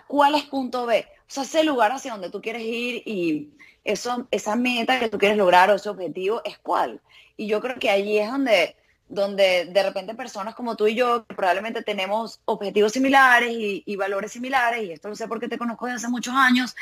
¿Cuál 0.07 0.37
es 0.37 0.45
punto 0.45 0.87
B? 0.87 1.07
O 1.21 1.25
sea, 1.27 1.43
ese 1.43 1.65
lugar 1.65 1.93
hacia 1.93 2.13
donde 2.13 2.31
tú 2.31 2.41
quieres 2.41 2.63
ir 2.63 3.03
y 3.05 3.51
eso, 3.85 4.29
esa 4.31 4.55
meta 4.55 5.01
que 5.01 5.09
tú 5.09 5.19
quieres 5.19 5.37
lograr 5.37 5.71
o 5.71 5.75
ese 5.75 5.89
objetivo 5.89 6.41
es 6.45 6.59
cuál. 6.59 7.01
Y 7.37 7.47
yo 7.47 7.61
creo 7.61 7.79
que 7.79 7.91
allí 7.91 8.19
es 8.19 8.31
donde 8.31 8.77
donde 9.13 9.67
de 9.67 9.83
repente 9.83 10.15
personas 10.15 10.55
como 10.55 10.75
tú 10.75 10.87
y 10.87 10.95
yo, 10.95 11.27
que 11.27 11.35
probablemente 11.35 11.83
tenemos 11.83 12.41
objetivos 12.47 12.93
similares 12.93 13.51
y, 13.53 13.97
valores 13.97 14.33
similares, 14.33 14.85
y 14.85 14.93
esto 14.93 15.11
lo 15.11 15.15
sé 15.15 15.29
porque 15.29 15.49
te 15.49 15.59
conozco 15.59 15.85
desde 15.85 15.97
hace 15.97 16.09
muchos 16.09 16.35
años, 16.35 16.75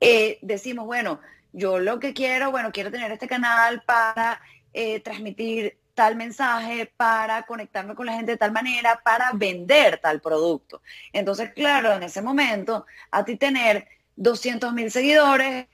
eh, 0.00 0.38
decimos, 0.40 0.86
bueno, 0.86 1.20
yo 1.52 1.78
lo 1.78 2.00
que 2.00 2.14
quiero, 2.14 2.50
bueno, 2.50 2.72
quiero 2.72 2.90
tener 2.90 3.12
este 3.12 3.28
canal 3.28 3.82
para 3.82 4.40
eh, 4.72 5.00
transmitir 5.00 5.76
tal 5.92 6.16
mensaje, 6.16 6.90
para 6.96 7.42
conectarme 7.42 7.94
con 7.94 8.06
la 8.06 8.14
gente 8.14 8.32
de 8.32 8.38
tal 8.38 8.52
manera, 8.52 9.02
para 9.04 9.32
vender 9.34 9.98
tal 9.98 10.22
producto. 10.22 10.80
Entonces, 11.12 11.52
claro, 11.52 11.92
en 11.92 12.02
ese 12.02 12.22
momento, 12.22 12.86
a 13.10 13.26
ti 13.26 13.36
tener 13.36 13.86
200 14.16 14.72
mil 14.72 14.90
seguidores, 14.90 15.66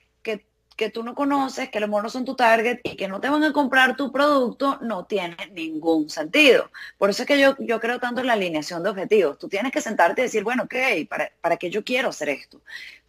que 0.75 0.89
tú 0.89 1.03
no 1.03 1.15
conoces, 1.15 1.69
que 1.69 1.77
a 1.77 1.81
lo 1.81 1.87
mejor 1.87 2.03
no 2.03 2.09
son 2.09 2.25
tu 2.25 2.35
target 2.35 2.79
y 2.83 2.95
que 2.95 3.07
no 3.07 3.19
te 3.19 3.29
van 3.29 3.43
a 3.43 3.53
comprar 3.53 3.95
tu 3.95 4.11
producto, 4.11 4.79
no 4.81 5.05
tiene 5.05 5.37
ningún 5.51 6.09
sentido. 6.09 6.71
Por 6.97 7.09
eso 7.09 7.23
es 7.23 7.27
que 7.27 7.39
yo, 7.39 7.55
yo 7.59 7.79
creo 7.79 7.99
tanto 7.99 8.21
en 8.21 8.27
la 8.27 8.33
alineación 8.33 8.83
de 8.83 8.89
objetivos. 8.89 9.37
Tú 9.37 9.47
tienes 9.47 9.71
que 9.71 9.81
sentarte 9.81 10.21
y 10.21 10.23
decir, 10.23 10.43
bueno, 10.43 10.63
ok, 10.63 10.75
¿para, 11.09 11.31
para 11.41 11.57
qué 11.57 11.69
yo 11.69 11.83
quiero 11.83 12.09
hacer 12.09 12.29
esto? 12.29 12.61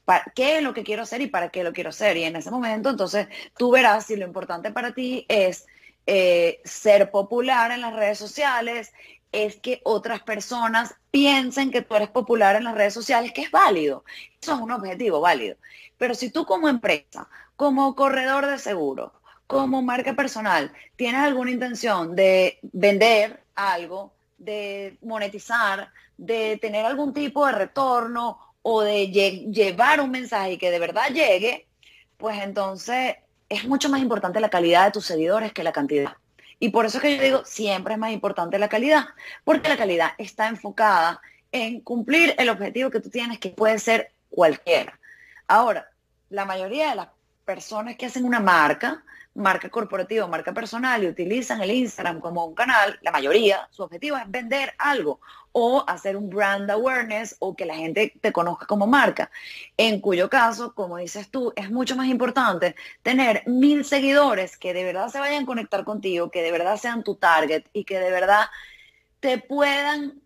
¿Para, 0.04 0.24
¿Qué 0.34 0.58
es 0.58 0.62
lo 0.62 0.74
que 0.74 0.82
quiero 0.82 1.02
hacer 1.02 1.20
y 1.20 1.28
para 1.28 1.50
qué 1.50 1.64
lo 1.64 1.72
quiero 1.72 1.90
hacer? 1.90 2.16
Y 2.16 2.24
en 2.24 2.36
ese 2.36 2.50
momento, 2.50 2.90
entonces, 2.90 3.28
tú 3.56 3.70
verás 3.70 4.06
si 4.06 4.16
lo 4.16 4.26
importante 4.26 4.70
para 4.72 4.92
ti 4.92 5.24
es 5.28 5.66
eh, 6.06 6.60
ser 6.64 7.10
popular 7.10 7.70
en 7.70 7.80
las 7.80 7.94
redes 7.94 8.18
sociales, 8.18 8.92
es 9.30 9.56
que 9.56 9.80
otras 9.84 10.22
personas 10.22 10.94
piensen 11.10 11.70
que 11.70 11.82
tú 11.82 11.94
eres 11.94 12.10
popular 12.10 12.56
en 12.56 12.64
las 12.64 12.74
redes 12.74 12.92
sociales, 12.92 13.32
que 13.32 13.42
es 13.42 13.50
válido. 13.50 14.04
Eso 14.40 14.54
es 14.54 14.60
un 14.60 14.70
objetivo 14.70 15.20
válido. 15.20 15.56
Pero 15.96 16.14
si 16.14 16.30
tú 16.30 16.44
como 16.44 16.68
empresa 16.68 17.28
como 17.62 17.94
corredor 17.94 18.44
de 18.46 18.58
seguro, 18.58 19.12
como 19.46 19.82
marca 19.82 20.14
personal, 20.14 20.72
tienes 20.96 21.20
alguna 21.20 21.52
intención 21.52 22.16
de 22.16 22.58
vender 22.72 23.44
algo, 23.54 24.12
de 24.36 24.98
monetizar, 25.00 25.92
de 26.16 26.58
tener 26.60 26.84
algún 26.84 27.14
tipo 27.14 27.46
de 27.46 27.52
retorno 27.52 28.36
o 28.62 28.82
de 28.82 29.12
llevar 29.12 30.00
un 30.00 30.10
mensaje 30.10 30.58
que 30.58 30.72
de 30.72 30.80
verdad 30.80 31.10
llegue, 31.10 31.68
pues 32.16 32.42
entonces 32.42 33.14
es 33.48 33.64
mucho 33.64 33.88
más 33.88 34.00
importante 34.00 34.40
la 34.40 34.50
calidad 34.50 34.86
de 34.86 34.90
tus 34.90 35.06
seguidores 35.06 35.52
que 35.52 35.62
la 35.62 35.70
cantidad. 35.70 36.16
Y 36.58 36.70
por 36.70 36.84
eso 36.84 36.98
es 36.98 37.02
que 37.02 37.16
yo 37.16 37.22
digo, 37.22 37.44
siempre 37.44 37.94
es 37.94 38.00
más 38.00 38.10
importante 38.10 38.58
la 38.58 38.68
calidad, 38.68 39.04
porque 39.44 39.68
la 39.68 39.76
calidad 39.76 40.14
está 40.18 40.48
enfocada 40.48 41.20
en 41.52 41.80
cumplir 41.80 42.34
el 42.38 42.48
objetivo 42.48 42.90
que 42.90 42.98
tú 42.98 43.08
tienes, 43.08 43.38
que 43.38 43.50
puede 43.50 43.78
ser 43.78 44.10
cualquiera. 44.30 44.98
Ahora, 45.46 45.88
la 46.28 46.44
mayoría 46.44 46.90
de 46.90 46.96
las 46.96 47.08
personas 47.52 47.96
que 47.96 48.06
hacen 48.06 48.24
una 48.24 48.40
marca, 48.40 49.04
marca 49.34 49.68
corporativa, 49.68 50.26
marca 50.26 50.54
personal 50.54 51.04
y 51.04 51.08
utilizan 51.08 51.60
el 51.60 51.70
Instagram 51.70 52.18
como 52.18 52.46
un 52.46 52.54
canal, 52.54 52.98
la 53.02 53.10
mayoría, 53.10 53.68
su 53.70 53.82
objetivo 53.82 54.16
es 54.16 54.24
vender 54.30 54.72
algo 54.78 55.20
o 55.52 55.84
hacer 55.86 56.16
un 56.16 56.30
brand 56.30 56.70
awareness 56.70 57.36
o 57.40 57.54
que 57.54 57.66
la 57.66 57.74
gente 57.74 58.14
te 58.22 58.32
conozca 58.32 58.64
como 58.64 58.86
marca. 58.86 59.30
En 59.76 60.00
cuyo 60.00 60.30
caso, 60.30 60.74
como 60.74 60.96
dices 60.96 61.30
tú, 61.30 61.52
es 61.54 61.70
mucho 61.70 61.94
más 61.94 62.06
importante 62.06 62.74
tener 63.02 63.42
mil 63.46 63.84
seguidores 63.84 64.56
que 64.56 64.72
de 64.72 64.84
verdad 64.84 65.08
se 65.08 65.20
vayan 65.20 65.42
a 65.42 65.46
conectar 65.46 65.84
contigo, 65.84 66.30
que 66.30 66.42
de 66.42 66.52
verdad 66.52 66.78
sean 66.78 67.04
tu 67.04 67.16
target 67.16 67.64
y 67.74 67.84
que 67.84 67.98
de 67.98 68.10
verdad 68.10 68.46
te 69.20 69.36
puedan 69.36 70.21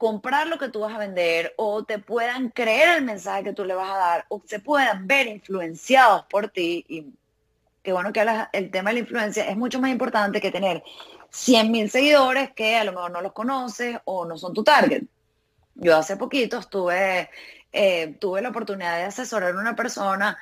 comprar 0.00 0.46
lo 0.46 0.56
que 0.56 0.70
tú 0.70 0.80
vas 0.80 0.94
a 0.94 0.98
vender 0.98 1.52
o 1.58 1.84
te 1.84 1.98
puedan 1.98 2.48
creer 2.48 2.96
el 2.96 3.04
mensaje 3.04 3.44
que 3.44 3.52
tú 3.52 3.66
le 3.66 3.74
vas 3.74 3.90
a 3.90 3.98
dar 3.98 4.24
o 4.30 4.40
se 4.46 4.58
puedan 4.58 5.06
ver 5.06 5.26
influenciados 5.26 6.24
por 6.24 6.48
ti 6.48 6.86
y 6.88 7.04
que 7.82 7.92
bueno 7.92 8.10
que 8.10 8.20
hablas 8.20 8.48
el 8.54 8.70
tema 8.70 8.88
de 8.90 8.94
la 8.94 9.00
influencia, 9.00 9.46
es 9.46 9.58
mucho 9.58 9.78
más 9.78 9.90
importante 9.90 10.40
que 10.40 10.50
tener 10.50 10.82
100 11.28 11.70
mil 11.70 11.90
seguidores 11.90 12.50
que 12.52 12.76
a 12.76 12.84
lo 12.84 12.92
mejor 12.92 13.10
no 13.10 13.20
los 13.20 13.34
conoces 13.34 13.98
o 14.06 14.24
no 14.24 14.38
son 14.38 14.54
tu 14.54 14.64
target. 14.64 15.02
Yo 15.74 15.94
hace 15.94 16.16
poquito 16.16 16.56
estuve, 16.56 17.28
eh, 17.70 18.16
tuve 18.18 18.40
la 18.40 18.48
oportunidad 18.48 18.96
de 18.96 19.04
asesorar 19.04 19.54
a 19.54 19.60
una 19.60 19.76
persona, 19.76 20.38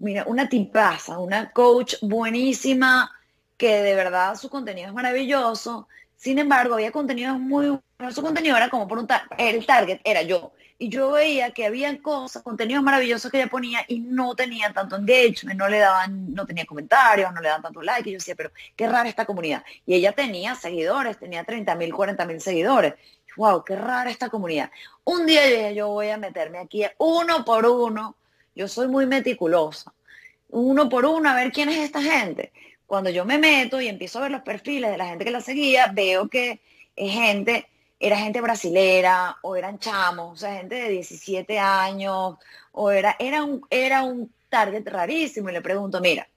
mira, 0.00 0.24
una 0.26 0.48
tipaza, 0.48 1.20
una 1.20 1.52
coach 1.52 1.94
buenísima, 2.02 3.12
que 3.56 3.80
de 3.80 3.94
verdad 3.94 4.34
su 4.34 4.50
contenido 4.50 4.88
es 4.88 4.94
maravilloso. 4.94 5.86
Sin 6.18 6.38
embargo, 6.38 6.74
había 6.74 6.92
contenido 6.92 7.38
muy, 7.38 7.78
su 8.10 8.22
contenido 8.22 8.56
era 8.56 8.68
como 8.68 8.86
por 8.86 8.98
un, 8.98 9.08
el 9.38 9.64
target 9.64 10.00
era 10.04 10.20
yo 10.22 10.52
y 10.78 10.88
yo 10.88 11.12
veía 11.12 11.50
que 11.50 11.66
había 11.66 12.00
cosas, 12.00 12.42
contenidos 12.42 12.84
maravillosos 12.84 13.30
que 13.30 13.38
ella 13.38 13.50
ponía 13.50 13.84
y 13.88 13.98
no 13.98 14.36
tenía 14.36 14.72
tanto 14.72 14.94
engagement, 14.94 15.58
no 15.58 15.68
le 15.68 15.78
daban, 15.78 16.32
no 16.32 16.46
tenía 16.46 16.64
comentarios, 16.66 17.32
no 17.32 17.40
le 17.40 17.48
daban 17.48 17.62
tanto 17.62 17.82
like, 17.82 18.08
y 18.08 18.12
yo 18.12 18.18
decía, 18.18 18.36
pero 18.36 18.52
qué 18.76 18.86
rara 18.88 19.08
esta 19.08 19.24
comunidad. 19.24 19.64
Y 19.86 19.94
ella 19.94 20.12
tenía 20.12 20.54
seguidores, 20.54 21.18
tenía 21.18 21.42
30 21.42 21.74
mil, 21.74 21.92
40 21.92 22.24
mil 22.26 22.40
seguidores. 22.40 22.94
Wow, 23.36 23.64
qué 23.64 23.74
rara 23.74 24.10
esta 24.10 24.28
comunidad. 24.28 24.70
Un 25.02 25.26
día 25.26 25.48
yo 25.48 25.56
dije, 25.56 25.74
yo 25.74 25.88
voy 25.88 26.10
a 26.10 26.16
meterme 26.16 26.58
aquí 26.58 26.84
uno 26.98 27.44
por 27.44 27.66
uno. 27.66 28.16
Yo 28.54 28.68
soy 28.68 28.86
muy 28.86 29.06
meticulosa. 29.06 29.92
Uno 30.50 30.88
por 30.88 31.04
uno 31.04 31.28
a 31.28 31.34
ver 31.34 31.52
quién 31.52 31.68
es 31.68 31.78
esta 31.78 32.02
gente. 32.02 32.52
Cuando 32.88 33.10
yo 33.10 33.24
me 33.24 33.38
meto 33.38 33.80
y 33.80 33.86
empiezo 33.86 34.18
a 34.18 34.22
ver 34.22 34.32
los 34.32 34.42
perfiles 34.42 34.90
de 34.90 34.98
la 34.98 35.06
gente 35.06 35.24
que 35.24 35.30
la 35.30 35.40
seguía, 35.40 35.92
veo 35.94 36.28
que 36.28 36.60
es 36.96 37.12
gente 37.12 37.68
era 38.00 38.16
gente 38.16 38.40
brasilera 38.40 39.38
o 39.42 39.56
eran 39.56 39.78
chamos, 39.78 40.32
o 40.32 40.36
sea, 40.36 40.54
gente 40.54 40.76
de 40.76 40.88
17 40.88 41.58
años, 41.58 42.36
o 42.72 42.90
era, 42.90 43.16
era, 43.18 43.42
un, 43.42 43.66
era 43.70 44.02
un 44.02 44.32
target 44.48 44.86
rarísimo. 44.86 45.50
Y 45.50 45.52
le 45.52 45.60
pregunto, 45.60 46.00
mira, 46.00 46.28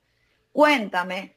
cuéntame, 0.51 1.35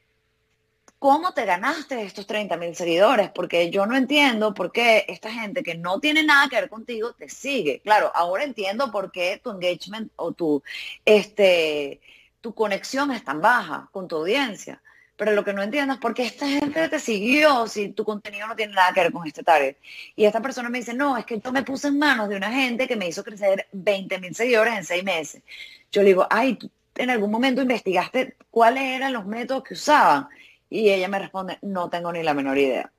¿cómo 0.97 1.33
te 1.33 1.45
ganaste 1.45 2.01
estos 2.01 2.25
30 2.25 2.57
mil 2.57 2.75
seguidores? 2.75 3.29
Porque 3.29 3.69
yo 3.69 3.85
no 3.85 3.95
entiendo 3.95 4.53
por 4.53 4.71
qué 4.71 5.05
esta 5.07 5.31
gente 5.31 5.61
que 5.61 5.75
no 5.75 5.99
tiene 5.99 6.23
nada 6.23 6.49
que 6.49 6.55
ver 6.55 6.69
contigo 6.69 7.13
te 7.13 7.29
sigue. 7.29 7.81
Claro, 7.81 8.11
ahora 8.15 8.43
entiendo 8.43 8.91
por 8.91 9.11
qué 9.11 9.39
tu 9.43 9.51
engagement 9.51 10.11
o 10.15 10.31
tu, 10.31 10.63
este, 11.05 12.01
tu 12.41 12.55
conexión 12.55 13.11
es 13.11 13.23
tan 13.23 13.41
baja 13.41 13.89
con 13.91 14.07
tu 14.07 14.15
audiencia. 14.17 14.81
Pero 15.17 15.31
lo 15.31 15.43
que 15.43 15.53
no 15.53 15.63
entiendo 15.63 15.93
es 15.93 15.99
por 15.99 16.13
qué 16.13 16.23
esta 16.23 16.47
gente 16.47 16.89
te 16.89 16.99
siguió 16.99 17.67
si 17.67 17.89
tu 17.89 18.03
contenido 18.03 18.47
no 18.47 18.55
tiene 18.55 18.73
nada 18.73 18.93
que 18.93 19.01
ver 19.01 19.11
con 19.11 19.25
este 19.25 19.43
target. 19.43 19.77
Y 20.15 20.25
esta 20.25 20.41
persona 20.41 20.69
me 20.69 20.79
dice, 20.79 20.93
no, 20.93 21.17
es 21.17 21.25
que 21.25 21.39
yo 21.39 21.51
me 21.51 21.63
puse 21.63 21.87
en 21.87 21.99
manos 21.99 22.27
de 22.27 22.35
una 22.35 22.51
gente 22.51 22.87
que 22.87 22.97
me 22.97 23.07
hizo 23.07 23.23
crecer 23.23 23.67
20 23.71 24.19
mil 24.19 24.35
seguidores 24.35 24.77
en 24.77 24.83
seis 24.83 25.03
meses. 25.03 25.41
Yo 25.91 26.01
le 26.01 26.09
digo, 26.09 26.27
ay, 26.29 26.55
¿tú 26.55 26.69
en 26.95 27.09
algún 27.09 27.31
momento 27.31 27.61
investigaste 27.61 28.35
cuáles 28.51 28.83
eran 28.83 29.13
los 29.13 29.25
métodos 29.25 29.63
que 29.63 29.73
usaban? 29.75 30.27
Y 30.69 30.89
ella 30.89 31.07
me 31.07 31.19
responde, 31.19 31.59
no 31.61 31.89
tengo 31.89 32.11
ni 32.11 32.21
la 32.21 32.33
menor 32.33 32.57
idea. 32.57 32.91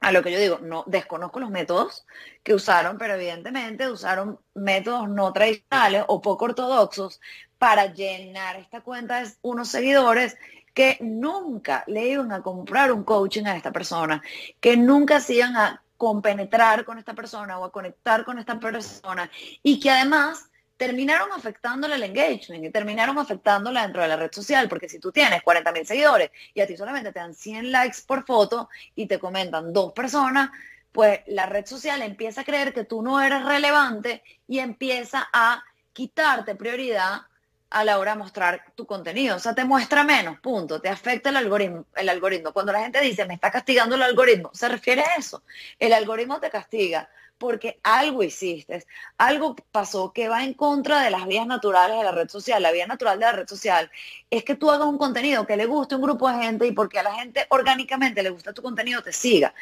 A 0.00 0.12
lo 0.12 0.22
que 0.22 0.30
yo 0.30 0.38
digo, 0.38 0.58
no 0.58 0.84
desconozco 0.86 1.40
los 1.40 1.50
métodos 1.50 2.06
que 2.42 2.54
usaron, 2.54 2.98
pero 2.98 3.14
evidentemente 3.14 3.88
usaron 3.88 4.38
métodos 4.54 5.08
no 5.08 5.32
tradicionales 5.32 6.04
o 6.08 6.20
poco 6.20 6.44
ortodoxos 6.44 7.20
para 7.58 7.92
llenar 7.92 8.56
esta 8.56 8.82
cuenta 8.82 9.22
de 9.22 9.30
unos 9.42 9.68
seguidores 9.68 10.36
que 10.76 10.98
nunca 11.00 11.84
le 11.86 12.06
iban 12.06 12.30
a 12.32 12.42
comprar 12.42 12.92
un 12.92 13.02
coaching 13.02 13.46
a 13.46 13.56
esta 13.56 13.72
persona, 13.72 14.22
que 14.60 14.76
nunca 14.76 15.20
se 15.20 15.36
iban 15.36 15.56
a 15.56 15.82
compenetrar 15.96 16.84
con 16.84 16.98
esta 16.98 17.14
persona 17.14 17.58
o 17.58 17.64
a 17.64 17.72
conectar 17.72 18.26
con 18.26 18.38
esta 18.38 18.60
persona 18.60 19.30
y 19.62 19.80
que 19.80 19.88
además 19.88 20.50
terminaron 20.76 21.32
afectándole 21.32 21.94
el 21.94 22.02
engagement 22.02 22.62
y 22.62 22.70
terminaron 22.70 23.16
afectándola 23.16 23.84
dentro 23.84 24.02
de 24.02 24.08
la 24.08 24.16
red 24.16 24.30
social, 24.30 24.68
porque 24.68 24.90
si 24.90 24.98
tú 24.98 25.10
tienes 25.10 25.42
40 25.42 25.72
mil 25.72 25.86
seguidores 25.86 26.30
y 26.52 26.60
a 26.60 26.66
ti 26.66 26.76
solamente 26.76 27.10
te 27.10 27.20
dan 27.20 27.32
100 27.32 27.72
likes 27.72 28.00
por 28.06 28.26
foto 28.26 28.68
y 28.94 29.06
te 29.06 29.18
comentan 29.18 29.72
dos 29.72 29.94
personas, 29.94 30.50
pues 30.92 31.20
la 31.28 31.46
red 31.46 31.64
social 31.64 32.02
empieza 32.02 32.42
a 32.42 32.44
creer 32.44 32.74
que 32.74 32.84
tú 32.84 33.00
no 33.00 33.22
eres 33.22 33.42
relevante 33.46 34.22
y 34.46 34.58
empieza 34.58 35.26
a 35.32 35.64
quitarte 35.94 36.54
prioridad 36.54 37.22
a 37.70 37.84
la 37.84 37.98
hora 37.98 38.12
de 38.12 38.18
mostrar 38.18 38.72
tu 38.74 38.86
contenido. 38.86 39.36
O 39.36 39.38
sea, 39.38 39.54
te 39.54 39.64
muestra 39.64 40.04
menos, 40.04 40.38
punto. 40.40 40.80
Te 40.80 40.88
afecta 40.88 41.30
el 41.30 41.36
algoritmo. 41.36 41.86
El 41.94 42.08
algoritmo. 42.08 42.52
Cuando 42.52 42.72
la 42.72 42.80
gente 42.80 43.00
dice, 43.00 43.24
me 43.26 43.34
está 43.34 43.50
castigando 43.50 43.96
el 43.96 44.02
algoritmo, 44.02 44.50
se 44.52 44.68
refiere 44.68 45.02
a 45.02 45.16
eso. 45.16 45.42
El 45.78 45.92
algoritmo 45.92 46.40
te 46.40 46.50
castiga 46.50 47.08
porque 47.38 47.80
algo 47.82 48.22
hiciste, 48.22 48.86
algo 49.18 49.56
pasó 49.70 50.12
que 50.12 50.28
va 50.28 50.42
en 50.42 50.54
contra 50.54 51.02
de 51.02 51.10
las 51.10 51.26
vías 51.26 51.46
naturales 51.46 51.98
de 51.98 52.04
la 52.04 52.12
red 52.12 52.28
social. 52.28 52.62
La 52.62 52.72
vía 52.72 52.86
natural 52.86 53.18
de 53.18 53.26
la 53.26 53.32
red 53.32 53.46
social 53.46 53.90
es 54.30 54.44
que 54.44 54.54
tú 54.54 54.70
hagas 54.70 54.86
un 54.86 54.98
contenido 54.98 55.46
que 55.46 55.56
le 55.56 55.66
guste 55.66 55.94
a 55.94 55.98
un 55.98 56.04
grupo 56.04 56.30
de 56.30 56.42
gente 56.42 56.66
y 56.66 56.72
porque 56.72 56.98
a 56.98 57.02
la 57.02 57.14
gente 57.14 57.46
orgánicamente 57.50 58.22
le 58.22 58.30
gusta 58.30 58.54
tu 58.54 58.62
contenido, 58.62 59.02
te 59.02 59.12
siga. 59.12 59.52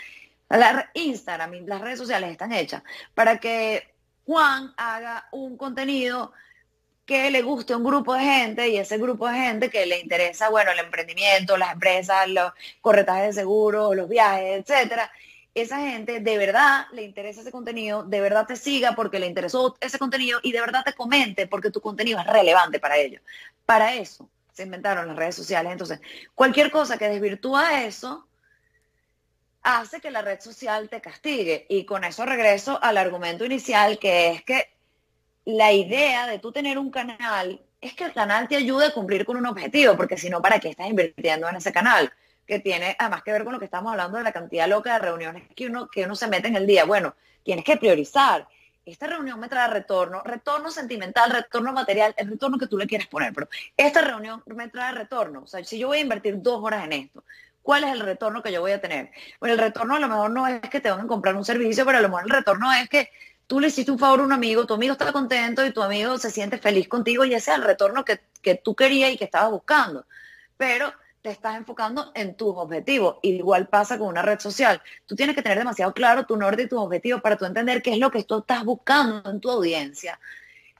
La 0.48 0.90
Instagram 0.94 1.66
las 1.66 1.80
redes 1.80 1.98
sociales 1.98 2.30
están 2.30 2.52
hechas 2.52 2.82
para 3.14 3.40
que 3.40 3.92
Juan 4.24 4.72
haga 4.76 5.28
un 5.32 5.56
contenido 5.56 6.32
que 7.06 7.30
le 7.30 7.42
guste 7.42 7.74
un 7.74 7.84
grupo 7.84 8.14
de 8.14 8.24
gente 8.24 8.68
y 8.68 8.78
ese 8.78 8.98
grupo 8.98 9.28
de 9.28 9.36
gente 9.36 9.70
que 9.70 9.86
le 9.86 10.00
interesa, 10.00 10.48
bueno, 10.48 10.72
el 10.72 10.78
emprendimiento, 10.78 11.56
las 11.56 11.72
empresas, 11.72 12.28
los 12.28 12.52
corretajes 12.80 13.34
de 13.34 13.40
seguro, 13.42 13.94
los 13.94 14.08
viajes, 14.08 14.64
etcétera. 14.66 15.10
Esa 15.54 15.78
gente 15.78 16.20
de 16.20 16.38
verdad 16.38 16.86
le 16.92 17.02
interesa 17.02 17.42
ese 17.42 17.52
contenido, 17.52 18.02
de 18.02 18.20
verdad 18.20 18.46
te 18.46 18.56
siga 18.56 18.94
porque 18.96 19.20
le 19.20 19.26
interesó 19.26 19.76
ese 19.80 19.98
contenido 19.98 20.40
y 20.42 20.52
de 20.52 20.60
verdad 20.60 20.82
te 20.84 20.94
comente 20.94 21.46
porque 21.46 21.70
tu 21.70 21.80
contenido 21.80 22.20
es 22.20 22.26
relevante 22.26 22.80
para 22.80 22.96
ellos. 22.96 23.22
Para 23.64 23.94
eso 23.94 24.28
se 24.52 24.64
inventaron 24.64 25.06
las 25.06 25.16
redes 25.16 25.34
sociales. 25.34 25.72
Entonces, 25.72 26.00
cualquier 26.34 26.70
cosa 26.70 26.96
que 26.96 27.08
desvirtúa 27.08 27.84
eso, 27.84 28.26
hace 29.62 30.00
que 30.00 30.10
la 30.10 30.22
red 30.22 30.40
social 30.40 30.88
te 30.88 31.00
castigue. 31.00 31.66
Y 31.68 31.84
con 31.84 32.04
eso 32.04 32.24
regreso 32.24 32.78
al 32.82 32.96
argumento 32.96 33.44
inicial, 33.44 33.98
que 33.98 34.30
es 34.30 34.44
que 34.44 34.73
la 35.44 35.72
idea 35.72 36.26
de 36.26 36.38
tú 36.38 36.52
tener 36.52 36.78
un 36.78 36.90
canal 36.90 37.60
es 37.80 37.94
que 37.94 38.04
el 38.04 38.12
canal 38.12 38.48
te 38.48 38.56
ayude 38.56 38.86
a 38.86 38.92
cumplir 38.92 39.26
con 39.26 39.36
un 39.36 39.46
objetivo, 39.46 39.96
porque 39.96 40.16
si 40.16 40.30
no, 40.30 40.40
¿para 40.40 40.58
qué 40.58 40.70
estás 40.70 40.88
invirtiendo 40.88 41.48
en 41.48 41.56
ese 41.56 41.72
canal? 41.72 42.10
Que 42.46 42.58
tiene 42.58 42.96
además 42.98 43.22
que 43.22 43.32
ver 43.32 43.44
con 43.44 43.52
lo 43.52 43.58
que 43.58 43.66
estamos 43.66 43.90
hablando 43.92 44.16
de 44.16 44.24
la 44.24 44.32
cantidad 44.32 44.68
loca 44.68 44.94
de 44.94 45.00
reuniones 45.00 45.44
que 45.54 45.66
uno, 45.66 45.88
que 45.88 46.04
uno 46.04 46.16
se 46.16 46.28
mete 46.28 46.48
en 46.48 46.56
el 46.56 46.66
día. 46.66 46.84
Bueno, 46.86 47.14
tienes 47.42 47.64
que 47.64 47.76
priorizar. 47.76 48.48
Esta 48.86 49.06
reunión 49.06 49.38
me 49.40 49.48
trae 49.48 49.68
retorno, 49.68 50.22
retorno 50.22 50.70
sentimental, 50.70 51.30
retorno 51.30 51.72
material, 51.72 52.14
el 52.18 52.28
retorno 52.28 52.58
que 52.58 52.66
tú 52.66 52.76
le 52.76 52.86
quieras 52.86 53.08
poner, 53.08 53.32
pero 53.32 53.48
esta 53.76 54.00
reunión 54.02 54.42
me 54.46 54.68
trae 54.68 54.92
retorno. 54.92 55.42
O 55.42 55.46
sea, 55.46 55.62
si 55.64 55.78
yo 55.78 55.88
voy 55.88 55.98
a 55.98 56.02
invertir 56.02 56.40
dos 56.40 56.62
horas 56.62 56.84
en 56.84 56.92
esto, 56.92 57.24
¿cuál 57.62 57.84
es 57.84 57.92
el 57.92 58.00
retorno 58.00 58.42
que 58.42 58.52
yo 58.52 58.60
voy 58.60 58.72
a 58.72 58.80
tener? 58.80 59.10
Bueno, 59.40 59.54
el 59.54 59.60
retorno 59.60 59.96
a 59.96 60.00
lo 60.00 60.08
mejor 60.08 60.30
no 60.30 60.46
es 60.46 60.60
que 60.60 60.80
te 60.80 60.90
van 60.90 61.00
a 61.00 61.06
comprar 61.06 61.34
un 61.34 61.44
servicio, 61.44 61.84
pero 61.86 61.98
a 61.98 62.02
lo 62.02 62.08
mejor 62.08 62.24
el 62.24 62.30
retorno 62.30 62.72
es 62.72 62.88
que 62.88 63.10
tú 63.46 63.60
le 63.60 63.68
hiciste 63.68 63.90
un 63.90 63.98
favor 63.98 64.20
a 64.20 64.24
un 64.24 64.32
amigo, 64.32 64.66
tu 64.66 64.74
amigo 64.74 64.92
está 64.92 65.12
contento 65.12 65.64
y 65.64 65.72
tu 65.72 65.82
amigo 65.82 66.18
se 66.18 66.30
siente 66.30 66.58
feliz 66.58 66.88
contigo 66.88 67.24
y 67.24 67.34
ese 67.34 67.50
es 67.50 67.56
el 67.58 67.64
retorno 67.64 68.04
que, 68.04 68.20
tú 68.62 68.74
querías 68.74 69.12
y 69.12 69.16
que 69.16 69.24
estabas 69.24 69.50
buscando. 69.50 70.06
Pero 70.56 70.92
te 71.22 71.30
estás 71.30 71.56
enfocando 71.56 72.12
en 72.14 72.36
tus 72.36 72.54
objetivos. 72.56 73.16
Igual 73.22 73.68
pasa 73.68 73.98
con 73.98 74.08
una 74.08 74.22
red 74.22 74.38
social. 74.38 74.82
Tú 75.06 75.16
tienes 75.16 75.34
que 75.34 75.42
tener 75.42 75.58
demasiado 75.58 75.94
claro 75.94 76.26
tu 76.26 76.36
norte 76.36 76.62
y 76.62 76.68
tus 76.68 76.78
objetivos 76.78 77.22
para 77.22 77.36
tú 77.36 77.46
entender 77.46 77.82
qué 77.82 77.92
es 77.92 77.98
lo 77.98 78.10
que 78.10 78.22
tú 78.24 78.38
estás 78.38 78.64
buscando 78.64 79.30
en 79.30 79.40
tu 79.40 79.50
audiencia. 79.50 80.20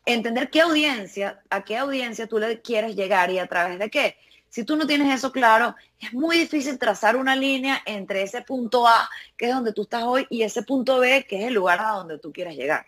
Entender 0.04 0.50
qué 0.50 0.60
audiencia, 0.60 1.40
a 1.48 1.64
qué 1.64 1.78
audiencia 1.78 2.26
tú 2.26 2.38
le 2.38 2.60
quieres 2.60 2.94
llegar 2.94 3.30
y 3.30 3.38
a 3.38 3.46
través 3.46 3.78
de 3.78 3.88
qué. 3.88 4.18
Si 4.54 4.62
tú 4.62 4.76
no 4.76 4.86
tienes 4.86 5.12
eso 5.12 5.32
claro, 5.32 5.74
es 5.98 6.12
muy 6.12 6.38
difícil 6.38 6.78
trazar 6.78 7.16
una 7.16 7.34
línea 7.34 7.82
entre 7.86 8.22
ese 8.22 8.42
punto 8.42 8.86
A, 8.86 9.10
que 9.36 9.48
es 9.48 9.52
donde 9.52 9.72
tú 9.72 9.82
estás 9.82 10.04
hoy, 10.04 10.28
y 10.30 10.42
ese 10.42 10.62
punto 10.62 11.00
B, 11.00 11.26
que 11.28 11.40
es 11.40 11.48
el 11.48 11.54
lugar 11.54 11.80
a 11.80 11.90
donde 11.94 12.20
tú 12.20 12.32
quieres 12.32 12.54
llegar. 12.54 12.86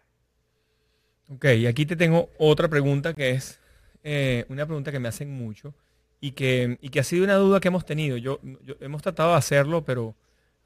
Ok, 1.28 1.44
y 1.58 1.66
aquí 1.66 1.84
te 1.84 1.96
tengo 1.96 2.30
otra 2.38 2.68
pregunta 2.68 3.14
que 3.14 3.30
es 3.30 3.58
eh, 4.04 4.44
una 4.48 4.64
pregunta 4.64 4.92
que 4.92 5.00
me 5.00 5.08
hacen 5.08 5.28
mucho 5.36 5.74
y 6.20 6.30
que, 6.30 6.78
que 6.92 7.00
ha 7.00 7.02
sido 7.02 7.24
una 7.24 7.34
duda 7.34 7.58
que 7.58 7.66
hemos 7.66 7.84
tenido. 7.84 8.16
Yo, 8.16 8.38
hemos 8.78 9.02
tratado 9.02 9.32
de 9.32 9.38
hacerlo, 9.38 9.84
pero 9.84 10.14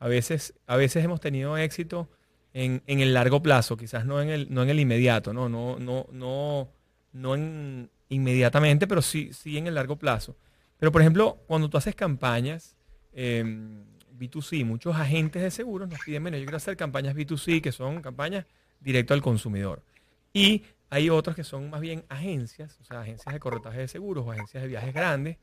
a 0.00 0.06
veces, 0.06 0.52
a 0.66 0.76
veces 0.76 1.02
hemos 1.02 1.22
tenido 1.22 1.56
éxito 1.56 2.10
en, 2.52 2.82
el 2.86 3.14
largo 3.14 3.42
plazo, 3.42 3.78
quizás 3.78 4.04
no 4.04 4.20
en 4.20 4.28
el, 4.28 4.52
no 4.52 4.64
en 4.64 4.68
el 4.68 4.80
inmediato, 4.80 5.32
no, 5.32 5.48
no, 5.48 5.78
no, 5.78 6.08
no, 6.12 6.68
no 7.14 7.34
en 7.34 7.88
inmediatamente, 8.10 8.86
pero 8.86 9.00
sí, 9.00 9.32
sí 9.32 9.56
en 9.56 9.66
el 9.66 9.76
largo 9.76 9.96
plazo. 9.96 10.36
Pero, 10.80 10.90
por 10.90 11.02
ejemplo, 11.02 11.38
cuando 11.46 11.68
tú 11.68 11.76
haces 11.76 11.94
campañas 11.94 12.74
em, 13.12 13.84
B2C, 14.18 14.64
muchos 14.64 14.96
agentes 14.96 15.42
de 15.42 15.50
seguros 15.50 15.88
nos 15.88 16.00
piden, 16.00 16.22
bueno, 16.22 16.38
yo 16.38 16.44
quiero 16.44 16.56
hacer 16.56 16.76
campañas 16.76 17.14
B2C, 17.14 17.60
que 17.60 17.70
son 17.70 18.00
campañas 18.00 18.46
directo 18.80 19.12
al 19.12 19.20
consumidor. 19.20 19.82
Y 20.32 20.64
hay 20.88 21.10
otras 21.10 21.36
que 21.36 21.44
son 21.44 21.68
más 21.68 21.82
bien 21.82 22.04
agencias, 22.08 22.78
o 22.80 22.84
sea, 22.84 23.02
agencias 23.02 23.32
de 23.32 23.38
corretaje 23.38 23.78
de 23.78 23.88
seguros 23.88 24.26
o 24.26 24.32
agencias 24.32 24.62
de 24.62 24.68
viajes 24.68 24.94
grandes, 24.94 25.36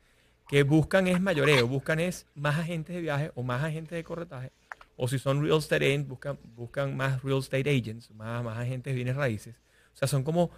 que 0.48 0.64
buscan 0.64 1.08
es 1.08 1.22
mayoreo, 1.22 1.68
buscan 1.68 2.00
es 2.00 2.26
más 2.34 2.58
agentes 2.58 2.96
de 2.96 3.02
viaje 3.02 3.32
o 3.36 3.44
más 3.44 3.64
agentes 3.64 3.96
de 3.96 4.04
corretaje. 4.04 4.52
O 4.96 5.08
si 5.08 5.20
son 5.20 5.44
real 5.44 5.60
estate 5.60 5.86
agents, 5.86 6.08
buscan, 6.08 6.40
buscan 6.56 6.98
más 6.98 7.22
real 7.22 7.40
estate 7.40 7.70
agents, 7.70 8.10
más, 8.12 8.44
más 8.44 8.58
agentes 8.58 8.92
de 8.92 8.96
bienes 8.96 9.16
raíces. 9.16 9.56
O 9.94 9.98
sea, 9.98 10.08
son 10.08 10.24
como, 10.24 10.50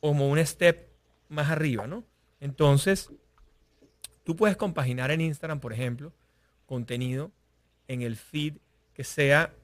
como 0.00 0.28
un 0.28 0.38
step 0.46 0.90
más 1.28 1.50
arriba, 1.50 1.88
¿no? 1.88 2.04
Entonces, 2.40 3.10
tú 4.28 4.36
puedes 4.36 4.58
compaginar 4.58 5.10
en 5.10 5.22
Instagram, 5.22 5.58
por 5.58 5.72
ejemplo, 5.72 6.12
contenido 6.66 7.32
en 7.86 8.02
el 8.02 8.14
feed 8.14 8.58
que 8.92 9.02
sea 9.02 9.54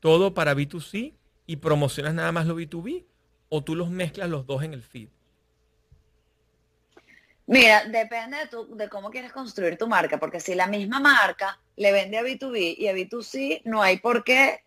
todo 0.00 0.32
para 0.32 0.54
B2C 0.54 1.12
y 1.44 1.56
promocionas 1.56 2.14
nada 2.14 2.32
más 2.32 2.46
lo 2.46 2.58
B2B 2.58 3.04
o 3.50 3.62
tú 3.62 3.74
los 3.74 3.90
mezclas 3.90 4.30
los 4.30 4.46
dos 4.46 4.62
en 4.62 4.72
el 4.72 4.82
feed. 4.82 5.10
Mira, 7.44 7.84
depende 7.84 8.38
de, 8.38 8.74
de 8.74 8.88
cómo 8.88 9.10
quieres 9.10 9.32
construir 9.32 9.76
tu 9.76 9.86
marca, 9.86 10.18
porque 10.18 10.40
si 10.40 10.54
la 10.54 10.66
misma 10.66 10.98
marca 10.98 11.60
le 11.76 11.92
vende 11.92 12.16
a 12.16 12.22
B2B 12.22 12.74
y 12.78 12.88
a 12.88 12.94
B2C, 12.94 13.60
no 13.66 13.82
hay 13.82 13.98
por 13.98 14.24
qué, 14.24 14.62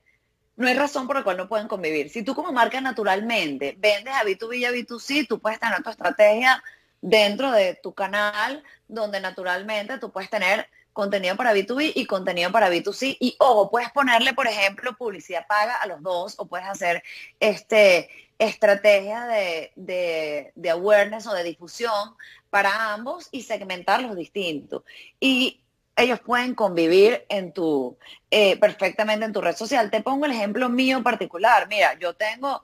no 0.57 0.67
hay 0.67 0.75
razón 0.75 1.07
por 1.07 1.15
la 1.15 1.23
cual 1.23 1.37
no 1.37 1.49
pueden 1.49 1.67
convivir. 1.67 2.11
Si 2.11 2.21
tú 2.21 2.35
como 2.35 2.51
marca 2.51 2.79
naturalmente 2.79 3.75
vendes 3.79 4.13
a 4.13 4.23
B2B 4.23 4.59
y 4.59 4.65
a 4.65 4.71
B2C, 4.71 5.27
tú 5.27 5.39
puedes 5.39 5.59
tener 5.59 5.81
tu 5.81 5.89
estrategia 5.89 6.63
dentro 7.01 7.51
de 7.51 7.75
tu 7.75 7.93
canal, 7.93 8.63
donde 8.87 9.19
naturalmente 9.19 9.97
tú 9.97 10.11
puedes 10.11 10.29
tener 10.29 10.67
contenido 10.93 11.35
para 11.35 11.53
B2B 11.53 11.93
y 11.95 12.05
contenido 12.05 12.51
para 12.51 12.69
B2C. 12.69 13.17
Y 13.19 13.35
ojo, 13.39 13.69
puedes 13.69 13.91
ponerle, 13.91 14.33
por 14.33 14.47
ejemplo, 14.47 14.95
publicidad 14.97 15.47
paga 15.47 15.75
a 15.75 15.87
los 15.87 16.01
dos 16.01 16.35
o 16.37 16.45
puedes 16.45 16.67
hacer 16.67 17.03
este, 17.39 18.09
estrategias 18.37 19.27
de, 19.27 20.51
de, 20.55 20.69
awareness 20.69 21.27
o 21.27 21.33
de 21.33 21.43
difusión 21.43 22.15
para 22.49 22.93
ambos 22.93 23.29
y 23.31 23.43
segmentarlos 23.43 24.15
distintos. 24.15 24.83
Y 25.19 25.61
ellos 25.95 26.19
pueden 26.19 26.55
convivir 26.55 27.25
en 27.29 27.53
tu, 27.53 27.97
eh, 28.29 28.57
perfectamente 28.59 29.25
en 29.25 29.33
tu 29.33 29.41
red 29.41 29.55
social. 29.55 29.91
Te 29.91 30.01
pongo 30.01 30.25
el 30.25 30.31
ejemplo 30.31 30.69
mío 30.69 31.03
particular. 31.03 31.67
Mira, 31.67 31.97
yo 31.99 32.13
tengo, 32.13 32.63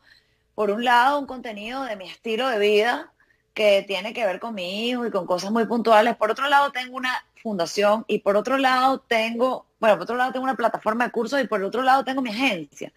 por 0.55 0.71
un 0.71 0.83
lado, 0.83 1.19
un 1.19 1.27
contenido 1.27 1.83
de 1.83 1.95
mi 1.95 2.09
estilo 2.09 2.47
de 2.49 2.59
vida 2.59 3.13
que 3.57 3.83
tiene 3.87 4.13
que 4.13 4.23
ver 4.23 4.39
con 4.39 4.53
mi 4.53 4.87
hijo 4.87 5.07
y 5.07 5.09
con 5.09 5.25
cosas 5.25 5.49
muy 5.49 5.65
puntuales. 5.65 6.15
Por 6.15 6.29
otro 6.29 6.47
lado, 6.47 6.71
tengo 6.71 6.95
una 6.95 7.25
fundación 7.41 8.05
y 8.07 8.19
por 8.19 8.37
otro 8.37 8.59
lado 8.59 8.99
tengo, 8.99 9.65
bueno, 9.79 9.95
por 9.95 10.03
otro 10.03 10.15
lado 10.15 10.31
tengo 10.31 10.43
una 10.43 10.55
plataforma 10.55 11.05
de 11.05 11.11
cursos 11.11 11.41
y 11.41 11.47
por 11.47 11.63
otro 11.63 11.81
lado 11.81 12.03
tengo 12.05 12.21
mi 12.21 12.29
agencia. 12.29 12.93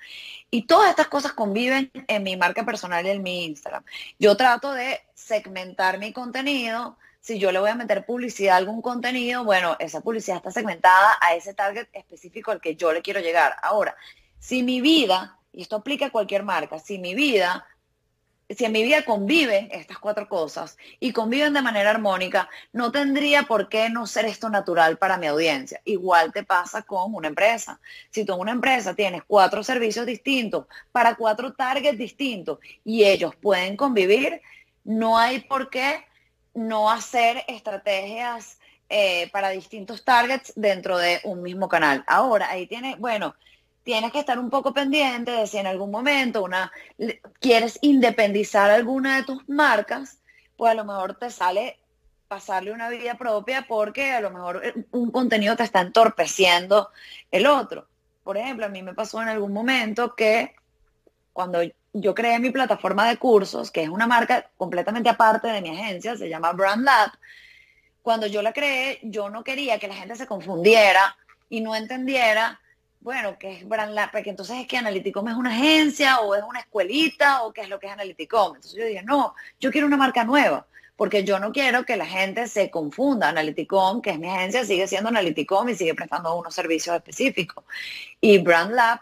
Y 0.50 0.66
todas 0.66 0.90
estas 0.90 1.08
cosas 1.08 1.32
conviven 1.32 1.90
en 2.06 2.22
mi 2.22 2.36
marca 2.36 2.66
personal 2.66 3.06
y 3.06 3.08
en 3.08 3.22
mi 3.22 3.46
Instagram. 3.46 3.82
Yo 4.18 4.36
trato 4.36 4.72
de 4.72 5.00
segmentar 5.14 5.98
mi 5.98 6.12
contenido. 6.12 6.98
Si 7.22 7.38
yo 7.38 7.52
le 7.52 7.58
voy 7.58 7.70
a 7.70 7.74
meter 7.74 8.04
publicidad 8.04 8.56
a 8.56 8.58
algún 8.58 8.82
contenido, 8.82 9.44
bueno, 9.44 9.78
esa 9.78 10.02
publicidad 10.02 10.36
está 10.36 10.50
segmentada 10.50 11.16
a 11.22 11.34
ese 11.36 11.54
target 11.54 11.88
específico 11.94 12.50
al 12.50 12.61
que 12.61 12.76
yo 12.76 12.92
le 12.92 13.00
quiero 13.00 13.20
llegar. 13.20 13.56
Ahora, 13.62 13.96
si 14.38 14.62
mi 14.62 14.82
vida, 14.82 15.38
y 15.54 15.62
esto 15.62 15.76
aplica 15.76 16.06
a 16.06 16.11
cualquier 16.11 16.42
marca, 16.42 16.78
si 16.78 16.98
mi 16.98 17.14
vida 17.14 17.66
si 18.57 18.64
en 18.64 18.72
mi 18.72 18.82
vida 18.82 19.05
conviven 19.05 19.68
estas 19.70 19.98
cuatro 19.98 20.28
cosas 20.28 20.76
y 20.98 21.12
conviven 21.12 21.53
de 21.53 21.62
manera 21.62 21.90
armónica, 21.90 22.48
no 22.72 22.90
tendría 22.90 23.44
por 23.44 23.68
qué 23.68 23.90
no 23.90 24.07
ser 24.07 24.24
esto 24.24 24.51
natural 24.51 24.98
para 24.98 25.18
mi 25.18 25.26
audiencia. 25.28 25.80
Igual 25.84 26.32
te 26.32 26.42
pasa 26.42 26.82
con 26.82 27.14
una 27.14 27.28
empresa. 27.28 27.80
Si 28.11 28.24
tú 28.24 28.34
en 28.34 28.40
una 28.40 28.53
empresa 28.53 28.94
tienes 28.94 29.22
cuatro 29.26 29.62
servicios 29.62 30.05
distintos 30.05 30.66
para 30.90 31.14
cuatro 31.14 31.53
targets 31.53 31.98
distintos 31.98 32.59
y 32.84 33.05
ellos 33.05 33.36
pueden 33.36 33.76
convivir, 33.76 34.40
no 34.84 35.16
hay 35.16 35.40
por 35.40 35.70
qué 35.70 36.05
no 36.55 36.90
hacer 36.90 37.44
estrategias 37.46 38.59
eh, 38.88 39.30
para 39.30 39.51
distintos 39.51 40.05
targets 40.05 40.53
dentro 40.57 40.98
de 40.98 41.20
un 41.22 41.42
mismo 41.42 41.68
canal. 41.68 42.03
Ahora, 42.09 42.51
ahí 42.51 42.66
tiene, 42.66 42.96
bueno, 42.98 43.36
tienes 43.91 44.12
que 44.12 44.20
estar 44.20 44.38
un 44.38 44.51
poco 44.51 44.72
pendiente 44.72 45.32
de 45.32 45.49
si 45.49 45.59
en 45.59 45.66
algún 45.66 45.91
momento 45.91 46.45
una 46.45 46.70
quieres 47.41 47.76
independizar 47.82 48.70
alguna 48.70 49.16
de 49.16 49.24
tus 49.24 49.49
marcas, 49.49 50.20
pues 50.57 50.70
a 50.70 50.74
lo 50.76 50.84
mejor 50.84 51.16
te 51.16 51.28
sale 51.28 51.76
pasarle 52.28 52.70
una 52.70 52.88
vida 52.88 53.16
propia 53.18 53.66
porque 53.66 54.12
a 54.12 54.20
lo 54.20 54.30
mejor 54.30 54.64
eh, 54.64 54.74
un 54.93 55.11
contenido 55.11 55.57
te 55.57 55.64
está 55.64 55.80
entorpeciendo 55.80 56.91
el 57.32 57.49
otro. 57.49 57.88
Por 58.22 58.36
ejemplo, 58.36 58.66
a 58.66 58.68
mí 58.68 58.80
me 58.80 58.95
pasó 58.95 59.20
en 59.22 59.28
algún 59.28 59.53
momento 59.53 60.14
que 60.14 60.55
cuando 61.32 61.59
yo 61.93 62.14
creé 62.14 62.38
mi 62.38 62.51
plataforma 62.51 63.09
de 63.09 63.16
cursos, 63.16 63.72
que 63.72 63.82
es 63.82 63.88
una 63.88 64.07
marca 64.07 64.51
completamente 64.57 65.09
aparte 65.09 65.49
de 65.49 65.62
mi 65.62 65.70
agencia, 65.70 66.16
se 66.16 66.28
llama 66.28 66.53
Brand 66.53 66.84
Lab, 66.84 67.11
cuando 68.03 68.28
yo 68.28 68.41
la 68.41 68.53
creé, 68.53 69.01
yo 69.03 69.30
no 69.30 69.43
quería 69.43 69.80
que 69.80 69.88
la 69.88 69.97
gente 69.97 70.14
se 70.14 70.28
confundiera 70.28 71.16
y 71.49 71.61
no 71.61 71.74
entendiera 71.74 72.61
bueno, 73.01 73.38
que 73.38 73.53
es 73.53 73.68
Brand 73.68 73.94
Lab, 73.94 74.12
porque 74.12 74.30
entonces 74.30 74.59
es 74.61 74.66
que 74.66 74.76
Analyticom 74.76 75.28
es 75.28 75.34
una 75.34 75.51
agencia 75.51 76.20
o 76.20 76.34
es 76.34 76.42
una 76.42 76.61
escuelita 76.61 77.42
o 77.42 77.53
qué 77.53 77.62
es 77.62 77.68
lo 77.68 77.80
que 77.80 77.86
es 77.86 77.92
Analyticom. 77.92 78.57
Entonces 78.57 78.78
yo 78.78 78.84
dije, 78.84 79.03
no, 79.03 79.34
yo 79.59 79.70
quiero 79.70 79.86
una 79.86 79.96
marca 79.96 80.24
nueva 80.24 80.66
porque 81.01 81.24
yo 81.24 81.38
no 81.38 81.51
quiero 81.51 81.86
que 81.86 81.96
la 81.96 82.05
gente 82.05 82.46
se 82.46 82.70
confunda. 82.70 83.30
Analyticom, 83.30 84.03
que 84.03 84.11
es 84.11 84.18
mi 84.18 84.28
agencia, 84.28 84.66
sigue 84.66 84.86
siendo 84.86 85.09
Analyticom 85.09 85.66
y 85.70 85.74
sigue 85.74 85.94
prestando 85.94 86.36
unos 86.36 86.55
servicios 86.55 86.94
específicos. 86.94 87.64
Y 88.20 88.36
Brand 88.36 88.74
Lab, 88.74 88.98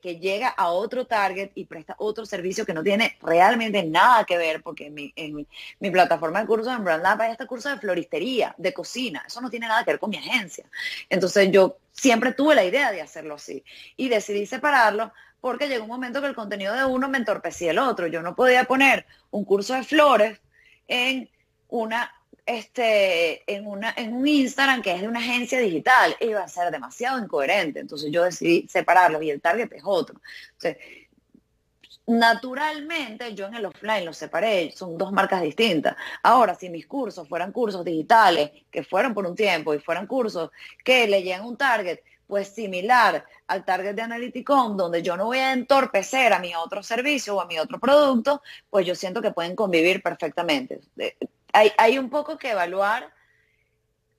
que 0.00 0.20
llega 0.20 0.50
a 0.50 0.68
otro 0.68 1.08
target 1.08 1.50
y 1.56 1.64
presta 1.64 1.96
otro 1.98 2.24
servicio 2.24 2.64
que 2.64 2.72
no 2.72 2.84
tiene 2.84 3.18
realmente 3.20 3.82
nada 3.82 4.22
que 4.24 4.38
ver, 4.38 4.62
porque 4.62 4.86
en 4.86 4.94
mi, 4.94 5.12
mi, 5.80 5.90
plataforma 5.90 6.40
de 6.40 6.46
cursos 6.46 6.72
en 6.72 6.84
Brand 6.84 7.02
Lab 7.02 7.20
hay 7.20 7.32
este 7.32 7.48
curso 7.48 7.68
de 7.68 7.78
floristería, 7.78 8.54
de 8.56 8.72
cocina. 8.72 9.24
Eso 9.26 9.40
no 9.40 9.50
tiene 9.50 9.66
nada 9.66 9.82
que 9.82 9.90
ver 9.90 9.98
con 9.98 10.10
mi 10.10 10.18
agencia. 10.18 10.66
Entonces 11.08 11.50
yo 11.50 11.78
siempre 12.00 12.32
tuve 12.32 12.54
la 12.54 12.64
idea 12.64 12.92
de 12.92 13.02
hacerlo 13.02 13.34
así 13.34 13.62
y 13.96 14.08
decidí 14.08 14.46
separarlo 14.46 15.12
porque 15.42 15.68
llegó 15.68 15.84
un 15.84 15.90
momento 15.90 16.22
que 16.22 16.28
el 16.28 16.34
contenido 16.34 16.74
de 16.74 16.84
uno 16.84 17.08
me 17.08 17.18
entorpecía 17.18 17.72
el 17.72 17.78
otro. 17.78 18.06
Yo 18.06 18.22
no 18.22 18.34
podía 18.34 18.64
poner 18.64 19.06
un 19.30 19.44
curso 19.44 19.74
de 19.74 19.84
flores 19.84 20.40
en 20.88 21.28
una 21.68 22.10
este, 22.46 23.42
en, 23.52 23.66
una, 23.66 23.92
en 23.96 24.14
un 24.14 24.26
Instagram 24.26 24.82
que 24.82 24.92
es 24.94 25.02
de 25.02 25.08
una 25.08 25.20
agencia 25.20 25.60
digital, 25.60 26.16
iba 26.20 26.42
a 26.42 26.48
ser 26.48 26.70
demasiado 26.72 27.22
incoherente. 27.22 27.80
Entonces 27.80 28.10
yo 28.10 28.24
decidí 28.24 28.66
separarlos 28.66 29.22
y 29.22 29.30
el 29.30 29.40
target 29.40 29.70
es 29.72 29.82
otro. 29.84 30.20
Naturalmente 32.06 33.34
yo 33.34 33.46
en 33.46 33.54
el 33.54 33.66
offline 33.66 34.04
los 34.04 34.16
separé, 34.16 34.72
son 34.72 34.98
dos 34.98 35.12
marcas 35.12 35.42
distintas. 35.42 35.96
Ahora, 36.22 36.54
si 36.54 36.68
mis 36.68 36.86
cursos 36.86 37.28
fueran 37.28 37.52
cursos 37.52 37.84
digitales, 37.84 38.50
que 38.70 38.82
fueron 38.82 39.14
por 39.14 39.26
un 39.26 39.34
tiempo 39.34 39.74
y 39.74 39.78
fueran 39.78 40.06
cursos 40.06 40.50
que 40.84 41.06
le 41.06 41.22
llegan 41.22 41.44
un 41.44 41.56
target, 41.56 42.00
pues 42.26 42.48
similar 42.48 43.24
al 43.48 43.64
target 43.64 43.94
de 43.94 44.02
Analyticom, 44.02 44.76
donde 44.76 45.02
yo 45.02 45.16
no 45.16 45.26
voy 45.26 45.38
a 45.38 45.52
entorpecer 45.52 46.32
a 46.32 46.38
mi 46.38 46.54
otro 46.54 46.82
servicio 46.82 47.36
o 47.36 47.40
a 47.40 47.46
mi 47.46 47.58
otro 47.58 47.80
producto, 47.80 48.40
pues 48.70 48.86
yo 48.86 48.94
siento 48.94 49.20
que 49.20 49.32
pueden 49.32 49.56
convivir 49.56 50.00
perfectamente 50.00 50.80
hay, 51.52 51.98
un 51.98 52.10
poco 52.10 52.38
que 52.38 52.50
evaluar 52.50 53.12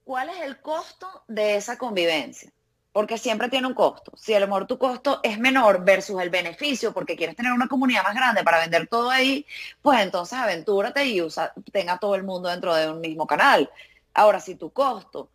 cuál 0.04 0.30
es 0.30 0.42
el 0.42 0.60
costo 0.62 1.24
de 1.28 1.56
esa 1.56 1.78
convivencia 1.78 2.52
porque 2.92 3.18
siempre 3.18 3.50
tiene 3.50 3.68
un 3.68 3.74
costo. 3.74 4.12
Si 4.18 4.34
a 4.34 4.40
lo 4.40 4.48
mejor 4.48 4.68
tu 4.68 4.78
costo 4.78 5.20
es 5.24 5.40
menor 5.40 5.84
versus 5.84 6.22
el 6.22 6.30
beneficio, 6.30 6.94
porque 6.94 7.16
quieres 7.16 7.36
tener 7.36 7.54
una 7.54 7.68
comunidad 7.68 8.04
más 8.04 8.16
grande 8.16 8.44
para 8.44 8.60
vender 8.60 8.88
todo 8.88 9.10
ahí, 9.10 9.46
pues 9.82 10.02
entonces 10.02 10.38
aventúrate 10.38 11.06
y 11.06 11.22
usa, 11.22 11.54
tenga 11.72 11.98
todo 11.98 12.16
el 12.16 12.24
mundo 12.24 12.50
dentro 12.50 12.76
de 12.76 12.90
un 12.90 13.00
mismo 13.02 13.26
canal. 13.28 13.70
Ahora, 14.14 14.40
si 14.40 14.56
tu 14.56 14.72
costo 14.72 15.30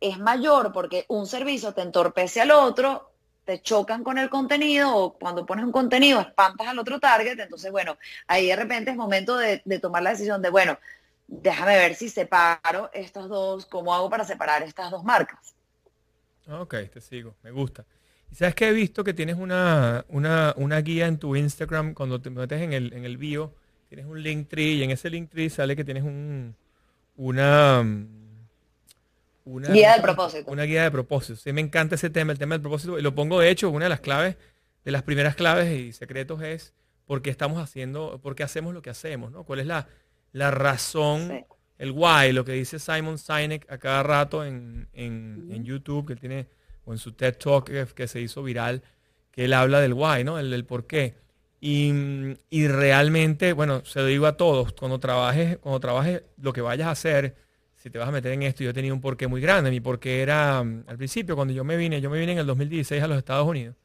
es 0.00 0.18
mayor 0.18 0.72
porque 0.72 1.04
un 1.08 1.26
servicio 1.26 1.72
te 1.72 1.82
entorpece 1.82 2.40
al 2.40 2.50
otro, 2.52 3.10
te 3.44 3.60
chocan 3.60 4.04
con 4.04 4.18
el 4.18 4.30
contenido 4.30 4.96
o 4.96 5.12
cuando 5.14 5.44
pones 5.44 5.64
un 5.64 5.72
contenido 5.72 6.20
espantas 6.20 6.68
al 6.68 6.78
otro 6.78 7.00
target, 7.00 7.38
entonces 7.38 7.70
bueno, 7.72 7.98
ahí 8.26 8.46
de 8.46 8.56
repente 8.56 8.90
es 8.90 8.96
momento 8.96 9.36
de, 9.36 9.62
de 9.64 9.78
tomar 9.80 10.02
la 10.02 10.10
decisión 10.10 10.40
de, 10.42 10.50
bueno, 10.50 10.78
déjame 11.26 11.76
ver 11.76 11.94
si 11.94 12.08
separo 12.08 12.90
estos 12.92 13.28
dos, 13.28 13.66
cómo 13.66 13.94
hago 13.94 14.08
para 14.10 14.24
separar 14.24 14.62
estas 14.62 14.90
dos 14.90 15.04
marcas. 15.04 15.53
Ok, 16.48 16.74
te 16.92 17.00
sigo, 17.00 17.34
me 17.42 17.50
gusta. 17.50 17.84
Y 18.30 18.34
sabes 18.34 18.54
que 18.54 18.68
he 18.68 18.72
visto 18.72 19.04
que 19.04 19.14
tienes 19.14 19.36
una, 19.36 20.04
una, 20.08 20.80
guía 20.80 21.06
en 21.06 21.18
tu 21.18 21.36
Instagram 21.36 21.94
cuando 21.94 22.20
te 22.20 22.30
metes 22.30 22.60
en 22.60 22.72
el, 22.72 22.92
en 22.92 23.04
el 23.04 23.16
bio, 23.16 23.54
tienes 23.88 24.06
un 24.06 24.22
link 24.22 24.48
tree 24.48 24.74
y 24.74 24.82
en 24.82 24.90
ese 24.90 25.10
link 25.10 25.30
tree 25.30 25.48
sale 25.50 25.76
que 25.76 25.84
tienes 25.84 26.02
un, 26.02 26.54
una, 27.16 27.80
una 29.44 29.68
guía 29.68 29.94
de 29.96 30.02
propósito. 30.02 30.50
Una 30.50 30.64
guía 30.64 30.82
de 30.82 30.90
propósito. 30.90 31.36
Sí, 31.36 31.52
me 31.52 31.60
encanta 31.60 31.94
ese 31.94 32.10
tema, 32.10 32.32
el 32.32 32.38
tema 32.38 32.54
del 32.54 32.62
propósito. 32.62 32.98
Y 32.98 33.02
lo 33.02 33.14
pongo, 33.14 33.40
de 33.40 33.50
hecho, 33.50 33.70
una 33.70 33.86
de 33.86 33.90
las 33.90 34.00
claves, 34.00 34.36
de 34.84 34.92
las 34.92 35.02
primeras 35.02 35.34
claves 35.34 35.70
y 35.70 35.92
secretos 35.92 36.42
es 36.42 36.74
por 37.06 37.22
qué 37.22 37.30
estamos 37.30 37.62
haciendo, 37.62 38.18
por 38.22 38.34
qué 38.34 38.42
hacemos 38.42 38.74
lo 38.74 38.82
que 38.82 38.90
hacemos, 38.90 39.30
¿no? 39.30 39.44
¿Cuál 39.44 39.60
es 39.60 39.66
la, 39.66 39.88
la 40.32 40.50
razón, 40.50 41.46
el 41.84 41.92
why, 41.92 42.32
lo 42.32 42.44
que 42.44 42.52
dice 42.52 42.78
Simon 42.78 43.18
Sinek 43.18 43.70
a 43.70 43.78
cada 43.78 44.02
rato 44.02 44.44
en, 44.44 44.88
YouTube, 45.64 46.06
que 46.06 46.16
tiene, 46.16 46.46
o 46.84 46.92
en 46.92 46.98
su 46.98 47.12
TED 47.12 47.36
Talk 47.36 47.70
que, 47.94 48.08
se 48.08 48.20
hizo 48.20 48.42
viral, 48.42 48.82
que 49.30 49.44
él 49.44 49.52
habla 49.52 49.80
del 49.80 49.92
why, 49.92 50.24
¿no? 50.24 50.38
El 50.38 50.50
del 50.50 50.64
por 50.64 50.86
qué. 50.86 51.14
Y, 51.60 52.66
realmente, 52.68 53.52
bueno, 53.52 53.84
se 53.84 54.00
lo 54.00 54.06
digo 54.06 54.26
a 54.26 54.36
todos, 54.36 54.72
cuando 54.72 54.98
trabajes, 54.98 55.58
cuando 55.58 55.80
trabajes 55.80 56.22
lo 56.40 56.52
que 56.52 56.60
vayas 56.60 56.88
a 56.88 56.90
hacer, 56.90 57.36
si 57.74 57.90
te 57.90 57.98
vas 57.98 58.08
a 58.08 58.12
meter 58.12 58.32
en 58.32 58.42
esto, 58.42 58.64
yo 58.64 58.72
tenía 58.72 58.92
un 58.92 59.00
porqué 59.00 59.28
muy 59.28 59.40
grande. 59.40 59.70
Mi 59.70 59.80
porqué 59.80 60.22
era, 60.22 60.58
al 60.58 60.96
principio, 60.96 61.36
cuando 61.36 61.54
yo 61.54 61.64
me 61.64 61.76
vine, 61.76 62.00
yo 62.00 62.10
me 62.10 62.18
vine 62.18 62.32
en 62.32 62.38
el 62.38 62.46
2016 62.46 63.02
a 63.02 63.06
los 63.06 63.18
Estados 63.18 63.46
Unidos. 63.46 63.76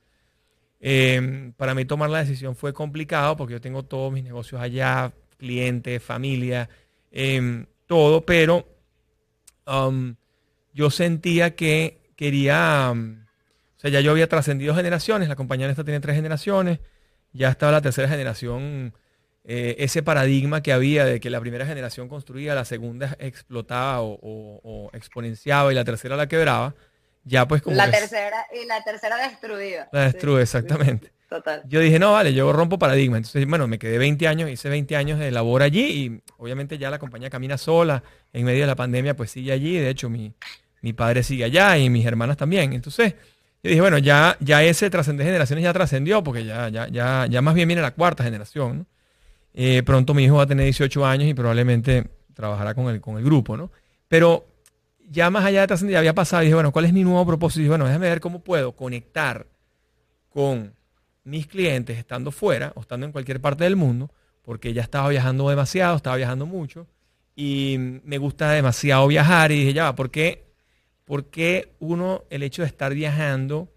Em, 0.79 1.51
para 1.53 1.75
mí 1.75 1.83
tomar 1.83 2.09
la 2.09 2.19
decisión 2.19 2.55
fue 2.55 2.71
complicado 2.73 3.35
porque 3.35 3.53
yo 3.53 3.61
tengo 3.61 3.83
todos 3.83 4.13
mis 4.13 4.23
negocios 4.23 4.61
allá, 4.61 5.11
clientes, 5.37 6.01
familia, 6.01 6.69
em, 7.11 7.65
todo, 7.89 8.25
pero 8.25 8.65
um, 9.65 10.15
yo 10.73 10.91
sentía 10.91 11.55
que 11.55 12.13
quería, 12.15 12.91
um, 12.91 13.25
o 13.77 13.79
sea, 13.79 13.89
ya 13.89 13.99
yo 13.99 14.11
había 14.11 14.29
trascendido 14.29 14.75
generaciones, 14.75 15.27
la 15.27 15.35
compañía 15.35 15.67
esta 15.69 15.83
tiene 15.83 15.99
tres 15.99 16.15
generaciones, 16.15 16.79
ya 17.33 17.49
estaba 17.49 17.71
la 17.71 17.81
tercera 17.81 18.07
generación, 18.07 18.93
eh, 19.43 19.75
ese 19.79 20.03
paradigma 20.03 20.61
que 20.61 20.71
había 20.71 21.03
de 21.03 21.19
que 21.19 21.29
la 21.29 21.41
primera 21.41 21.65
generación 21.65 22.07
construía, 22.07 22.55
la 22.55 22.65
segunda 22.65 23.17
explotaba 23.19 24.01
o 24.01 24.89
exponenciaba 24.93 25.71
y 25.71 25.75
la 25.75 25.83
tercera 25.83 26.15
la 26.15 26.27
quebraba 26.27 26.75
ya 27.23 27.47
pues 27.47 27.61
como... 27.61 27.75
La 27.75 27.89
tercera, 27.89 28.45
y 28.53 28.65
la 28.65 28.83
tercera 28.83 29.17
destruida. 29.17 29.89
La 29.91 30.05
destruye, 30.05 30.41
exactamente. 30.41 31.11
Total. 31.29 31.61
Yo 31.67 31.79
dije, 31.79 31.99
no, 31.99 32.13
vale, 32.13 32.33
yo 32.33 32.51
rompo 32.51 32.79
paradigma. 32.79 33.17
Entonces, 33.17 33.47
bueno, 33.47 33.67
me 33.67 33.79
quedé 33.79 33.97
20 33.97 34.27
años, 34.27 34.49
hice 34.49 34.69
20 34.69 34.95
años 34.95 35.19
de 35.19 35.31
labor 35.31 35.61
allí 35.61 35.83
y 35.83 36.21
obviamente 36.37 36.77
ya 36.77 36.89
la 36.89 36.99
compañía 36.99 37.29
camina 37.29 37.57
sola. 37.57 38.03
En 38.33 38.45
medio 38.45 38.61
de 38.61 38.67
la 38.67 38.75
pandemia, 38.75 39.15
pues 39.15 39.31
sigue 39.31 39.51
allí. 39.51 39.77
De 39.77 39.89
hecho, 39.89 40.09
mi, 40.09 40.33
mi 40.81 40.93
padre 40.93 41.23
sigue 41.23 41.43
allá 41.43 41.77
y 41.77 41.89
mis 41.89 42.05
hermanas 42.05 42.37
también. 42.37 42.73
Entonces, 42.73 43.13
yo 43.61 43.69
dije, 43.69 43.81
bueno, 43.81 43.97
ya, 43.97 44.37
ya 44.39 44.63
ese 44.63 44.89
trascender 44.89 45.25
generaciones 45.25 45.63
ya 45.63 45.73
trascendió 45.73 46.23
porque 46.23 46.45
ya, 46.45 46.69
ya, 46.69 46.87
ya, 46.87 47.27
ya 47.29 47.41
más 47.41 47.53
bien 47.55 47.67
viene 47.67 47.81
la 47.81 47.91
cuarta 47.91 48.23
generación. 48.23 48.87
Eh, 49.53 49.83
pronto 49.83 50.13
mi 50.13 50.23
hijo 50.23 50.35
va 50.35 50.43
a 50.43 50.47
tener 50.47 50.63
18 50.63 51.05
años 51.05 51.27
y 51.29 51.33
probablemente 51.33 52.07
trabajará 52.33 52.73
con 52.73 52.87
el, 52.87 53.01
con 53.01 53.17
el 53.17 53.23
grupo, 53.23 53.57
¿no? 53.57 53.71
Pero 54.07 54.47
ya 55.09 55.29
más 55.29 55.43
allá 55.43 55.61
de 55.61 55.67
trascender, 55.67 55.97
había 55.97 56.13
pasado 56.13 56.41
dije, 56.41 56.53
bueno, 56.53 56.71
¿cuál 56.71 56.85
es 56.85 56.93
mi 56.93 57.03
nuevo 57.03 57.25
propósito? 57.25 57.59
Y 57.59 57.63
dije, 57.63 57.69
bueno, 57.69 57.85
déjame 57.85 58.07
ver 58.07 58.21
cómo 58.21 58.41
puedo 58.43 58.73
conectar 58.73 59.47
con 60.29 60.73
mis 61.29 61.47
clientes 61.47 61.97
estando 61.97 62.31
fuera 62.31 62.73
o 62.75 62.81
estando 62.81 63.05
en 63.05 63.11
cualquier 63.11 63.39
parte 63.39 63.63
del 63.63 63.75
mundo, 63.75 64.11
porque 64.41 64.73
ya 64.73 64.81
estaba 64.81 65.09
viajando 65.09 65.49
demasiado, 65.49 65.95
estaba 65.95 66.15
viajando 66.15 66.45
mucho 66.45 66.87
y 67.35 67.77
me 68.03 68.17
gusta 68.17 68.51
demasiado 68.51 69.07
viajar 69.07 69.51
y 69.51 69.59
dije, 69.59 69.73
ya 69.73 69.83
va, 69.85 69.95
¿por 69.95 70.11
qué, 70.11 70.45
¿por 71.05 71.25
qué 71.25 71.73
uno, 71.79 72.23
el 72.29 72.43
hecho 72.43 72.63
de 72.63 72.67
estar 72.67 72.93
viajando 72.93 73.71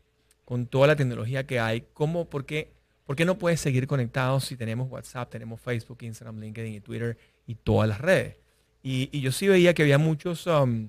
con 0.44 0.66
toda 0.66 0.86
la 0.86 0.96
tecnología 0.96 1.46
que 1.46 1.60
hay, 1.60 1.84
cómo, 1.92 2.28
por 2.28 2.46
qué, 2.46 2.72
por 3.04 3.16
qué 3.16 3.24
no 3.24 3.38
puedes 3.38 3.60
seguir 3.60 3.86
conectado 3.86 4.40
si 4.40 4.56
tenemos 4.56 4.90
WhatsApp, 4.90 5.30
tenemos 5.30 5.60
Facebook, 5.60 5.98
Instagram, 6.02 6.40
LinkedIn 6.40 6.74
y 6.74 6.80
Twitter 6.80 7.18
y 7.46 7.54
todas 7.54 7.88
las 7.88 8.00
redes? 8.00 8.36
Y, 8.82 9.20
yo 9.20 9.30
sí 9.30 9.46
veía 9.48 9.74
que 9.74 9.82
había 9.82 9.98
muchos... 9.98 10.46
Um, 10.46 10.88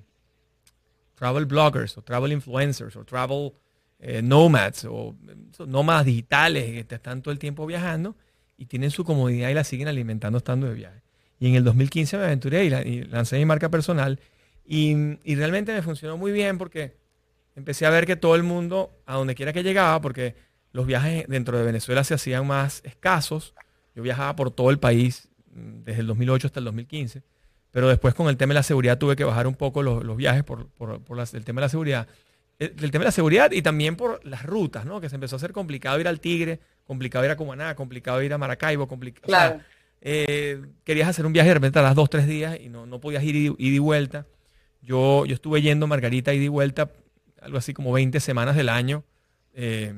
travel 1.14 1.46
bloggers 1.46 1.96
o 1.96 2.02
travel 2.02 2.32
influencers 2.32 2.96
o 2.96 3.04
travel 3.04 3.52
eh, 3.98 4.22
nomads 4.22 4.84
o 4.84 5.16
nómadas 5.66 6.04
digitales 6.04 6.86
que 6.86 6.94
están 6.94 7.22
todo 7.22 7.32
el 7.32 7.38
tiempo 7.38 7.66
viajando 7.66 8.16
y 8.56 8.66
tienen 8.66 8.90
su 8.90 9.04
comodidad 9.04 9.48
y 9.48 9.54
la 9.54 9.64
siguen 9.64 9.88
alimentando 9.88 10.38
estando 10.38 10.66
de 10.66 10.74
viaje. 10.74 11.02
Y 11.38 11.48
en 11.48 11.54
el 11.56 11.64
2015 11.64 12.16
me 12.18 12.24
aventuré 12.24 12.64
y, 12.64 13.04
lancé 13.04 13.38
mi 13.38 13.44
marca 13.44 13.68
personal 13.68 14.20
y, 14.64 14.94
y, 15.24 15.34
realmente 15.34 15.72
me 15.72 15.82
funcionó 15.82 16.16
muy 16.16 16.32
bien 16.32 16.58
porque 16.58 16.96
empecé 17.56 17.86
a 17.86 17.90
ver 17.90 18.06
que 18.06 18.16
todo 18.16 18.34
el 18.36 18.42
mundo, 18.42 18.90
a 19.06 19.16
donde 19.16 19.34
quiera 19.34 19.52
que 19.52 19.62
llegaba, 19.62 20.00
porque 20.00 20.34
los 20.72 20.86
viajes 20.86 21.26
dentro 21.28 21.58
de 21.58 21.64
Venezuela 21.64 22.04
se 22.04 22.14
hacían 22.14 22.46
más 22.46 22.80
escasos, 22.84 23.54
yo 23.94 24.02
viajaba 24.02 24.34
por 24.36 24.50
todo 24.50 24.70
el 24.70 24.78
país 24.78 25.28
mm, 25.52 25.84
desde 25.84 26.00
el 26.00 26.06
2008 26.06 26.46
hasta 26.46 26.60
el 26.60 26.64
2015 26.64 27.22
pero 27.74 27.88
después 27.88 28.14
con 28.14 28.28
el 28.28 28.36
tema 28.36 28.52
de 28.52 28.54
la 28.54 28.62
seguridad 28.62 28.98
tuve 28.98 29.16
que 29.16 29.24
bajar 29.24 29.48
un 29.48 29.56
poco 29.56 29.82
los, 29.82 30.16
viajes 30.16 30.44
por, 30.44 30.68
el 30.68 31.44
tema 31.44 31.60
de 31.60 31.64
la 31.64 31.68
seguridad. 31.68 32.06
El, 32.64 32.84
eh, 32.84 32.90
tema 32.90 33.02
de 33.02 33.06
la 33.06 33.12
seguridad 33.12 33.50
y 33.52 33.62
también 33.62 33.96
por 33.96 34.24
las 34.24 34.44
rutas, 34.44 34.84
¿no? 34.84 35.00
Que 35.00 35.08
se 35.08 35.14
empezó 35.16 35.36
a 35.36 35.38
hacer 35.38 35.52
complicado 35.52 35.98
ir 36.00 36.08
al 36.08 36.20
Tigre, 36.20 36.60
complicado 36.84 37.24
ir 37.24 37.30
a 37.30 37.36
Cumaná, 37.36 37.74
complicado 37.74 38.22
ir 38.22 38.32
a 38.32 38.38
Maracaibo, 38.38 38.88
complicado. 38.88 39.26
Claro. 39.26 39.60
Eh, 40.00 40.62
querías 40.84 41.08
hacer 41.08 41.24
un 41.24 41.32
viaje 41.32 41.48
de 41.48 41.54
repente 41.54 41.78
a 41.78 41.82
las 41.82 41.94
dos, 41.94 42.10
tres 42.10 42.26
días 42.26 42.58
y 42.60 42.68
no, 42.68 42.84
no 42.86 43.00
podías 43.00 43.24
ir 43.24 43.36
ida 43.36 43.54
y, 43.58 43.78
vuelta. 43.78 44.26
Yo, 44.82 45.24
yo 45.24 45.34
estuve 45.34 45.62
yendo 45.62 45.86
Margarita 45.86 46.34
ida 46.34 46.44
y 46.44 46.48
vuelta 46.48 46.90
algo 47.40 47.58
así 47.58 47.72
como 47.72 47.92
20 47.92 48.20
semanas 48.20 48.56
del 48.56 48.68
año 48.68 49.04
eh, 49.54 49.92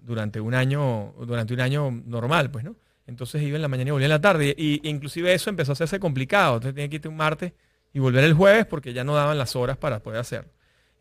durante 0.00 0.40
un 0.40 0.54
año 0.54 1.14
durante 1.26 1.54
un 1.54 1.60
año 1.60 1.90
normal, 1.90 2.50
pues, 2.50 2.64
¿no? 2.64 2.76
Entonces 3.06 3.42
iba 3.42 3.56
en 3.56 3.62
la 3.62 3.68
mañana 3.68 3.88
y 3.88 3.92
volvía 3.92 4.06
en 4.06 4.10
la 4.10 4.20
tarde. 4.20 4.54
Y, 4.56 4.88
inclusive 4.88 5.32
eso 5.34 5.50
empezó 5.50 5.72
a 5.72 5.74
hacerse 5.74 5.98
complicado. 5.98 6.56
Entonces 6.56 6.74
tenía 6.74 6.88
que 6.88 6.96
irte 6.96 7.08
un 7.08 7.16
martes 7.16 7.52
y 7.92 7.98
volver 7.98 8.24
el 8.24 8.34
jueves 8.34 8.66
porque 8.66 8.92
ya 8.92 9.04
no 9.04 9.14
daban 9.14 9.38
las 9.38 9.56
horas 9.56 9.76
para 9.76 10.00
poder 10.00 10.20
hacerlo. 10.20 10.50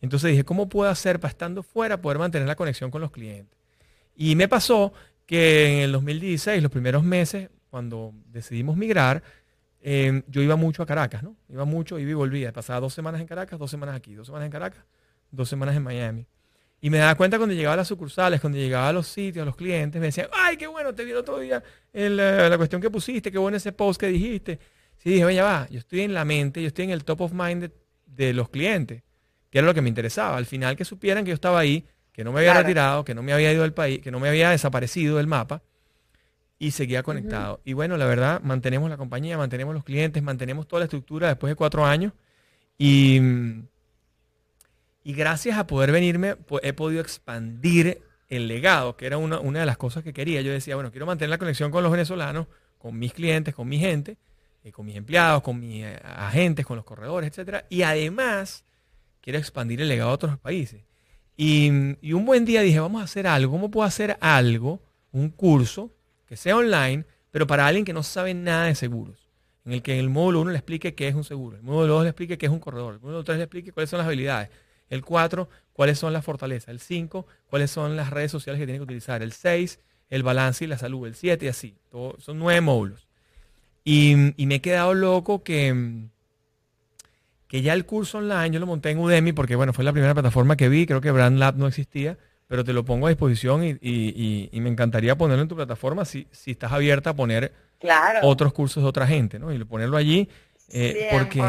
Entonces 0.02 0.32
dije, 0.32 0.44
¿cómo 0.44 0.68
puedo 0.68 0.90
hacer 0.90 1.20
para 1.20 1.30
estando 1.30 1.64
fuera 1.64 2.02
poder 2.02 2.18
mantener 2.18 2.48
la 2.48 2.56
conexión 2.56 2.92
con 2.92 3.02
los 3.02 3.12
clientes? 3.12 3.58
Y 4.16 4.36
me 4.36 4.48
pasó 4.48 4.94
que 5.26 5.68
en 5.68 5.80
el 5.84 5.92
2016, 5.92 6.62
los 6.62 6.72
primeros 6.72 7.04
meses, 7.04 7.50
cuando 7.70 8.14
decidimos 8.26 8.76
migrar, 8.76 9.24
em, 9.82 10.24
yo 10.28 10.42
iba 10.42 10.56
mucho 10.56 10.84
a 10.84 10.86
Caracas, 10.86 11.24
¿no? 11.24 11.36
Iba 11.50 11.66
mucho, 11.66 12.00
iba 12.00 12.12
y 12.12 12.14
volvía. 12.14 12.52
Pasaba 12.52 12.80
dos 12.80 12.94
semanas 12.94 13.22
en 13.22 13.28
Caracas, 13.28 13.58
dos 13.58 13.72
semanas 13.72 13.96
aquí, 13.96 14.14
dos 14.16 14.28
semanas 14.28 14.48
en 14.48 14.52
Caracas, 14.52 14.84
dos 15.32 15.48
semanas 15.48 15.76
en 15.76 15.84
Miami. 15.84 16.26
Y 16.84 16.90
me 16.90 16.98
daba 16.98 17.14
cuenta 17.14 17.38
cuando 17.38 17.54
llegaba 17.54 17.76
a 17.76 17.78
las 17.78 17.88
sucursales, 17.88 18.42
cuando 18.42 18.58
llegaba 18.58 18.90
a 18.90 18.94
los 18.94 19.08
sitios, 19.08 19.44
a 19.44 19.46
los 19.46 19.56
clientes, 19.56 20.00
me 20.00 20.08
decían, 20.08 20.28
ay, 20.34 20.58
qué 20.58 20.66
bueno, 20.66 20.96
te 20.96 21.06
vi 21.06 21.12
el 21.12 21.18
otro 21.18 21.40
día 21.40 21.64
la 21.94 22.58
cuestión 22.58 22.82
que 22.82 22.90
pusiste, 22.90 23.32
qué 23.32 23.38
bueno 23.38 23.58
ese 23.58 23.72
post 23.72 24.00
que 24.00 24.08
dijiste. 24.08 24.60
Sí, 24.98 25.12
dije, 25.12 25.34
ya 25.34 25.44
va, 25.44 25.68
yo 25.70 25.80
estoy 25.80 26.02
en 26.02 26.14
la 26.14 26.26
mente, 26.26 26.62
yo 26.62 26.68
estoy 26.68 26.86
en 26.86 26.92
el 26.92 27.04
top 27.04 27.22
of 27.22 27.34
mind 27.34 27.72
de, 28.06 28.34
los 28.34 28.50
clientes, 28.50 29.04
que 29.52 29.60
era 29.60 29.68
lo 29.68 29.76
que 29.76 29.82
me 29.82 29.90
interesaba. 29.90 30.38
Al 30.38 30.48
final 30.48 30.76
que 30.76 30.86
supieran 30.86 31.24
que 31.24 31.30
yo 31.30 31.36
estaba 31.36 31.60
ahí, 31.60 31.86
que 32.12 32.24
no 32.24 32.32
me 32.32 32.40
había 32.40 32.56
retirado, 32.56 33.06
que 33.06 33.14
no 33.14 33.22
me 33.22 33.34
había 33.34 33.54
ido 33.54 33.62
del 33.62 33.74
país, 33.74 34.00
que 34.02 34.10
no 34.10 34.20
me 34.20 34.30
había 34.30 34.50
desaparecido 34.50 35.18
del 35.18 35.28
mapa 35.28 35.62
y 36.58 36.72
seguía 36.72 37.04
conectado. 37.04 37.62
Y 37.64 37.74
bueno, 37.74 37.98
la 37.98 38.06
verdad, 38.06 38.42
mantenemos 38.42 38.90
la 38.90 38.98
compañía, 38.98 39.38
mantenemos 39.38 39.76
los 39.76 39.84
clientes, 39.84 40.24
mantenemos 40.24 40.68
toda 40.68 40.80
la 40.80 40.86
estructura 40.86 41.28
después 41.28 41.52
de 41.52 41.56
cuatro 41.56 41.86
años 41.86 42.14
y 42.78 43.22
y 45.04 45.14
gracias 45.14 45.58
a 45.58 45.66
poder 45.68 45.92
venirme, 45.92 46.36
he 46.62 46.74
podido 46.74 47.02
expandir 47.02 48.02
el 48.30 48.48
legado, 48.48 48.96
que 48.96 49.08
era 49.08 49.18
una, 49.18 49.40
de 49.40 49.66
las 49.66 49.78
cosas 49.78 50.04
que 50.04 50.14
quería. 50.14 50.42
Yo 50.42 50.52
decía, 50.52 50.76
bueno, 50.76 50.92
quiero 50.92 51.06
mantener 51.06 51.30
la 51.32 51.38
conexión 51.38 51.72
con 51.72 51.84
los 51.84 51.92
venezolanos, 51.92 52.48
con 52.78 52.98
mis 52.98 53.14
clientes, 53.14 53.56
con 53.56 53.68
mi 53.68 53.80
gente, 53.80 54.18
eh, 54.64 54.72
con 54.72 54.86
mis 54.86 54.96
empleados, 54.96 55.42
con 55.42 55.60
mis 55.60 55.84
eh, 55.84 56.00
agentes, 56.04 56.66
con 56.66 56.76
los 56.76 56.86
corredores, 56.86 57.36
etc. 57.36 57.66
Y 57.70 57.82
además, 57.82 58.64
quiero 59.22 59.40
expandir 59.40 59.82
el 59.82 59.88
legado 59.88 60.12
a 60.12 60.14
otros 60.14 60.38
países. 60.38 60.82
Y, 61.38 61.72
y, 62.02 62.14
un 62.14 62.26
buen 62.26 62.46
día 62.46 62.62
dije, 62.62 62.80
vamos 62.80 63.02
a 63.02 63.06
hacer 63.06 63.26
algo. 63.26 63.52
¿Cómo 63.52 63.72
puedo 63.72 63.88
hacer 63.88 64.18
algo, 64.20 64.82
un 65.12 65.30
curso, 65.30 65.92
que 66.28 66.36
sea 66.36 66.58
online, 66.58 67.06
pero 67.32 67.48
para 67.48 67.66
alguien 67.66 67.86
que 67.86 67.94
no 67.94 68.04
sabe 68.04 68.34
nada 68.34 68.66
de 68.66 68.76
seguros? 68.76 69.30
En 69.66 69.74
el 69.74 69.82
que 69.82 69.94
en 69.94 70.00
el 70.00 70.10
módulo 70.10 70.42
1 70.42 70.52
le 70.52 70.58
explique 70.58 70.96
qué 70.96 71.08
es 71.08 71.16
un 71.16 71.24
seguro, 71.24 71.56
el 71.56 71.64
módulo 71.64 71.96
2 71.96 72.04
le 72.04 72.10
explique 72.10 72.38
qué 72.38 72.48
es 72.48 72.52
un 72.52 72.60
corredor, 72.60 72.96
el 72.96 73.00
módulo 73.00 73.24
3 73.24 73.38
le 73.38 73.44
explique 73.44 73.72
cuáles 73.72 73.90
son 73.90 74.00
las 74.00 74.08
habilidades 74.08 74.50
el 74.92 75.04
4, 75.04 75.50
cuáles 75.74 75.98
son 75.98 76.14
las 76.14 76.24
fortalezas. 76.24 76.68
El 76.68 76.80
5, 76.80 77.26
cuáles 77.48 77.72
son 77.72 77.96
las 77.96 78.12
redes 78.12 78.30
sociales 78.30 78.60
que 78.60 78.66
tiene 78.66 78.78
que 78.78 78.84
utilizar. 78.84 79.24
El 79.24 79.32
6, 79.32 79.80
el 80.10 80.22
balance 80.22 80.66
y 80.66 80.68
la 80.68 80.78
salud. 80.78 81.08
El 81.08 81.16
7 81.16 81.46
y 81.46 81.48
así. 81.48 81.76
son 81.92 82.38
nueve 82.38 82.62
módulos. 82.62 83.08
Y, 83.84 84.16
me 84.38 84.56
he 84.56 84.62
quedado 84.62 84.94
loco 84.94 85.44
que, 85.44 86.10
que 87.52 87.62
ya 87.62 87.74
el 87.74 87.86
curso 87.86 88.20
online 88.20 88.52
yo 88.52 88.62
lo 88.62 88.66
monté 88.66 88.92
en 88.92 89.00
Udemy 89.00 89.34
porque, 89.34 89.58
bueno, 89.58 89.74
fue 89.74 89.84
la 89.84 89.92
primera 89.92 90.14
plataforma 90.14 90.56
que 90.56 90.70
vi. 90.70 90.86
Creo 90.86 91.02
que 91.02 91.12
Brand 91.12 91.38
Lab 91.38 91.58
no 91.58 91.68
existía, 91.68 92.18
pero 92.48 92.64
te 92.64 92.72
lo 92.72 92.86
pongo 92.86 93.08
a 93.08 93.10
disposición 93.10 93.62
y, 93.66 94.50
me 94.54 94.70
encantaría 94.70 95.18
ponerlo 95.18 95.42
en 95.42 95.50
tu 95.50 95.58
plataforma 95.58 96.06
si, 96.06 96.30
si 96.32 96.52
estás 96.52 96.72
abierta 96.72 97.10
a 97.10 97.14
poner 97.14 97.52
otros 98.22 98.54
cursos 98.54 98.82
de 98.82 98.88
otra 98.88 99.06
gente, 99.06 99.38
¿no? 99.38 99.52
Y 99.52 99.62
ponerlo 99.66 99.98
allí. 99.98 100.30
Eh, 100.70 101.10
porque 101.12 101.42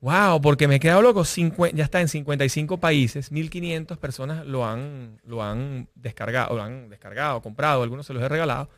Wow, 0.00 0.40
porque 0.40 0.68
me 0.68 0.76
he 0.76 0.80
quedado 0.80 1.02
loco. 1.02 1.24
ya 1.24 1.82
está 1.82 2.00
en 2.00 2.06
55 2.06 2.78
países, 2.78 3.32
1500 3.32 3.98
personas 3.98 4.46
lo 4.46 4.64
han, 4.64 5.20
lo 5.24 5.42
han 5.42 5.88
descargado, 5.96 6.54
lo 6.54 6.62
han 6.62 6.90
descargado, 6.90 7.42
comprado, 7.42 7.82
algunos 7.82 8.06
se 8.06 8.14
los 8.14 8.22
he 8.22 8.28
regalado. 8.28 8.70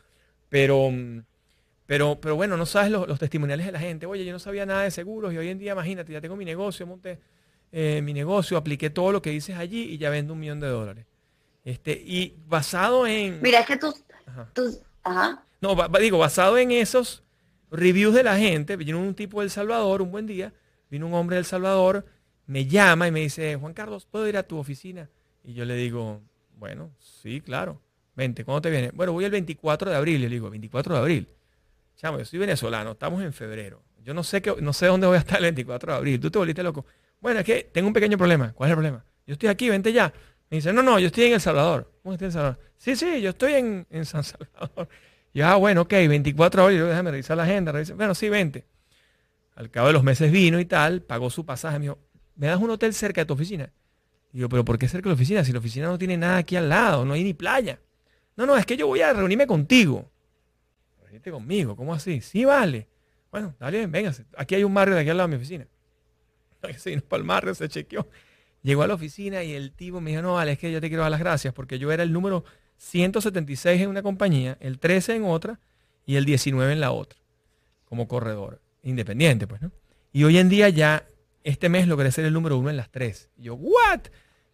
Pero, 0.49 0.91
pero, 1.91 2.21
pero 2.21 2.37
bueno, 2.37 2.55
no 2.55 2.65
sabes 2.65 2.89
los, 2.89 3.19
testimoniales 3.19 3.65
de 3.65 3.73
la 3.73 3.79
gente. 3.79 4.05
Oye, 4.05 4.23
yo 4.23 4.31
no 4.31 4.39
sabía 4.39 4.65
nada 4.65 4.83
de 4.83 4.91
seguros 4.91 5.33
y 5.33 5.37
hoy 5.37 5.49
en 5.49 5.59
día, 5.59 5.73
imagínate, 5.73 6.13
ya 6.13 6.21
tengo 6.21 6.37
mi 6.37 6.45
negocio, 6.45 6.87
monté 6.87 7.19
eh, 7.69 7.99
mi 8.01 8.13
negocio, 8.13 8.55
apliqué 8.55 8.89
todo 8.89 9.11
lo 9.11 9.21
que 9.21 9.29
dices 9.29 9.57
allí 9.57 9.81
y 9.81 9.97
ya 9.97 10.09
vendo 10.09 10.31
un 10.31 10.39
millón 10.39 10.61
de 10.61 10.67
dólares. 10.67 11.05
Este, 11.65 11.91
y 11.91 12.37
basado 12.47 13.05
en. 13.05 13.41
Mira, 13.41 13.59
es 13.59 13.65
que 13.65 13.75
tú. 13.75 13.93
ajá. 15.03 15.43
No, 15.59 15.75
digo, 15.99 16.17
basado 16.17 16.57
en 16.57 16.71
esos 16.71 17.23
Reviews 17.69 18.15
de 18.15 18.23
la 18.23 18.37
gente, 18.37 18.77
vino 18.77 18.97
un 18.97 19.13
tipo 19.13 19.41
del 19.41 19.49
Salvador, 19.49 20.01
un 20.01 20.11
buen 20.11 20.27
día, 20.27 20.53
vino 20.89 21.07
un 21.07 21.13
hombre 21.13 21.35
del 21.35 21.45
Salvador, 21.45 22.05
me 22.45 22.67
llama 22.67 23.09
y 23.09 23.11
me 23.11 23.19
dice, 23.19 23.57
Juan 23.57 23.73
Carlos, 23.73 24.07
¿puedo 24.09 24.29
ir 24.29 24.37
a 24.37 24.43
tu 24.43 24.57
oficina? 24.57 25.09
Y 25.43 25.55
yo 25.55 25.65
le 25.65 25.75
digo, 25.75 26.21
bueno, 26.55 26.89
sí, 26.99 27.41
claro. 27.41 27.81
Vente, 28.15 28.45
¿cuándo 28.45 28.61
te 28.61 28.69
viene? 28.69 28.91
Bueno, 28.93 29.11
voy 29.11 29.25
el 29.25 29.31
24 29.31 29.91
de 29.91 29.97
abril. 29.97 30.21
Le 30.21 30.29
digo, 30.29 30.49
24 30.49 30.93
de 30.93 30.99
abril. 31.01 31.27
Chamo, 31.95 32.17
yo 32.17 32.25
soy 32.25 32.39
venezolano, 32.39 32.91
estamos 32.91 33.21
en 33.23 33.33
febrero. 33.33 33.83
Yo 34.03 34.13
no 34.13 34.23
sé, 34.23 34.41
qué, 34.41 34.55
no 34.59 34.73
sé 34.73 34.87
dónde 34.87 35.07
voy 35.07 35.17
a 35.17 35.19
estar 35.19 35.37
el 35.37 35.43
24 35.43 35.91
de 35.91 35.97
abril. 35.97 36.19
Tú 36.19 36.31
te 36.31 36.39
volviste 36.39 36.63
loco. 36.63 36.85
Bueno, 37.19 37.39
es 37.39 37.45
que 37.45 37.69
tengo 37.71 37.87
un 37.87 37.93
pequeño 37.93 38.17
problema. 38.17 38.51
¿Cuál 38.53 38.69
es 38.69 38.71
el 38.71 38.75
problema? 38.75 39.05
Yo 39.27 39.33
estoy 39.33 39.49
aquí, 39.49 39.69
vente 39.69 39.93
ya. 39.93 40.11
Me 40.49 40.57
dice, 40.57 40.73
no, 40.73 40.81
no, 40.81 40.99
yo 40.99 41.07
estoy 41.07 41.25
en 41.25 41.33
El 41.33 41.41
Salvador. 41.41 41.91
¿Cómo 42.01 42.13
estás 42.13 42.23
en 42.23 42.27
El 42.27 42.33
Salvador? 42.33 42.59
Sí, 42.77 42.95
sí, 42.95 43.21
yo 43.21 43.29
estoy 43.29 43.53
en, 43.53 43.87
en 43.89 44.05
San 44.05 44.23
Salvador. 44.23 44.89
Y 45.33 45.39
ah, 45.39 45.55
bueno, 45.55 45.83
ok, 45.83 45.91
24 45.91 46.61
de 46.61 46.65
abril, 46.65 46.89
déjame 46.89 47.11
revisar 47.11 47.37
la 47.37 47.43
agenda. 47.43 47.71
Bueno, 47.95 48.13
sí, 48.13 48.27
vente. 48.27 48.65
Al 49.55 49.69
cabo 49.69 49.87
de 49.87 49.93
los 49.93 50.03
meses 50.03 50.29
vino 50.29 50.59
y 50.59 50.65
tal, 50.65 51.03
pagó 51.03 51.29
su 51.29 51.45
pasaje. 51.45 51.79
Me 51.79 51.85
dijo, 51.85 51.99
¿me 52.35 52.47
das 52.47 52.59
un 52.59 52.69
hotel 52.69 52.93
cerca 52.93 53.21
de 53.21 53.25
tu 53.25 53.33
oficina? 53.33 53.71
Y 54.33 54.39
yo, 54.39 54.49
pero 54.49 54.65
¿por 54.65 54.77
qué 54.77 54.89
cerca 54.89 55.05
de 55.05 55.11
la 55.11 55.15
oficina? 55.15 55.45
Si 55.45 55.53
la 55.53 55.59
oficina 55.59 55.87
no 55.87 55.97
tiene 55.97 56.17
nada 56.17 56.37
aquí 56.37 56.57
al 56.57 56.67
lado, 56.67 57.05
no 57.05 57.13
hay 57.13 57.23
ni 57.23 57.33
playa. 57.33 57.79
No, 58.35 58.45
no, 58.45 58.57
es 58.57 58.65
que 58.65 58.75
yo 58.75 58.87
voy 58.87 59.01
a 59.01 59.13
reunirme 59.13 59.47
contigo. 59.47 60.09
Reunirte 61.11 61.31
conmigo, 61.31 61.75
¿cómo 61.75 61.93
así? 61.93 62.21
Sí, 62.21 62.45
vale. 62.45 62.87
Bueno, 63.29 63.53
dale, 63.59 63.85
venga, 63.87 64.13
aquí 64.37 64.55
hay 64.55 64.63
un 64.63 64.73
barrio 64.73 64.95
de 64.95 65.01
aquí 65.01 65.09
al 65.09 65.17
lado 65.17 65.27
de 65.27 65.35
mi 65.35 65.41
oficina. 65.41 65.67
Se 66.77 66.89
vino 66.89 67.01
para 67.01 67.19
el 67.19 67.27
barrio, 67.27 67.53
se 67.53 67.67
chequeó. 67.67 68.07
Llegó 68.63 68.83
a 68.83 68.87
la 68.87 68.93
oficina 68.93 69.43
y 69.43 69.51
el 69.51 69.73
tipo 69.73 69.99
me 69.99 70.11
dijo, 70.11 70.21
no, 70.21 70.35
vale, 70.35 70.53
es 70.53 70.59
que 70.59 70.71
yo 70.71 70.79
te 70.79 70.87
quiero 70.87 71.01
dar 71.01 71.11
las 71.11 71.19
gracias 71.19 71.53
porque 71.53 71.79
yo 71.79 71.91
era 71.91 72.03
el 72.03 72.13
número 72.13 72.45
176 72.77 73.81
en 73.81 73.89
una 73.89 74.01
compañía, 74.01 74.57
el 74.61 74.79
13 74.79 75.15
en 75.15 75.25
otra 75.25 75.59
y 76.05 76.15
el 76.15 76.23
19 76.23 76.71
en 76.71 76.79
la 76.79 76.91
otra, 76.91 77.19
como 77.85 78.07
corredor, 78.07 78.61
independiente, 78.81 79.47
pues, 79.47 79.61
¿no? 79.61 79.71
Y 80.13 80.23
hoy 80.23 80.37
en 80.37 80.47
día 80.47 80.69
ya, 80.69 81.05
este 81.43 81.67
mes 81.67 81.87
logré 81.87 82.09
ser 82.11 82.23
el 82.23 82.33
número 82.33 82.57
uno 82.57 82.69
en 82.69 82.77
las 82.77 82.89
tres. 82.89 83.29
Y 83.37 83.43
yo, 83.43 83.55
¿what? 83.55 84.01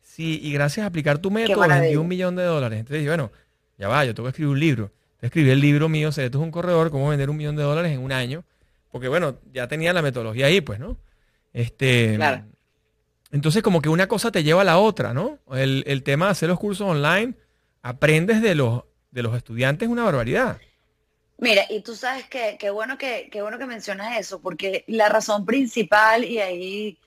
Sí, 0.01 0.39
y 0.41 0.53
gracias 0.53 0.85
a 0.85 0.87
aplicar 0.87 1.19
tu 1.19 1.29
método 1.29 1.67
vendí 1.67 1.97
un 1.97 2.07
millón 2.07 2.35
de 2.35 2.43
dólares. 2.43 2.79
Entonces 2.79 2.99
dije, 2.99 3.09
bueno, 3.09 3.31
ya 3.77 3.89
va, 3.89 4.05
yo 4.05 4.15
tengo 4.15 4.25
que 4.25 4.31
escribir 4.31 4.53
un 4.53 4.59
libro. 4.59 4.91
Escribí 5.21 5.49
el 5.49 5.59
libro 5.59 5.89
mío, 5.89 6.11
Secretos 6.11 6.41
es 6.41 6.45
un 6.45 6.51
corredor, 6.51 6.91
cómo 6.91 7.09
vender 7.09 7.29
un 7.29 7.37
millón 7.37 7.55
de 7.55 7.63
dólares 7.63 7.91
en 7.91 7.99
un 7.99 8.11
año. 8.11 8.43
Porque 8.91 9.07
bueno, 9.07 9.37
ya 9.53 9.67
tenía 9.67 9.93
la 9.93 10.01
metodología 10.01 10.45
ahí, 10.45 10.61
pues, 10.61 10.79
¿no? 10.79 10.97
Este, 11.53 12.15
claro. 12.15 12.43
Entonces, 13.31 13.61
como 13.61 13.81
que 13.81 13.89
una 13.89 14.07
cosa 14.07 14.31
te 14.31 14.43
lleva 14.43 14.61
a 14.61 14.65
la 14.65 14.77
otra, 14.77 15.13
¿no? 15.13 15.39
El, 15.51 15.83
el 15.87 16.03
tema 16.03 16.25
de 16.25 16.31
hacer 16.31 16.49
los 16.49 16.59
cursos 16.59 16.87
online, 16.87 17.33
aprendes 17.81 18.41
de 18.41 18.55
los, 18.55 18.83
de 19.11 19.23
los 19.23 19.35
estudiantes 19.35 19.89
una 19.89 20.03
barbaridad. 20.03 20.59
Mira, 21.39 21.63
y 21.69 21.81
tú 21.81 21.95
sabes 21.95 22.27
que 22.27 22.57
qué 22.59 22.69
bueno 22.69 22.97
que, 22.97 23.29
qué 23.31 23.41
bueno 23.41 23.59
que 23.59 23.65
mencionas 23.65 24.17
eso, 24.17 24.39
porque 24.41 24.83
la 24.87 25.09
razón 25.09 25.45
principal, 25.45 26.23
y 26.23 26.39
ahí 26.39 26.97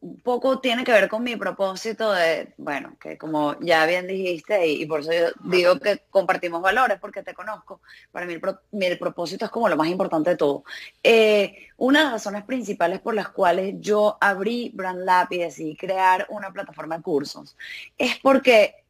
un 0.00 0.20
poco 0.20 0.60
tiene 0.60 0.84
que 0.84 0.92
ver 0.92 1.08
con 1.08 1.24
mi 1.24 1.36
propósito 1.36 2.12
de, 2.12 2.54
bueno, 2.56 2.96
que 3.00 3.18
como 3.18 3.58
ya 3.60 3.84
bien 3.86 4.06
dijiste, 4.06 4.66
y, 4.66 4.86
por 4.86 5.00
eso 5.00 5.12
yo 5.12 5.26
digo 5.44 5.78
que 5.78 6.02
compartimos 6.10 6.62
valores, 6.62 6.98
porque 7.00 7.22
te 7.22 7.34
conozco, 7.34 7.80
para 8.12 8.26
mí 8.26 8.34
el, 8.34 8.98
propósito 8.98 9.44
es 9.44 9.50
como 9.50 9.68
lo 9.68 9.76
más 9.76 9.88
importante 9.88 10.30
de 10.30 10.36
todo. 10.36 10.64
Eh, 11.02 11.68
una 11.76 12.00
de 12.00 12.04
las 12.04 12.12
razones 12.14 12.44
principales 12.44 13.00
por 13.00 13.14
las 13.14 13.28
cuales 13.30 13.74
yo 13.80 14.18
abrí 14.20 14.70
Brand 14.74 15.04
Lab 15.04 15.28
y 15.30 15.38
decidí 15.38 15.76
crear 15.76 16.26
una 16.30 16.52
plataforma 16.52 16.96
de 16.96 17.02
cursos 17.02 17.56
es 17.98 18.18
porque 18.18 18.81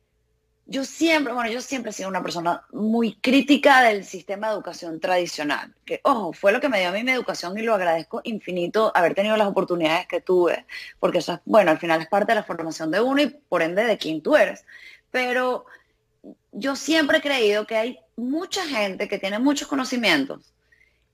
yo 0.73 0.87
siempre, 0.87 1.35
bueno, 1.35 1.51
yo 1.51 1.61
siempre 1.61 1.91
he 1.91 1.93
sido 1.93 2.09
una 2.09 2.23
persona 2.23 2.65
muy 2.73 3.17
crítica 3.17 3.83
del 3.83 4.05
sistema 4.05 4.49
de 4.49 4.55
educación 4.55 5.01
tradicional, 5.01 5.75
que, 5.85 6.01
ojo, 6.03 6.33
fue 6.33 6.51
lo 6.51 6.63
que 6.63 6.71
me 6.71 6.81
dio 6.81 6.89
a 6.89 6.93
mí 6.93 7.05
mi 7.05 7.13
educación 7.13 7.59
y 7.59 7.63
lo 7.63 7.75
agradezco 7.75 8.23
infinito 8.25 8.91
haber 8.95 9.15
tenido 9.15 9.37
las 9.37 9.49
oportunidades 9.49 10.07
que 10.07 10.23
tuve, 10.23 10.65
porque 10.99 11.19
eso 11.19 11.35
es, 11.35 11.41
bueno, 11.45 11.71
al 11.71 11.79
final 11.79 12.01
es 12.01 12.09
parte 12.09 12.33
de 12.33 12.37
la 12.37 12.43
formación 12.43 12.91
de 12.91 13.03
uno 13.03 13.21
y 13.21 13.27
por 13.27 13.61
ende 13.61 13.85
de 13.85 13.99
quién 13.99 14.23
tú 14.23 14.35
eres. 14.35 14.65
Pero 15.11 15.67
yo 16.53 16.75
siempre 16.75 17.19
he 17.19 17.21
creído 17.23 17.67
que 17.67 17.77
hay 17.77 17.99
mucha 18.17 18.65
gente 18.67 19.09
que 19.09 19.19
tiene 19.19 19.39
muchos 19.39 19.69
conocimientos, 19.69 20.55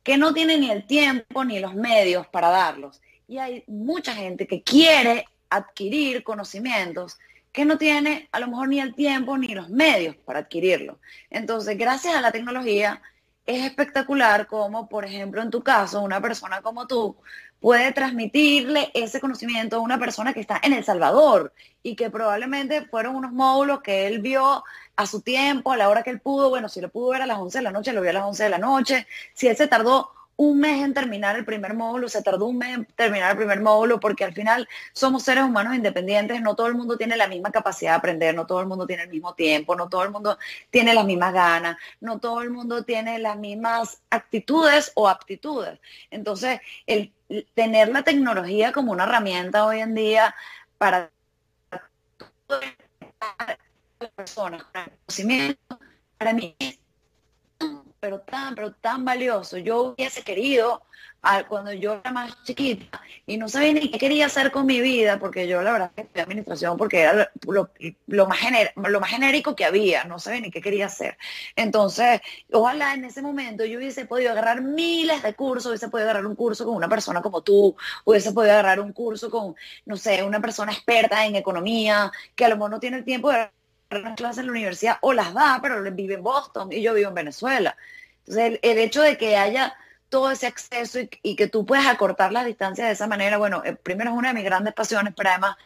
que 0.05 0.17
no 0.17 0.33
tiene 0.35 0.57
ni 0.57 0.71
el 0.71 0.87
tiempo 0.87 1.45
ni 1.45 1.59
los 1.59 1.75
medios 1.75 2.29
para 2.29 2.51
darlos. 2.51 3.01
Y 3.27 3.39
hay 3.39 3.65
mucha 3.67 4.15
gente 4.15 4.47
que 4.47 4.63
quiere 4.63 5.25
adquirir 5.51 6.23
conocimientos 6.23 7.19
que 7.59 7.65
no 7.65 7.77
tiene 7.77 8.29
a 8.31 8.39
lo 8.39 8.47
mejor 8.47 8.69
ni 8.69 8.79
el 8.79 8.95
tiempo 8.95 9.37
ni 9.37 9.49
los 9.49 9.69
medios 9.69 10.15
para 10.15 10.39
adquirirlo. 10.39 11.01
Entonces, 11.29 11.77
gracias 11.77 12.15
a 12.15 12.21
la 12.21 12.31
tecnología, 12.31 13.03
es 13.47 13.65
espectacular 13.65 14.47
como, 14.47 14.89
por 14.89 15.05
ejemplo, 15.05 15.43
en 15.43 15.51
tu 15.51 15.61
caso, 15.61 16.01
una 16.01 16.21
persona 16.21 16.63
como 16.63 16.87
tú 16.87 17.17
puede 17.59 17.91
transmitirle 17.91 18.93
ese 18.95 19.19
conocimiento 19.19 19.75
a 19.75 19.81
una 19.81 19.99
persona 19.99 20.33
que 20.33 20.39
está 20.39 20.61
en 20.63 20.73
El 20.73 20.85
Salvador 20.85 21.53
y 21.83 21.97
que 21.97 22.11
probablemente 22.11 22.87
fueron 22.87 23.17
unos 23.17 23.33
módulos 23.33 23.81
que 23.81 24.07
él 24.07 24.21
vio 24.21 24.63
a 24.95 25.07
su 25.07 25.23
tiempo, 25.23 25.73
a 25.73 25.77
la 25.77 25.89
hora 25.89 26.05
que 26.05 26.11
él 26.11 26.21
pudo. 26.21 26.51
Bueno, 26.51 26.69
si 26.69 26.81
lo 26.81 26.91
pudo 26.91 27.09
ver 27.09 27.23
a 27.23 27.27
las 27.27 27.39
11 27.39 27.59
de 27.59 27.65
la 27.65 27.73
noche, 27.73 27.93
lo 27.93 28.03
vio 28.03 28.11
a 28.11 28.13
las 28.13 28.25
11 28.25 28.45
de 28.45 28.51
la 28.51 28.59
noche. 28.59 29.09
Si 29.35 29.49
él 29.49 29.57
se 29.57 29.67
tardó 29.67 30.13
un 30.39 30.61
mes 30.61 30.85
en 30.85 30.95
terminar 30.95 31.37
el 31.37 31.45
primer 31.45 31.75
módulo, 31.75 32.09
se 32.09 32.23
tardó 32.23 32.47
un 32.47 32.59
mes 32.59 32.73
en 32.73 32.85
terminar 32.85 33.33
el 33.33 33.37
primer 33.37 33.61
módulo, 33.61 33.99
porque 33.99 34.25
al 34.25 34.33
final 34.33 34.69
somos 34.93 35.25
seres 35.25 35.43
humanos 35.43 35.75
independientes, 35.75 36.41
no 36.41 36.55
todo 36.55 36.69
el 36.69 36.77
mundo 36.77 36.97
tiene 36.97 37.17
la 37.17 37.27
misma 37.27 37.51
capacidad 37.51 37.91
de 37.93 37.97
aprender, 37.97 38.35
no 38.37 38.47
todo 38.47 38.61
el 38.61 38.69
mundo 38.69 38.87
tiene 38.87 39.03
el 39.03 39.09
mismo 39.09 39.35
tiempo, 39.35 39.75
no 39.75 39.89
todo 39.89 40.05
el 40.05 40.11
mundo 40.11 40.39
tiene 40.71 40.95
las 40.95 41.05
mismas 41.05 41.33
ganas, 41.33 41.77
no 42.01 42.21
todo 42.21 42.43
el 42.43 42.51
mundo 42.51 42.85
tiene 42.85 43.19
las 43.19 43.37
mismas 43.37 44.01
actitudes 44.11 44.93
o 44.95 45.09
aptitudes. 45.09 45.81
Entonces, 46.09 46.61
el 46.87 47.13
tener 47.55 47.89
la 47.89 48.05
tecnología 48.05 48.71
como 48.71 48.93
una 48.93 49.05
herramienta 49.05 49.67
hoy 49.67 49.81
en 49.81 49.97
día 49.97 50.37
para 50.79 51.11
personas, 54.15 54.63
conocimiento, 55.05 55.81
para 56.17 56.33
mí 56.33 56.55
pero 58.01 58.21
tan, 58.21 58.55
pero 58.55 58.73
tan 58.73 59.05
valioso. 59.05 59.59
Yo 59.59 59.83
hubiese 59.83 60.23
querido, 60.23 60.83
cuando 61.49 61.73
yo 61.73 61.95
era 61.95 62.13
más 62.13 62.43
chiquita, 62.45 63.01
y 63.27 63.37
no 63.37 63.49
sabía 63.49 63.73
ni 63.73 63.91
qué 63.91 63.99
quería 63.99 64.27
hacer 64.27 64.51
con 64.51 64.67
mi 64.67 64.81
vida, 64.81 65.19
porque 65.19 65.49
yo 65.49 65.63
la 65.63 65.73
verdad 65.73 65.91
que 65.95 66.03
estudié 66.03 66.23
administración 66.23 66.77
porque 66.77 67.01
era 67.01 67.31
lo, 67.47 68.27
más 68.27 68.39
lo 68.77 69.01
más 69.01 69.11
genérico 69.11 69.57
que 69.57 69.65
había, 69.65 70.05
no 70.05 70.19
sabía 70.19 70.41
ni 70.41 70.51
qué 70.51 70.61
quería 70.61 70.87
hacer. 70.87 71.19
Entonces, 71.57 72.21
ojalá 72.53 72.95
en 72.95 73.05
ese 73.05 73.21
momento 73.21 73.65
yo 73.65 73.79
hubiese 73.79 74.07
podido 74.07 74.31
agarrar 74.31 74.63
miles 74.63 75.23
de 75.23 75.35
cursos, 75.35 75.67
hubiese 75.67 75.89
podido 75.89 76.09
agarrar 76.09 76.27
un 76.27 76.37
curso 76.37 76.65
con 76.65 76.77
una 76.77 76.89
persona 76.89 77.21
como 77.21 77.43
tú, 77.43 77.77
hubiese 78.05 78.33
podido 78.33 78.53
agarrar 78.53 78.81
un 78.81 78.93
curso 78.93 79.31
con, 79.31 79.55
no 79.87 79.97
sé, 79.97 80.23
una 80.23 80.41
persona 80.41 80.73
experta 80.73 81.27
en 81.27 81.37
economía, 81.37 82.11
que 82.35 82.45
a 82.45 82.49
lo 82.49 82.57
mejor 82.57 82.71
no 82.71 82.81
tiene 82.81 82.99
el 82.99 83.05
tiempo 83.05 83.31
de 83.31 83.51
las 83.91 84.17
clases 84.17 84.39
en 84.39 84.47
la 84.47 84.53
universidad 84.53 84.99
o 85.01 85.13
las 85.13 85.35
da, 85.35 85.59
pero 85.63 85.83
vive 85.93 86.15
en 86.15 86.23
Boston 86.23 86.73
y 86.73 86.83
yo 86.83 86.95
vivo 86.95 87.09
en 87.09 87.15
Venezuela. 87.15 87.77
Entonces, 88.27 88.59
el, 88.63 88.79
hecho 88.79 89.03
de 89.03 89.17
que 89.17 89.37
haya 89.37 89.75
todo 90.09 90.31
ese 90.31 90.47
acceso 90.47 90.99
y, 91.23 91.37
que 91.37 91.49
tú 91.49 91.65
puedas 91.67 91.87
acortar 91.87 92.33
las 92.33 92.47
distancias 92.47 92.87
de 92.87 92.93
esa 92.93 93.07
manera, 93.07 93.39
bueno, 93.39 93.63
eh, 93.65 93.75
primero 93.75 94.11
es 94.11 94.17
una 94.17 94.29
de 94.29 94.35
mis 94.35 94.45
grandes 94.45 94.75
pasiones, 94.75 95.15
pero 95.17 95.31
además 95.31 95.57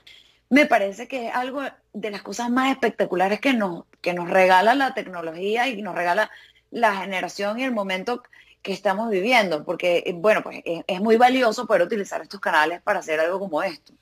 me 0.49 0.66
parece 0.66 1.09
que 1.09 1.29
es 1.29 1.35
algo 1.35 1.62
de 1.93 2.11
las 2.11 2.23
cosas 2.23 2.51
más 2.51 2.70
espectaculares 2.70 3.41
que 3.41 3.53
nos, 3.55 3.85
que 4.01 4.14
nos 4.14 4.31
regala 4.31 4.75
la 4.75 4.95
tecnología 4.95 5.68
y 5.68 5.83
nos 5.83 5.95
regala 5.95 6.31
la 6.70 6.97
generación 6.97 7.59
y 7.59 7.64
el 7.64 7.73
momento 7.73 8.23
que 8.62 8.73
estamos 8.73 9.11
viviendo, 9.11 9.64
porque, 9.64 10.05
eh, 10.07 10.12
bueno, 10.14 10.43
pues 10.43 10.62
es, 10.64 10.85
es 10.87 11.01
muy 11.01 11.16
valioso 11.16 11.66
poder 11.66 11.83
utilizar 11.83 12.23
estos 12.23 12.41
canales 12.41 12.81
para 12.83 13.01
hacer 13.01 13.18
algo 13.20 13.41
como 13.41 13.62
esto. 13.62 13.93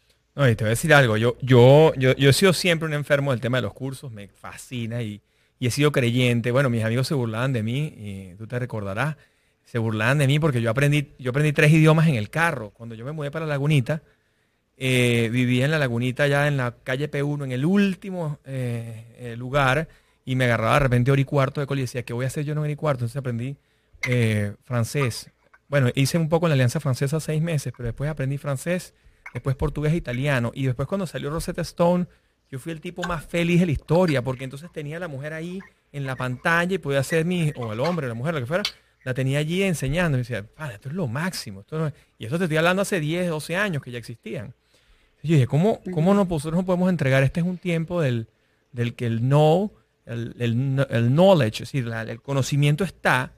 No, 0.40 0.46
te 0.46 0.64
voy 0.64 0.68
a 0.68 0.70
decir 0.70 0.94
algo. 0.94 1.18
Yo, 1.18 1.36
yo, 1.42 1.92
yo, 1.96 2.14
yo 2.14 2.30
he 2.30 2.32
sido 2.32 2.54
siempre 2.54 2.88
un 2.88 2.94
enfermo 2.94 3.32
del 3.32 3.42
tema 3.42 3.58
de 3.58 3.62
los 3.62 3.74
cursos, 3.74 4.10
me 4.10 4.26
fascina 4.28 5.02
y, 5.02 5.20
he 5.60 5.70
sido 5.70 5.92
creyente. 5.92 6.50
Bueno, 6.50 6.70
mis 6.70 6.82
amigos 6.82 7.08
se 7.08 7.12
burlaban 7.12 7.52
de 7.52 7.62
mí, 7.62 7.92
y 7.94 8.34
tú 8.38 8.46
te 8.46 8.58
recordarás, 8.58 9.18
se 9.66 9.76
burlaban 9.76 10.16
de 10.16 10.26
mí 10.26 10.38
porque 10.38 10.62
yo 10.62 10.70
aprendí, 10.70 11.12
yo 11.18 11.32
aprendí 11.32 11.52
tres 11.52 11.70
idiomas 11.70 12.08
en 12.08 12.14
el 12.14 12.30
carro. 12.30 12.70
Cuando 12.70 12.94
yo 12.94 13.04
me 13.04 13.12
mudé 13.12 13.30
para 13.30 13.44
la 13.44 13.50
Lagunita, 13.50 14.00
eh, 14.78 15.28
vivía 15.30 15.66
en 15.66 15.72
la 15.72 15.78
Lagunita 15.78 16.26
ya 16.26 16.48
en 16.48 16.56
la 16.56 16.74
calle 16.84 17.10
P1, 17.10 17.44
en 17.44 17.52
el 17.52 17.66
último 17.66 18.38
eh, 18.46 19.14
eh, 19.18 19.36
lugar, 19.36 19.88
y 20.24 20.36
me 20.36 20.46
agarraba 20.46 20.72
de 20.72 20.80
repente 20.80 21.10
hora 21.10 21.20
y 21.20 21.24
de 21.24 21.66
col 21.66 21.78
y 21.78 21.82
decía, 21.82 22.02
¿qué 22.02 22.14
voy 22.14 22.24
a 22.24 22.28
hacer 22.28 22.46
yo 22.46 22.52
en 22.52 22.58
hora? 22.60 22.70
Entonces 22.70 23.14
aprendí 23.14 23.58
francés. 24.64 25.30
Bueno, 25.68 25.90
hice 25.94 26.16
un 26.16 26.30
poco 26.30 26.46
en 26.46 26.50
la 26.52 26.54
Alianza 26.54 26.80
Francesa 26.80 27.20
seis 27.20 27.42
meses, 27.42 27.74
pero 27.76 27.88
después 27.88 28.08
aprendí 28.08 28.38
francés 28.38 28.94
después 29.32 29.56
portugués 29.56 29.92
e 29.92 29.96
italiano. 29.96 30.52
Y 30.54 30.66
después 30.66 30.88
cuando 30.88 31.06
salió 31.06 31.30
Rosetta 31.30 31.62
Stone, 31.62 32.06
yo 32.50 32.58
fui 32.58 32.72
el 32.72 32.80
tipo 32.80 33.02
más 33.04 33.24
feliz 33.24 33.60
de 33.60 33.66
la 33.66 33.72
historia, 33.72 34.22
porque 34.22 34.44
entonces 34.44 34.70
tenía 34.72 34.96
a 34.96 35.00
la 35.00 35.08
mujer 35.08 35.32
ahí 35.32 35.60
en 35.92 36.06
la 36.06 36.16
pantalla 36.16 36.74
y 36.74 36.78
podía 36.78 37.02
ser 37.02 37.24
mi, 37.24 37.52
o 37.56 37.72
el 37.72 37.80
hombre, 37.80 38.08
la 38.08 38.14
mujer, 38.14 38.34
lo 38.34 38.40
que 38.40 38.46
fuera, 38.46 38.62
la 39.04 39.14
tenía 39.14 39.38
allí 39.38 39.62
enseñando. 39.62 40.18
Y 40.18 40.22
decía, 40.22 40.46
esto 40.72 40.88
es 40.88 40.94
lo 40.94 41.06
máximo. 41.06 41.64
Y 42.18 42.24
esto 42.24 42.38
te 42.38 42.44
estoy 42.44 42.56
hablando 42.56 42.82
hace 42.82 43.00
10, 43.00 43.28
12 43.28 43.56
años 43.56 43.82
que 43.82 43.90
ya 43.90 43.98
existían. 43.98 44.54
Y 45.22 45.28
yo 45.28 45.34
dije, 45.34 45.46
¿cómo, 45.46 45.80
cómo 45.92 46.14
nosotros 46.14 46.54
no 46.54 46.64
podemos 46.64 46.88
entregar? 46.88 47.22
Este 47.22 47.40
es 47.40 47.46
un 47.46 47.58
tiempo 47.58 48.00
del, 48.00 48.28
del 48.72 48.94
que 48.94 49.06
el 49.06 49.20
know, 49.20 49.72
el, 50.06 50.34
el, 50.38 51.14
knowledge, 51.14 51.62
es 51.62 51.72
decir, 51.72 51.88
el 51.88 52.22
conocimiento 52.22 52.84
está, 52.84 53.32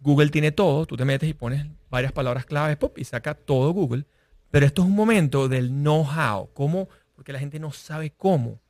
Google 0.00 0.30
tiene 0.30 0.52
todo, 0.52 0.86
tú 0.86 0.96
te 0.96 1.04
metes 1.04 1.28
y 1.28 1.34
pones 1.34 1.66
varias 1.90 2.12
palabras 2.12 2.44
claves 2.46 2.76
pop, 2.76 2.98
y 2.98 3.04
saca 3.04 3.34
todo 3.34 3.70
Google. 3.72 4.04
Pero 4.50 4.66
esto 4.66 4.82
es 4.82 4.88
un 4.88 4.94
momento 4.94 5.48
del 5.48 5.68
know-how, 5.68 6.50
cómo, 6.54 6.88
porque 7.14 7.32
la 7.32 7.38
gente 7.38 7.58
no 7.58 7.72
sabe 7.72 8.12
cómo. 8.16 8.60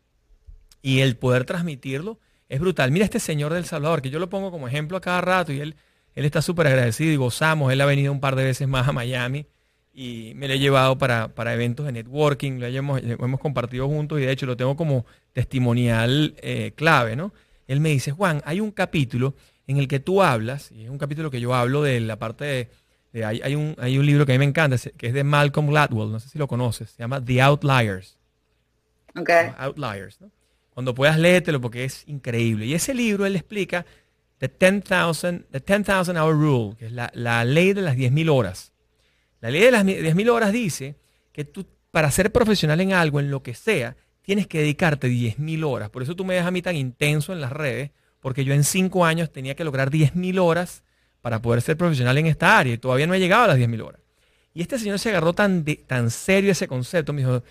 Y 0.83 1.01
el 1.01 1.16
poder 1.16 1.45
transmitirlo 1.45 2.18
es 2.49 2.61
brutal. 2.61 2.91
Mira 2.91 3.05
este 3.05 3.20
señor 3.20 3.53
del 3.53 3.64
Salvador, 3.64 4.03
que 4.03 4.11
yo 4.11 4.18
lo 4.18 4.31
pongo 4.31 4.51
como 4.51 4.68
ejemplo 4.68 4.97
a 4.97 5.01
cada 5.01 5.20
rato 5.20 5.53
y 5.53 5.61
él, 5.61 5.77
él 6.14 6.24
está 6.24 6.43
súper 6.43 6.68
agradecido 6.68 7.12
y 7.12 7.16
gozamos. 7.16 7.72
Él 7.72 7.81
ha 7.81 7.87
venido 7.87 8.12
un 8.12 8.20
par 8.20 8.37
de 8.37 8.45
veces 8.45 8.68
más 8.68 8.89
a 8.89 8.93
Miami 8.93 9.47
y 9.97 10.35
me 10.37 10.47
lo 10.47 10.55
he 10.55 10.59
llevado 10.59 10.99
para, 10.99 11.33
eventos 11.55 11.87
de 11.87 11.93
networking, 11.93 12.61
lo 12.61 12.66
hemos, 12.66 13.03
hemos, 13.03 13.41
compartido 13.41 13.89
juntos 13.89 14.20
y 14.20 14.27
de 14.27 14.31
hecho 14.31 14.45
lo 14.45 14.55
tengo 14.55 14.77
como 14.77 15.07
testimonial 15.33 16.35
eh, 16.43 16.72
clave, 16.77 17.16
¿no? 17.16 17.33
Él 17.66 17.81
me 17.81 17.89
dice, 17.89 18.12
Juan, 18.12 18.43
hay 18.45 18.61
un 18.61 18.72
capítulo 18.72 19.35
en 19.66 19.79
el 19.79 19.89
que 19.89 19.99
tú 19.99 20.22
hablas, 20.22 20.70
y 20.70 20.85
es 20.85 20.91
un 20.91 20.99
capítulo 20.99 21.31
que 21.31 21.41
yo 21.41 21.55
hablo 21.55 21.83
de 21.83 21.99
la 22.01 22.18
parte 22.18 22.45
de, 22.45 22.68
hay, 23.12 23.54
un, 23.54 23.74
hay 23.78 23.98
un 23.98 24.07
libro 24.07 24.26
que 24.26 24.32
a 24.32 24.34
mí 24.34 24.38
me 24.38 24.44
encanta, 24.44 24.76
que 24.96 25.07
es 25.07 25.14
de 25.14 25.24
Malcolm 25.24 25.68
Gladwell, 25.68 26.12
no 26.12 26.20
sé 26.20 26.28
si 26.28 26.38
lo 26.38 26.46
conoces, 26.46 26.90
se 26.90 26.98
llama 26.98 27.24
The 27.24 27.40
Outliers. 27.40 28.16
Okay. 29.14 29.52
Outliers, 29.57 30.20
¿no? 30.20 30.30
Cuando 30.74 30.94
puedas 30.94 31.18
léetelo 31.18 31.59
porque 31.61 31.84
es 31.84 32.04
increíble. 32.07 32.66
Y 32.66 32.74
ese 32.74 32.92
libro 32.92 33.24
él 33.24 33.34
explica 33.34 33.86
The 34.38 34.48
10,000 34.48 35.46
10, 35.50 36.09
Hour 36.18 36.34
Rule, 36.34 36.76
que 36.76 36.86
es 36.86 36.92
la, 36.92 37.11
la 37.14 37.44
ley 37.46 37.72
de 37.72 37.80
las 37.80 37.96
10.000 37.96 38.30
horas. 38.30 38.72
La 39.40 39.50
ley 39.50 39.62
de 39.62 39.70
las 39.70 39.86
10.000 39.86 40.30
horas 40.30 40.52
dice 40.52 40.96
que 41.32 41.44
tú, 41.44 41.66
para 41.90 42.11
ser 42.11 42.30
profesional 42.30 42.80
en 42.82 42.92
algo, 42.92 43.20
en 43.20 43.30
lo 43.30 43.42
que 43.42 43.54
sea, 43.54 43.96
tienes 44.20 44.46
que 44.46 44.59
dedicarte 44.59 45.09
10.000 45.09 45.64
horas. 45.64 45.88
Por 45.88 46.02
eso 46.02 46.14
tú 46.14 46.24
me 46.26 46.34
dejas 46.34 46.48
a 46.48 46.50
mí 46.50 46.61
tan 46.61 46.76
intenso 46.76 47.32
en 47.32 47.40
las 47.40 47.52
redes, 47.52 47.92
porque 48.20 48.44
yo 48.44 48.52
en 48.52 48.64
5 48.64 49.04
años 49.07 49.32
tenía 49.32 49.54
que 49.54 49.64
lograr 49.64 49.90
10.000 49.90 50.38
horas 50.38 50.84
para 51.27 51.43
poder 51.43 51.61
ser 51.61 51.77
profesional 51.77 52.16
en 52.18 52.27
esta 52.27 52.57
área 52.57 52.74
y 52.74 52.79
todavía 52.79 53.05
no 53.09 53.12
he 53.12 53.18
llegado 53.18 53.43
a 53.43 53.47
las 53.49 53.59
10.000 53.59 53.85
horas. 53.85 54.01
Y 54.55 54.62
este 54.62 54.79
señor 54.79 55.01
se 55.01 55.09
agarró 55.09 55.33
tan, 55.33 55.64
tan 55.89 56.12
serio 56.12 56.53
ese 56.53 56.68
concepto, 56.68 57.12
me 57.12 57.22
dijo, 57.22 57.43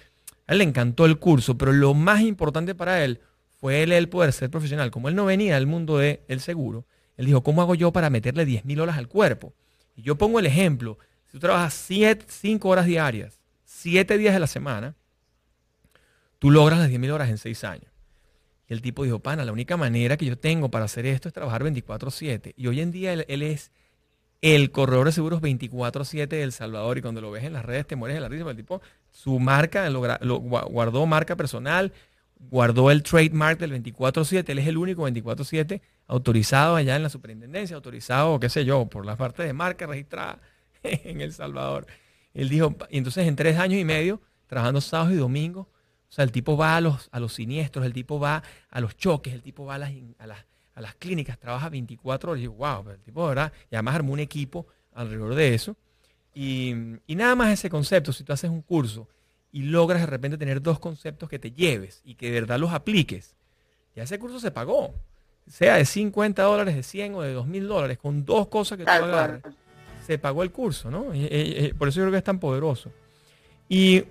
a 0.47 0.53
él 0.53 0.59
le 0.59 0.63
encantó 0.63 1.05
el 1.05 1.19
curso, 1.19 1.57
pero 1.57 1.73
lo 1.73 1.93
más 1.93 2.21
importante 2.21 2.73
para 2.73 3.03
él 3.03 3.19
fue 3.59 3.83
él 3.83 3.91
el 3.91 4.07
poder 4.07 4.31
ser 4.31 4.49
profesional. 4.49 4.91
Como 4.91 5.09
él 5.09 5.15
no 5.15 5.25
venía 5.25 5.55
del 5.55 5.67
mundo 5.67 5.97
del 5.97 6.39
seguro, 6.39 6.85
él 7.17 7.25
dijo, 7.25 7.43
¿cómo 7.43 7.61
hago 7.61 7.75
yo 7.75 7.91
para 7.91 8.09
meterle 8.09 8.47
10.000 8.47 8.79
horas 8.79 8.97
al 8.97 9.09
cuerpo? 9.09 9.53
Y 9.97 10.03
yo 10.03 10.15
pongo 10.15 10.39
el 10.39 10.45
ejemplo, 10.45 10.97
si 11.25 11.33
tú 11.33 11.39
trabajas 11.39 11.73
5 11.73 12.69
horas 12.69 12.85
diarias, 12.85 13.41
7 13.65 14.17
días 14.17 14.33
de 14.35 14.39
la 14.39 14.47
semana, 14.47 14.95
tú 16.39 16.49
logras 16.49 16.79
las 16.79 16.89
10.000 16.89 17.11
horas 17.11 17.29
en 17.29 17.37
6 17.37 17.63
años. 17.65 17.91
Y 18.67 18.73
el 18.73 18.81
tipo 18.81 19.03
dijo, 19.03 19.19
pana, 19.19 19.45
la 19.45 19.51
única 19.51 19.77
manera 19.77 20.17
que 20.17 20.25
yo 20.25 20.37
tengo 20.37 20.69
para 20.69 20.85
hacer 20.85 21.05
esto 21.05 21.27
es 21.27 21.33
trabajar 21.33 21.63
24/7. 21.63 22.53
Y 22.57 22.67
hoy 22.67 22.81
en 22.81 22.91
día 22.91 23.13
él, 23.13 23.41
es 23.43 23.71
el 24.41 24.71
corredor 24.71 25.07
de 25.07 25.11
seguros 25.11 25.41
24/7 25.41 26.27
de 26.27 26.43
El 26.43 26.51
Salvador 26.51 26.97
y 26.97 27.01
cuando 27.01 27.21
lo 27.21 27.31
ves 27.31 27.43
en 27.43 27.53
las 27.53 27.65
redes 27.65 27.85
te 27.85 27.95
mueres 27.95 28.15
de 28.15 28.21
la 28.21 28.29
risa. 28.29 28.49
El 28.49 28.55
tipo, 28.55 28.81
su 29.11 29.39
marca, 29.39 29.89
lo, 29.89 29.99
guardó 30.39 31.05
marca 31.05 31.35
personal, 31.35 31.93
guardó 32.49 32.89
el 32.89 33.03
trademark 33.03 33.59
del 33.59 33.71
24/7. 33.71 34.51
Él 34.51 34.59
es 34.59 34.67
el 34.67 34.77
único 34.77 35.03
24/7 35.03 35.81
autorizado 36.07 36.75
allá 36.75 36.95
en 36.95 37.03
la 37.03 37.09
superintendencia, 37.09 37.75
autorizado, 37.75 38.39
qué 38.39 38.49
sé 38.49 38.65
yo, 38.65 38.85
por 38.87 39.05
la 39.05 39.15
parte 39.15 39.43
de 39.43 39.53
marca 39.53 39.85
registrada 39.85 40.39
en 40.83 41.21
El 41.21 41.33
Salvador. 41.33 41.85
Él 42.33 42.49
dijo, 42.49 42.75
y 42.89 42.97
entonces 42.97 43.27
en 43.27 43.35
tres 43.35 43.57
años 43.57 43.79
y 43.79 43.85
medio, 43.85 44.21
trabajando 44.47 44.81
sábados 44.81 45.13
y 45.13 45.17
domingos, 45.17 45.67
sea, 46.15 46.23
el 46.23 46.31
tipo 46.31 46.55
va 46.55 46.77
a 46.77 46.81
los, 46.81 47.09
a 47.11 47.19
los 47.19 47.33
siniestros, 47.33 47.85
el 47.85 47.93
tipo 47.93 48.19
va 48.19 48.41
a 48.69 48.79
los 48.79 48.95
choques, 48.97 49.33
el 49.33 49.41
tipo 49.41 49.65
va 49.65 49.75
a 49.75 49.79
las, 49.79 49.91
a 50.17 50.27
las 50.27 50.45
a 50.75 50.81
las 50.81 50.95
clínicas, 50.95 51.39
trabaja 51.39 51.69
24 51.69 52.31
horas. 52.31 52.39
Y 52.39 52.41
digo, 52.41 52.53
wow, 52.55 52.83
pero 52.83 52.95
el 52.95 53.01
tipo, 53.01 53.25
¿verdad? 53.27 53.51
Y 53.71 53.75
además 53.75 53.95
armó 53.95 54.13
un 54.13 54.19
equipo 54.19 54.67
alrededor 54.93 55.33
de 55.33 55.53
eso. 55.53 55.75
Y, 56.33 56.73
nada 57.07 57.35
más 57.35 57.53
ese 57.53 57.69
concepto, 57.69 58.11
si 58.11 58.25
tú 58.25 58.33
haces 58.33 58.49
un 58.49 58.61
curso 58.61 59.07
y 59.53 59.63
logras 59.63 60.01
de 60.01 60.07
repente 60.07 60.37
tener 60.37 60.61
dos 60.61 60.79
conceptos 60.79 61.29
que 61.29 61.39
te 61.39 61.51
lleves 61.51 62.01
y 62.03 62.15
que 62.15 62.29
de 62.29 62.41
verdad 62.41 62.59
los 62.59 62.73
apliques, 62.73 63.35
ya 63.95 64.03
ese 64.03 64.19
curso 64.19 64.39
se 64.39 64.51
pagó. 64.51 64.93
Sea 65.47 65.75
de 65.75 65.85
50 65.85 66.43
dólares, 66.43 66.75
de 66.75 66.83
100 66.83 67.15
o 67.15 67.21
de 67.21 67.31
2 67.31 67.47
mil 67.47 67.67
dólares, 67.67 67.97
con 67.97 68.25
dos 68.25 68.47
cosas 68.47 68.77
que 68.77 68.83
tú 68.83 68.89
agarres, 68.89 69.43
se 70.05 70.17
pagó 70.17 70.43
el 70.43 70.51
curso, 70.51 70.91
¿no? 70.91 71.05
por 71.77 71.87
eso 71.87 71.99
yo 71.99 72.03
creo 72.03 72.11
que 72.11 72.17
es 72.17 72.23
tan 72.23 72.39
poderoso. 72.39 72.91
¿Y 73.69 74.03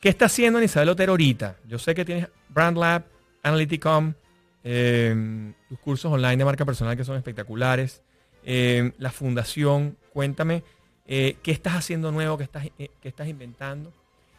qué 0.00 0.08
está 0.08 0.26
haciendo 0.26 0.62
Isabel 0.62 0.88
Otero 0.88 1.12
ahorita? 1.12 1.56
Yo 1.66 1.78
sé 1.78 1.94
que 1.94 2.04
tienes 2.04 2.28
Brand 2.48 2.76
Lab, 2.76 3.04
Analyticom, 3.42 4.14
eh, 4.64 5.52
tus 5.68 5.78
cursos 5.78 6.12
online 6.12 6.38
de 6.38 6.44
marca 6.44 6.64
personal 6.64 6.96
que 6.96 7.04
son 7.04 7.16
espectaculares, 7.16 8.02
eh, 8.44 8.92
la 8.98 9.10
fundación, 9.10 9.96
cuéntame, 10.12 10.64
eh, 11.06 11.36
¿qué 11.42 11.52
estás 11.52 11.74
haciendo 11.74 12.10
nuevo, 12.10 12.38
qué 12.38 12.44
estás, 12.44 12.66
qué 12.76 13.08
estás 13.08 13.28
inventando? 13.28 13.92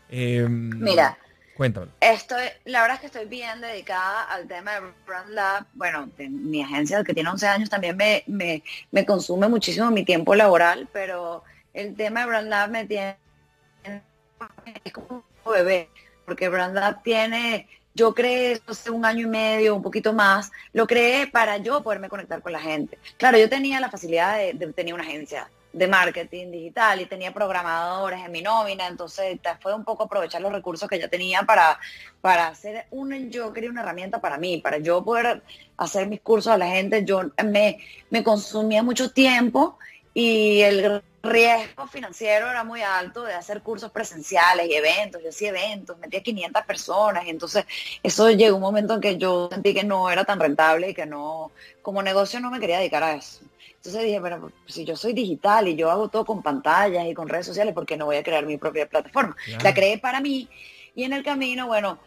Mira, 0.10 1.18
cuéntame. 1.56 1.88
Estoy, 2.02 2.44
la 2.66 2.82
verdad 2.82 2.96
es 2.96 3.02
que 3.02 3.08
estoy 3.08 3.26
bien 3.28 3.62
dedicada 3.62 4.24
al 4.24 4.48
tema 4.48 4.74
de 4.74 4.82
Brand 5.06 5.30
Lab. 5.30 5.66
Bueno, 5.74 6.10
mi 6.18 6.62
agencia 6.62 7.04
que 7.04 7.14
tiene 7.14 7.30
11 7.30 7.48
años 7.48 7.70
también 7.70 7.96
me, 7.96 8.24
me, 8.28 8.62
me 8.92 9.06
consume 9.06 9.48
muchísimo 9.48 9.90
mi 9.90 10.04
tiempo 10.04 10.36
laboral, 10.36 10.90
pero 10.92 11.44
el 11.74 11.96
tema 11.96 12.22
de 12.22 12.26
Brand 12.26 12.50
Lab 12.50 12.72
me 12.72 12.86
tiene 12.86 13.18
es 14.84 14.94
como 14.94 15.08
un 15.10 15.24
bebé, 15.50 15.90
porque 16.26 16.50
Brand 16.50 16.76
Lab 16.76 17.02
tiene 17.04 17.68
yo 17.94 18.14
creé 18.14 18.62
hace 18.68 18.90
un 18.90 19.06
año 19.06 19.28
y 19.28 19.30
medio, 19.30 19.76
un 19.76 19.82
poquito 19.82 20.14
más, 20.14 20.52
lo 20.74 20.88
creé 20.88 21.28
para 21.28 21.58
yo 21.58 21.84
poderme 21.84 22.10
conectar 22.10 22.42
con 22.42 22.54
la 22.54 22.60
gente. 22.60 22.98
Claro, 23.18 23.38
yo 23.38 23.50
tenía 23.50 23.80
la 23.80 23.90
facilidad 23.90 24.38
de, 24.38 24.54
tener 24.74 24.94
una 24.94 25.04
agencia 25.04 25.50
de 25.74 25.88
marketing 25.88 26.52
digital 26.52 27.00
y 27.00 27.06
tenía 27.06 27.34
programadores 27.34 28.20
en 28.26 28.32
mi 28.32 28.42
nómina, 28.42 28.88
entonces 28.88 29.40
fue 29.62 29.74
un 29.74 29.86
poco 29.86 30.04
aprovechar 30.04 30.42
los 30.42 30.52
recursos 30.52 30.90
que 30.90 31.00
ya 31.00 31.08
tenía 31.08 31.44
para, 31.44 31.80
para 32.20 32.48
hacer 32.48 32.88
un, 32.92 33.30
yo 33.30 33.54
quería 33.54 33.70
una 33.70 33.82
herramienta 33.82 34.20
para 34.20 34.38
mí, 34.38 34.58
para 34.58 34.80
yo 34.80 35.04
poder 35.04 35.44
hacer 35.78 36.08
mis 36.08 36.22
cursos 36.22 36.52
a 36.52 36.58
la 36.58 36.68
gente, 36.68 37.06
yo 37.06 37.24
me, 37.46 37.78
me 38.10 38.24
consumía 38.24 38.84
mucho 38.84 39.12
tiempo 39.12 39.78
y 40.14 40.62
el 40.62 41.02
riesgo 41.24 41.88
financiero 41.88 42.50
era 42.50 42.64
muy 42.64 42.82
alto 42.82 43.24
de 43.24 43.34
hacer 43.34 43.62
cursos 43.62 43.92
presenciales 43.92 44.68
y 44.68 44.74
eventos. 44.74 45.22
Yo 45.22 45.30
hacía 45.30 45.50
eventos, 45.50 45.98
metía 46.00 46.22
500 46.22 46.66
personas 46.66 47.26
y 47.26 47.30
entonces 47.30 47.66
eso 48.02 48.30
llegó 48.32 48.56
un 48.56 48.62
momento 48.62 48.96
en 48.96 49.02
que 49.02 49.18
yo 49.18 49.50
sentí 49.52 49.74
que 49.74 49.84
no 49.84 50.10
era 50.10 50.26
tan 50.26 50.40
rentable 50.40 50.90
y 50.90 50.94
que 50.94 51.06
no, 51.06 51.52
como 51.82 52.02
negocio 52.02 52.40
no 52.40 52.50
me 52.50 52.60
quería 52.60 52.80
dedicar 52.80 53.04
a 53.04 53.16
eso. 53.16 53.42
Entonces 53.76 54.04
dije, 54.04 54.22
pero 54.22 54.52
si 54.68 54.86
yo 54.86 54.96
soy 54.96 55.14
digital 55.14 55.68
y 55.68 55.76
yo 55.76 55.90
hago 55.90 56.08
todo 56.08 56.24
con 56.24 56.44
pantallas 56.44 57.08
y 57.08 57.14
con 57.14 57.28
redes 57.28 57.48
sociales, 57.48 57.74
¿por 57.74 57.86
qué 57.86 57.98
no 57.98 58.06
voy 58.06 58.18
a 58.18 58.24
crear 58.24 58.46
mi 58.46 58.58
propia 58.58 58.88
plataforma? 58.88 59.36
La 59.64 59.74
creé 59.74 59.98
para 59.98 60.22
mí 60.22 60.48
y 60.94 61.04
en 61.04 61.14
el 61.14 61.24
camino, 61.24 61.68
bueno, 61.68 61.98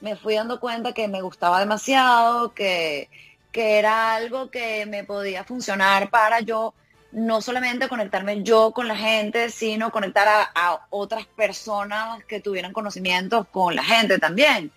me 0.00 0.16
fui 0.16 0.34
dando 0.34 0.60
cuenta 0.60 0.92
que 0.92 1.08
me 1.08 1.22
gustaba 1.22 1.60
demasiado, 1.60 2.52
que, 2.52 3.08
que 3.50 3.78
era 3.78 4.14
algo 4.14 4.50
que 4.50 4.84
me 4.86 5.04
podía 5.04 5.44
funcionar 5.44 6.10
para 6.10 6.40
yo 6.40 6.74
no 7.12 7.42
solamente 7.42 7.88
conectarme 7.88 8.42
yo 8.42 8.72
con 8.72 8.88
la 8.88 8.96
gente, 8.96 9.50
sino 9.50 9.92
conectar 9.92 10.26
a, 10.54 10.86
otras 10.90 11.26
personas 11.26 12.24
que 12.24 12.40
tuvieran 12.40 12.72
conocimientos 12.72 13.46
con 13.48 13.76
la 13.76 13.84
gente 13.84 14.18
también. 14.18 14.72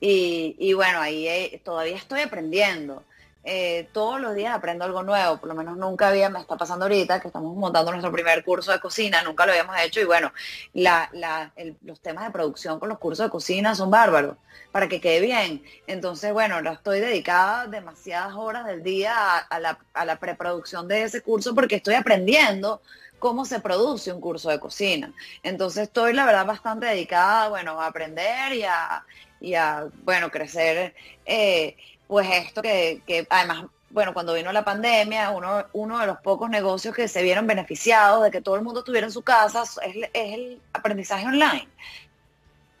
Y, 0.00 0.72
bueno, 0.72 1.00
ahí 1.00 1.28
eh, 1.28 1.60
todavía 1.62 1.96
estoy 1.96 2.20
aprendiendo. 2.20 3.04
Eh, 3.42 3.88
todos 3.92 4.20
los 4.20 4.34
días 4.34 4.54
aprendo 4.54 4.84
algo 4.84 5.02
nuevo, 5.02 5.38
por 5.38 5.48
lo 5.48 5.54
menos 5.54 5.76
nunca 5.76 6.08
había, 6.08 6.28
me 6.28 6.40
está 6.40 6.56
pasando 6.56 6.84
ahorita 6.84 7.20
que 7.20 7.28
estamos 7.28 7.56
montando 7.56 7.90
nuestro 7.90 8.12
primer 8.12 8.44
curso 8.44 8.70
de 8.70 8.80
cocina, 8.80 9.22
nunca 9.22 9.46
lo 9.46 9.52
habíamos 9.52 9.76
hecho 9.80 10.00
y 10.00 10.04
bueno, 10.04 10.30
los 10.74 12.00
temas 12.00 12.24
de 12.24 12.30
producción 12.30 12.78
con 12.78 12.90
los 12.90 12.98
cursos 12.98 13.26
de 13.26 13.30
cocina 13.30 13.74
son 13.74 13.90
bárbaros 13.90 14.36
para 14.72 14.88
que 14.88 15.00
quede 15.00 15.20
bien. 15.20 15.64
Entonces, 15.86 16.32
bueno, 16.32 16.56
ahora 16.56 16.72
estoy 16.72 17.00
dedicada 17.00 17.66
demasiadas 17.66 18.34
horas 18.34 18.66
del 18.66 18.82
día 18.82 19.38
a, 19.38 19.58
la, 19.58 19.78
a 19.94 20.04
la 20.04 20.16
preproducción 20.16 20.86
de 20.86 21.04
ese 21.04 21.22
curso 21.22 21.54
porque 21.54 21.76
estoy 21.76 21.94
aprendiendo 21.94 22.82
cómo 23.18 23.44
se 23.44 23.60
produce 23.60 24.12
un 24.12 24.20
curso 24.20 24.50
de 24.50 24.58
cocina. 24.58 25.12
Entonces 25.42 25.84
estoy, 25.84 26.12
la 26.12 26.26
verdad, 26.26 26.46
bastante 26.46 26.86
dedicada, 26.86 27.48
bueno, 27.48 27.80
a 27.80 27.86
aprender 27.86 28.52
y 28.54 28.64
a, 28.64 29.04
y 29.40 29.54
a 29.54 29.86
bueno, 30.02 30.30
crecer. 30.30 30.94
Eh, 31.24 31.76
pues 32.10 32.28
esto 32.28 32.60
que, 32.60 33.24
además, 33.30 33.66
bueno, 33.88 34.12
cuando 34.12 34.34
vino 34.34 34.50
la 34.50 34.64
pandemia, 34.64 35.30
uno, 35.30 35.64
uno 35.72 36.00
de 36.00 36.08
los 36.08 36.18
pocos 36.18 36.50
negocios 36.50 36.92
que 36.92 37.06
se 37.06 37.22
vieron 37.22 37.46
beneficiados 37.46 38.24
de 38.24 38.32
que 38.32 38.40
todo 38.40 38.56
el 38.56 38.62
mundo 38.62 38.80
estuviera 38.80 39.06
en 39.06 39.12
su 39.12 39.22
casa 39.22 39.62
es, 39.62 40.10
el 40.12 40.60
aprendizaje 40.72 41.24
online. 41.24 41.68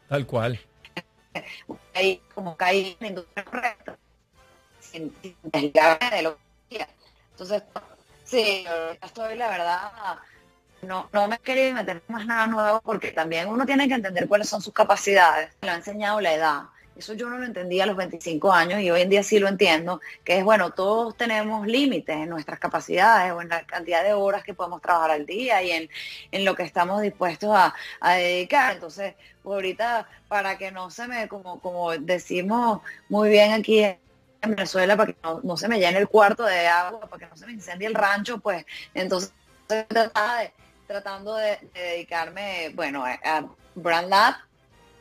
Tal 0.08 0.26
cual. 0.26 0.58
Ahí, 1.94 2.20
como 2.34 2.56
caí 2.56 2.88
en 2.88 2.96
la 2.98 3.06
industria 3.06 3.44
correcta, 3.44 3.96
sin, 4.80 5.14
de 5.22 6.22
lo 6.22 6.36
que 6.68 6.84
Entonces, 7.30 7.62
sí, 8.24 8.66
estoy, 9.00 9.36
la 9.36 9.48
verdad, 9.48 10.18
no, 10.82 11.08
no 11.12 11.28
me 11.28 11.36
he 11.36 11.38
querido 11.38 11.74
meter 11.74 12.02
más 12.08 12.26
nada 12.26 12.48
nuevo 12.48 12.80
porque 12.80 13.12
también 13.12 13.46
uno 13.46 13.64
tiene 13.64 13.86
que 13.86 13.94
entender 13.94 14.26
cuáles 14.26 14.48
son 14.48 14.60
sus 14.60 14.74
capacidades. 14.74 15.52
Lo 15.60 15.70
ha 15.70 15.76
enseñado 15.76 16.20
la 16.20 16.34
edad 16.34 16.62
Eso 17.00 17.14
yo 17.14 17.30
no 17.30 17.38
lo 17.38 17.46
entendía 17.46 17.84
a 17.84 17.86
los 17.86 17.96
25 17.96 18.52
años 18.52 18.82
y 18.82 18.90
hoy 18.90 19.00
en 19.00 19.08
día 19.08 19.22
sí 19.22 19.38
lo 19.38 19.48
entiendo, 19.48 20.02
que 20.22 20.36
es 20.36 20.44
bueno, 20.44 20.72
todos 20.72 21.16
tenemos 21.16 21.66
límites 21.66 22.14
en 22.14 22.28
nuestras 22.28 22.58
capacidades 22.58 23.32
o 23.32 23.40
en 23.40 23.48
la 23.48 23.64
cantidad 23.64 24.04
de 24.04 24.12
horas 24.12 24.44
que 24.44 24.52
podemos 24.52 24.82
trabajar 24.82 25.12
al 25.12 25.24
día 25.24 25.62
y 25.62 25.88
en, 26.30 26.44
lo 26.44 26.54
que 26.54 26.62
estamos 26.62 27.00
dispuestos 27.00 27.56
a, 27.56 27.74
dedicar. 28.16 28.74
Entonces, 28.74 29.14
ahorita, 29.42 30.10
para 30.28 30.58
que 30.58 30.70
no 30.72 30.90
se 30.90 31.08
me, 31.08 31.26
como, 31.26 31.58
como 31.62 31.92
decimos 31.92 32.82
muy 33.08 33.30
bien 33.30 33.52
aquí 33.52 33.82
en 33.82 33.98
Venezuela, 34.42 34.94
para 34.94 35.14
que 35.14 35.18
no, 35.42 35.56
se 35.56 35.68
me 35.68 35.78
llene 35.78 36.00
el 36.00 36.08
cuarto 36.08 36.44
de 36.44 36.66
agua, 36.68 37.00
para 37.08 37.18
que 37.18 37.30
no 37.30 37.36
se 37.38 37.46
me 37.46 37.52
incendie 37.52 37.86
el 37.86 37.94
rancho, 37.94 38.40
pues 38.40 38.66
entonces 38.92 39.32
tratando 40.86 41.34
de, 41.36 41.58
dedicarme, 41.72 42.72
bueno, 42.74 43.06
a 43.06 43.46
Brand 43.74 44.10
Lab 44.10 44.49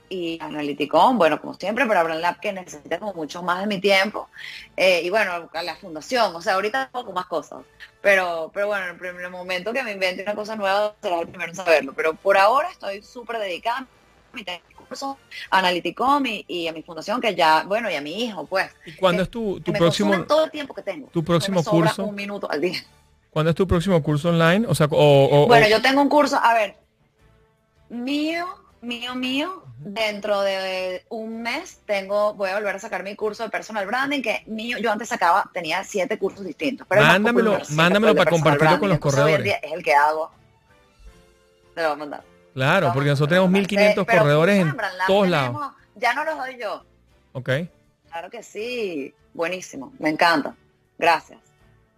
y 0.09 0.39
Analyticon, 0.41 1.17
bueno, 1.17 1.39
como 1.39 1.53
siempre, 1.53 1.85
pero 1.85 2.03
Brand 2.03 2.21
Lab 2.21 2.39
que 2.39 2.51
necesita 2.51 2.99
como 2.99 3.13
mucho 3.13 3.43
más 3.43 3.61
de 3.61 3.67
mi 3.67 3.79
tiempo. 3.79 4.27
Eh, 4.75 5.01
y 5.03 5.09
bueno, 5.09 5.49
a 5.53 5.63
la 5.63 5.75
fundación, 5.75 6.35
o 6.35 6.41
sea, 6.41 6.55
ahorita 6.55 6.89
poco 6.91 7.13
más 7.13 7.27
cosas. 7.27 7.59
Pero, 8.01 8.49
pero 8.53 8.67
bueno, 8.67 8.85
en 8.85 8.91
el 8.91 8.97
primer 8.97 9.29
momento 9.29 9.71
que 9.71 9.83
me 9.83 9.91
invente 9.91 10.23
una 10.23 10.35
cosa 10.35 10.55
nueva, 10.55 10.95
será 11.01 11.19
el 11.19 11.27
primero 11.27 11.51
en 11.51 11.55
saberlo. 11.55 11.93
Pero 11.93 12.15
por 12.15 12.37
ahora 12.37 12.69
estoy 12.71 13.03
súper 13.03 13.37
dedicada 13.37 13.77
a 13.79 13.87
mi 14.33 14.43
curso, 14.87 15.17
a 15.51 15.59
Analyticom 15.59 16.23
y, 16.25 16.67
a 16.67 16.73
mi 16.73 16.81
fundación, 16.81 17.21
que 17.21 17.35
ya, 17.35 17.63
bueno, 17.63 17.89
y 17.89 17.95
a 17.95 18.01
mi 18.01 18.23
hijo, 18.23 18.45
pues. 18.45 18.71
¿Y 18.85 18.93
cuándo 18.93 19.23
es 19.23 19.29
tu, 19.29 19.59
tu 19.61 19.71
próximo? 19.73 20.23
todo 20.23 20.45
el 20.45 20.51
tiempo 20.51 20.73
que 20.73 20.81
tengo. 20.81 21.07
Tu 21.07 21.23
próximo 21.23 21.63
curso. 21.63 22.05
Un 22.05 22.15
minuto 22.15 22.49
al 22.49 22.61
día. 22.61 22.79
¿Cuándo 23.29 23.51
es 23.51 23.55
tu 23.55 23.67
próximo 23.67 24.01
curso 24.01 24.29
online? 24.29 24.65
O 24.67 24.73
sea, 24.73 24.87
o, 24.89 25.45
bueno, 25.47 25.67
yo 25.67 25.81
tengo 25.81 26.01
un 26.01 26.09
curso, 26.09 26.39
a 26.41 26.55
ver, 26.55 26.77
mío 27.89 28.47
mío 28.81 29.15
mío, 29.15 29.63
dentro 29.79 30.41
de 30.41 31.05
un 31.09 31.41
mes 31.41 31.79
tengo, 31.85 32.33
voy 32.33 32.49
a 32.49 32.55
volver 32.55 32.75
a 32.75 32.79
sacar 32.79 33.03
mi 33.03 33.15
curso 33.15 33.43
de 33.43 33.49
personal 33.49 33.85
branding, 33.85 34.21
que 34.21 34.43
mío, 34.45 34.77
yo 34.77 34.91
antes 34.91 35.09
sacaba, 35.09 35.49
tenía 35.53 35.83
siete 35.83 36.17
cursos 36.17 36.45
distintos. 36.45 36.85
Pero 36.87 37.01
mándamelo, 37.01 37.59
mándamelo 37.69 38.15
para 38.15 38.29
compartirlo 38.29 38.79
con 38.79 38.89
los 38.89 38.99
corredores. 38.99 39.55
es 39.63 39.71
el 39.71 39.83
que 39.83 39.93
hago. 39.93 40.31
Te 41.73 41.81
lo 41.81 41.89
voy 41.89 41.95
a 41.95 41.99
mandar. 41.99 42.23
Claro, 42.53 42.91
porque 42.93 43.09
nosotros 43.09 43.29
tenemos 43.29 43.49
1500 43.51 44.05
corredores 44.05 44.59
en 44.61 44.77
todos 45.07 45.29
lados. 45.29 45.73
Ya 45.95 46.13
no 46.13 46.23
los 46.23 46.37
doy 46.37 46.57
yo. 46.59 46.83
Ok. 47.33 47.49
Claro 48.09 48.29
que 48.29 48.43
sí. 48.43 49.13
Buenísimo. 49.33 49.93
Me 49.99 50.09
encanta. 50.09 50.55
Gracias. 50.97 51.39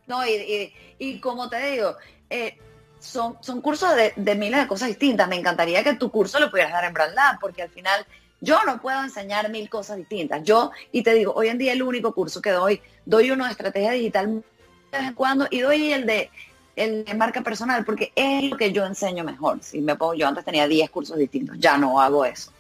No, 0.08 0.26
y, 0.28 0.74
y 1.00 1.20
como 1.20 1.50
te 1.50 1.72
digo, 1.72 1.96
eh, 2.30 2.58
son, 3.02 3.38
son 3.42 3.62
cursos 3.62 3.90
de, 4.16 4.36
miles 4.36 4.62
de 4.62 4.68
cosas 4.68 4.88
distintas. 4.88 5.28
Me 5.28 5.36
encantaría 5.36 5.84
que 5.84 5.96
tu 5.96 6.10
curso 6.10 6.40
lo 6.40 6.50
pudieras 6.50 6.72
dar 6.72 6.86
en 6.86 6.94
Brand 6.94 7.16
Lab, 7.16 7.40
porque 7.40 7.64
al 7.64 7.70
final 7.70 8.06
yo 8.40 8.64
no 8.66 8.82
puedo 8.82 9.04
enseñar 9.04 9.50
mil 9.50 9.70
cosas 9.70 9.98
distintas. 9.98 10.44
Yo, 10.44 10.72
y 10.92 11.04
te 11.04 11.14
digo, 11.14 11.34
hoy 11.36 11.50
en 11.50 11.58
día 11.58 11.74
el 11.74 11.84
único 11.84 12.14
curso 12.14 12.42
que 12.42 12.52
doy, 12.52 12.82
doy 13.06 13.32
uno 13.32 13.46
de 13.46 13.52
estrategia 13.52 13.92
digital 13.92 14.44
de 14.92 14.98
vez 14.98 15.08
en 15.08 15.14
cuando 15.14 15.48
y 15.50 15.60
doy 15.60 15.92
el 15.92 16.06
de 16.06 16.30
el 16.76 17.04
de 17.04 17.14
marca 17.16 17.42
personal 17.42 17.84
porque 17.84 18.14
es 18.16 18.46
lo 18.46 18.58
que 18.58 18.72
yo 18.72 18.86
enseño 18.86 19.24
mejor. 19.24 19.60
Si 19.62 19.82
me 19.82 19.96
pongo, 19.96 20.14
yo 20.14 20.28
antes 20.28 20.46
tenía 20.46 20.68
10 20.68 20.90
cursos 20.90 21.18
distintos, 21.18 21.58
ya 21.60 21.78
no 21.78 22.00
hago 22.02 22.24
eso. 22.24 22.52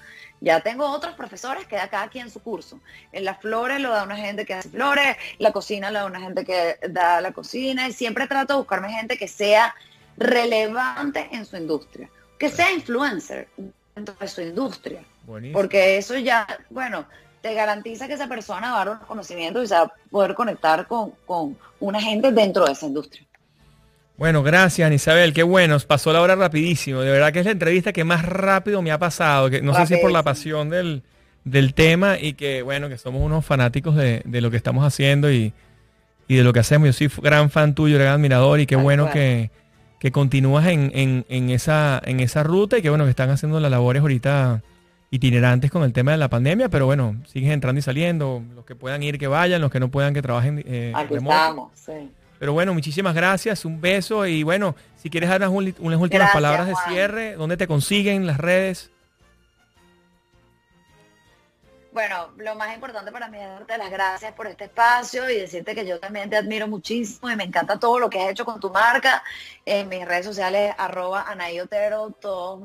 Ya 0.41 0.59
tengo 0.59 0.89
otros 0.89 1.13
profesores 1.13 1.67
que 1.67 1.75
da 1.75 1.87
cada 1.87 2.09
quien 2.09 2.31
su 2.31 2.41
curso. 2.41 2.79
En 3.11 3.25
las 3.25 3.39
flores 3.39 3.79
lo 3.79 3.91
da 3.91 4.03
una 4.03 4.17
gente 4.17 4.43
que 4.43 4.55
hace 4.55 4.69
flores, 4.69 5.15
la 5.37 5.51
cocina 5.51 5.91
lo 5.91 5.99
da 5.99 6.05
una 6.05 6.19
gente 6.19 6.43
que 6.43 6.77
da 6.89 7.21
la 7.21 7.31
cocina 7.31 7.87
y 7.87 7.93
siempre 7.93 8.27
trato 8.27 8.53
de 8.53 8.59
buscarme 8.59 8.91
gente 8.91 9.17
que 9.17 9.27
sea 9.27 9.75
relevante 10.18 11.30
en 11.32 11.45
su 11.45 11.57
industria, 11.57 12.09
que 12.38 12.49
sea 12.49 12.72
influencer 12.72 13.47
dentro 13.95 14.16
de 14.20 14.28
su 14.28 14.41
industria. 14.41 15.03
Porque 15.53 15.97
eso 15.97 16.18
ya, 16.18 16.47
bueno, 16.70 17.05
te 17.41 17.53
garantiza 17.53 18.07
que 18.07 18.14
esa 18.14 18.28
persona 18.28 18.72
va 18.72 18.82
a 18.82 18.86
dar 18.86 18.95
unos 18.95 19.07
conocimientos 19.07 19.64
y 19.64 19.68
se 19.68 19.76
va 19.76 19.82
a 19.82 19.93
poder 20.09 20.34
conectar 20.34 20.88
con, 20.88 21.12
con 21.26 21.57
una 21.80 22.01
gente 22.01 22.32
dentro 22.32 22.66
de 22.66 22.74
esa 22.74 22.86
industria. 22.86 23.26
Bueno, 24.18 24.43
gracias 24.43 24.91
Isabel, 24.91 25.34
qué 25.34 25.41
bueno, 25.41 25.80
pasó 25.80 26.14
la 26.14 26.22
hora 26.22 26.36
rapidísimo, 26.36 27.01
de 27.01 27.09
verdad 27.12 27.34
que 27.34 27.39
es 27.39 27.45
la 27.45 27.53
entrevista 27.53 27.91
que 27.91 28.03
más 28.03 28.24
rápido 28.24 28.84
me 28.84 28.91
ha 28.91 28.99
pasado, 28.99 29.49
que 29.49 29.64
no 29.64 29.74
sé 29.74 29.88
si 29.88 29.95
es 29.95 29.99
por 29.99 30.12
la 30.12 30.22
pasión 30.22 30.70
del, 30.70 31.01
del, 31.43 31.74
tema 31.74 32.20
y 32.20 32.34
que 32.34 32.62
bueno, 32.62 32.88
que 32.88 32.99
somos 32.99 33.24
unos 33.24 33.43
fanáticos 33.43 33.95
de, 33.95 34.22
de 34.24 34.41
lo 34.41 34.51
que 34.51 34.57
estamos 34.57 34.86
haciendo 34.86 35.32
y, 35.32 35.53
y, 36.28 36.36
de 36.36 36.43
lo 36.43 36.53
que 36.53 36.59
hacemos. 36.59 36.88
Yo 36.88 36.93
soy 36.93 37.24
gran 37.24 37.49
fan 37.49 37.74
tuyo, 37.74 37.97
gran 37.97 38.14
admirador 38.14 38.59
y 38.59 38.68
qué 38.68 38.76
bueno 38.76 39.09
que, 39.09 39.49
que 40.02 40.12
continúas 40.12 40.66
en, 40.66 40.91
en, 40.95 41.26
en, 41.30 41.52
esa, 41.52 42.02
en 42.04 42.22
esa 42.22 42.41
ruta 42.41 42.76
y 42.76 42.82
que 42.82 42.89
bueno, 42.89 43.04
que 43.04 43.12
están 43.12 43.30
haciendo 43.30 43.60
las 43.60 43.70
labores 43.70 44.02
ahorita 44.02 44.64
itinerantes 45.12 45.70
con 45.70 45.84
el 45.84 45.93
tema 45.93 46.10
de 46.10 46.18
la 46.18 46.28
pandemia, 46.28 46.70
pero 46.70 46.88
bueno, 46.88 47.22
sigues 47.28 47.52
entrando 47.52 47.78
y 47.78 47.84
saliendo, 47.84 48.41
los 48.56 48.66
que 48.66 48.74
puedan 48.74 49.04
ir 49.04 49.20
que 49.20 49.28
vayan, 49.28 49.62
los 49.62 49.70
que 49.70 49.80
no 49.80 49.91
puedan 49.91 50.16
que 50.16 50.24
trabajen 50.24 50.64
eh, 50.66 50.91
Aquí 50.95 51.14
estamos, 51.14 51.70
sí. 51.76 52.10
Pero 52.39 52.52
bueno, 52.54 52.74
muchísimas 52.74 53.14
gracias, 53.14 53.64
un 53.64 53.80
beso 53.80 54.26
y 54.26 54.41
bueno, 54.41 54.76
si 54.95 55.12
quieres 55.12 55.30
dar 55.30 55.47
unas, 55.47 55.78
últimas 55.80 56.34
palabras 56.34 56.66
de 56.66 56.74
cierre, 56.89 57.36
¿dónde 57.36 57.56
te 57.56 57.68
consiguen 57.68 58.26
las 58.26 58.39
redes? 58.39 58.89
Bueno, 61.93 62.29
lo 62.37 62.55
más 62.55 62.73
importante 62.73 63.11
para 63.11 63.27
mí 63.27 63.37
es 63.37 63.49
darte 63.49 63.77
las 63.77 63.91
gracias 63.91 64.31
por 64.31 64.47
este 64.47 64.63
espacio 64.63 65.29
y 65.29 65.35
decirte 65.35 65.75
que 65.75 65.85
yo 65.85 65.99
también 65.99 66.29
te 66.29 66.37
admiro 66.37 66.65
muchísimo 66.65 67.29
y 67.29 67.35
me 67.35 67.43
encanta 67.43 67.77
todo 67.79 67.99
lo 67.99 68.09
que 68.09 68.21
has 68.21 68.31
hecho 68.31 68.45
con 68.45 68.61
tu 68.61 68.69
marca. 68.69 69.21
En 69.65 69.89
mis 69.89 70.07
redes 70.07 70.25
sociales, 70.25 70.73
arroba 70.77 71.25
Otero, 71.61 72.11
todos 72.11 72.61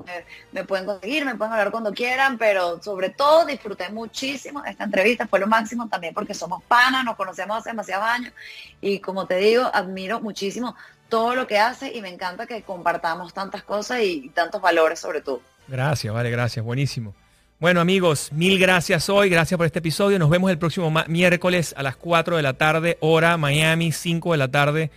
me, 0.52 0.64
pueden 0.64 0.86
conseguir, 0.86 1.24
me 1.24 1.34
pueden 1.34 1.52
hablar 1.52 1.72
cuando 1.72 1.92
quieran, 1.92 2.38
pero 2.38 2.80
sobre 2.80 3.10
todo 3.10 3.44
disfruté 3.44 3.88
muchísimo 3.88 4.64
esta 4.64 4.84
entrevista, 4.84 5.26
fue 5.26 5.40
lo 5.40 5.48
máximo 5.48 5.88
también 5.88 6.14
porque 6.14 6.32
somos 6.32 6.62
panas, 6.62 7.04
nos 7.04 7.16
conocemos 7.16 7.58
hace 7.58 7.70
demasiados 7.70 8.06
años 8.06 8.32
y 8.80 9.00
como 9.00 9.26
te 9.26 9.38
digo, 9.38 9.68
admiro 9.74 10.20
muchísimo 10.20 10.76
todo 11.08 11.34
lo 11.34 11.48
que 11.48 11.58
hace 11.58 11.92
y 11.92 12.00
me 12.00 12.10
encanta 12.10 12.46
que 12.46 12.62
compartamos 12.62 13.34
tantas 13.34 13.64
cosas 13.64 14.02
y 14.02 14.28
tantos 14.28 14.60
valores 14.60 15.00
sobre 15.00 15.20
todo. 15.20 15.40
Gracias, 15.66 16.14
vale, 16.14 16.30
gracias, 16.30 16.64
buenísimo. 16.64 17.12
Bueno 17.58 17.80
amigos, 17.80 18.32
mil 18.32 18.58
gracias 18.58 19.08
hoy, 19.08 19.30
gracias 19.30 19.56
por 19.56 19.64
este 19.64 19.78
episodio. 19.78 20.18
Nos 20.18 20.28
vemos 20.28 20.50
el 20.50 20.58
próximo 20.58 20.92
miércoles 21.08 21.72
a 21.78 21.82
las 21.82 21.96
4 21.96 22.36
de 22.36 22.42
la 22.42 22.52
tarde, 22.52 22.98
hora 23.00 23.38
Miami, 23.38 23.92
5 23.92 24.32
de 24.32 24.36
la 24.36 24.48
tarde, 24.48 24.90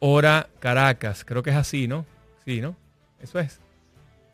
hora 0.00 0.48
Caracas. 0.58 1.24
Creo 1.24 1.44
que 1.44 1.50
es 1.50 1.56
así, 1.56 1.86
¿no? 1.86 2.04
Sí, 2.44 2.60
¿no? 2.60 2.74
Eso 3.20 3.38
es. 3.38 3.60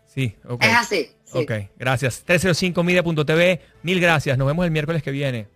Sí, 0.07 0.35
ok. 0.49 0.65
Es 0.65 0.75
así. 0.75 1.11
Ok, 1.33 1.53
gracias. 1.77 2.25
305media.tv, 2.27 3.61
mil 3.83 4.01
gracias. 4.01 4.39
Nos 4.39 4.47
vemos 4.47 4.65
el 4.65 4.71
miércoles 4.71 5.03
que 5.03 5.11
viene. 5.11 5.47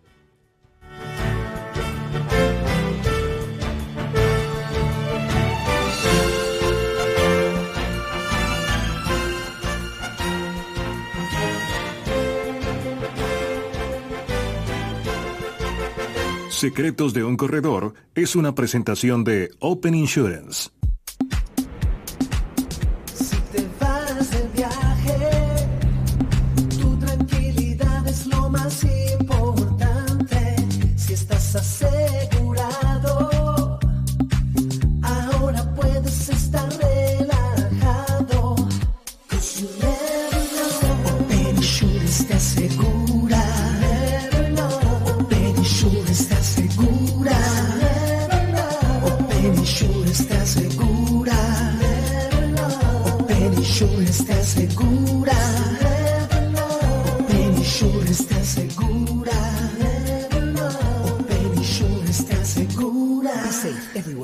Secretos 16.64 17.12
de 17.12 17.22
un 17.22 17.36
corredor 17.36 17.92
es 18.14 18.34
una 18.34 18.54
presentación 18.54 19.22
de 19.22 19.50
Open 19.58 19.94
Insurance. 19.94 20.70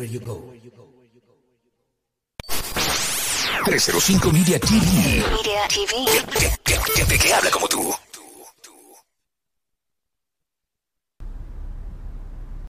Everywhere 0.01 0.07
you 0.07 0.20
go. 0.20 0.53
305 3.64 4.32
Media 4.32 4.59
TV. 4.59 5.20
Media 5.36 5.68
TV. 5.68 5.92
Que, 6.64 6.78
que, 6.78 7.05
que, 7.05 7.18
que 7.18 7.34
habla 7.34 7.51
como 7.51 7.68
tú. 7.68 7.94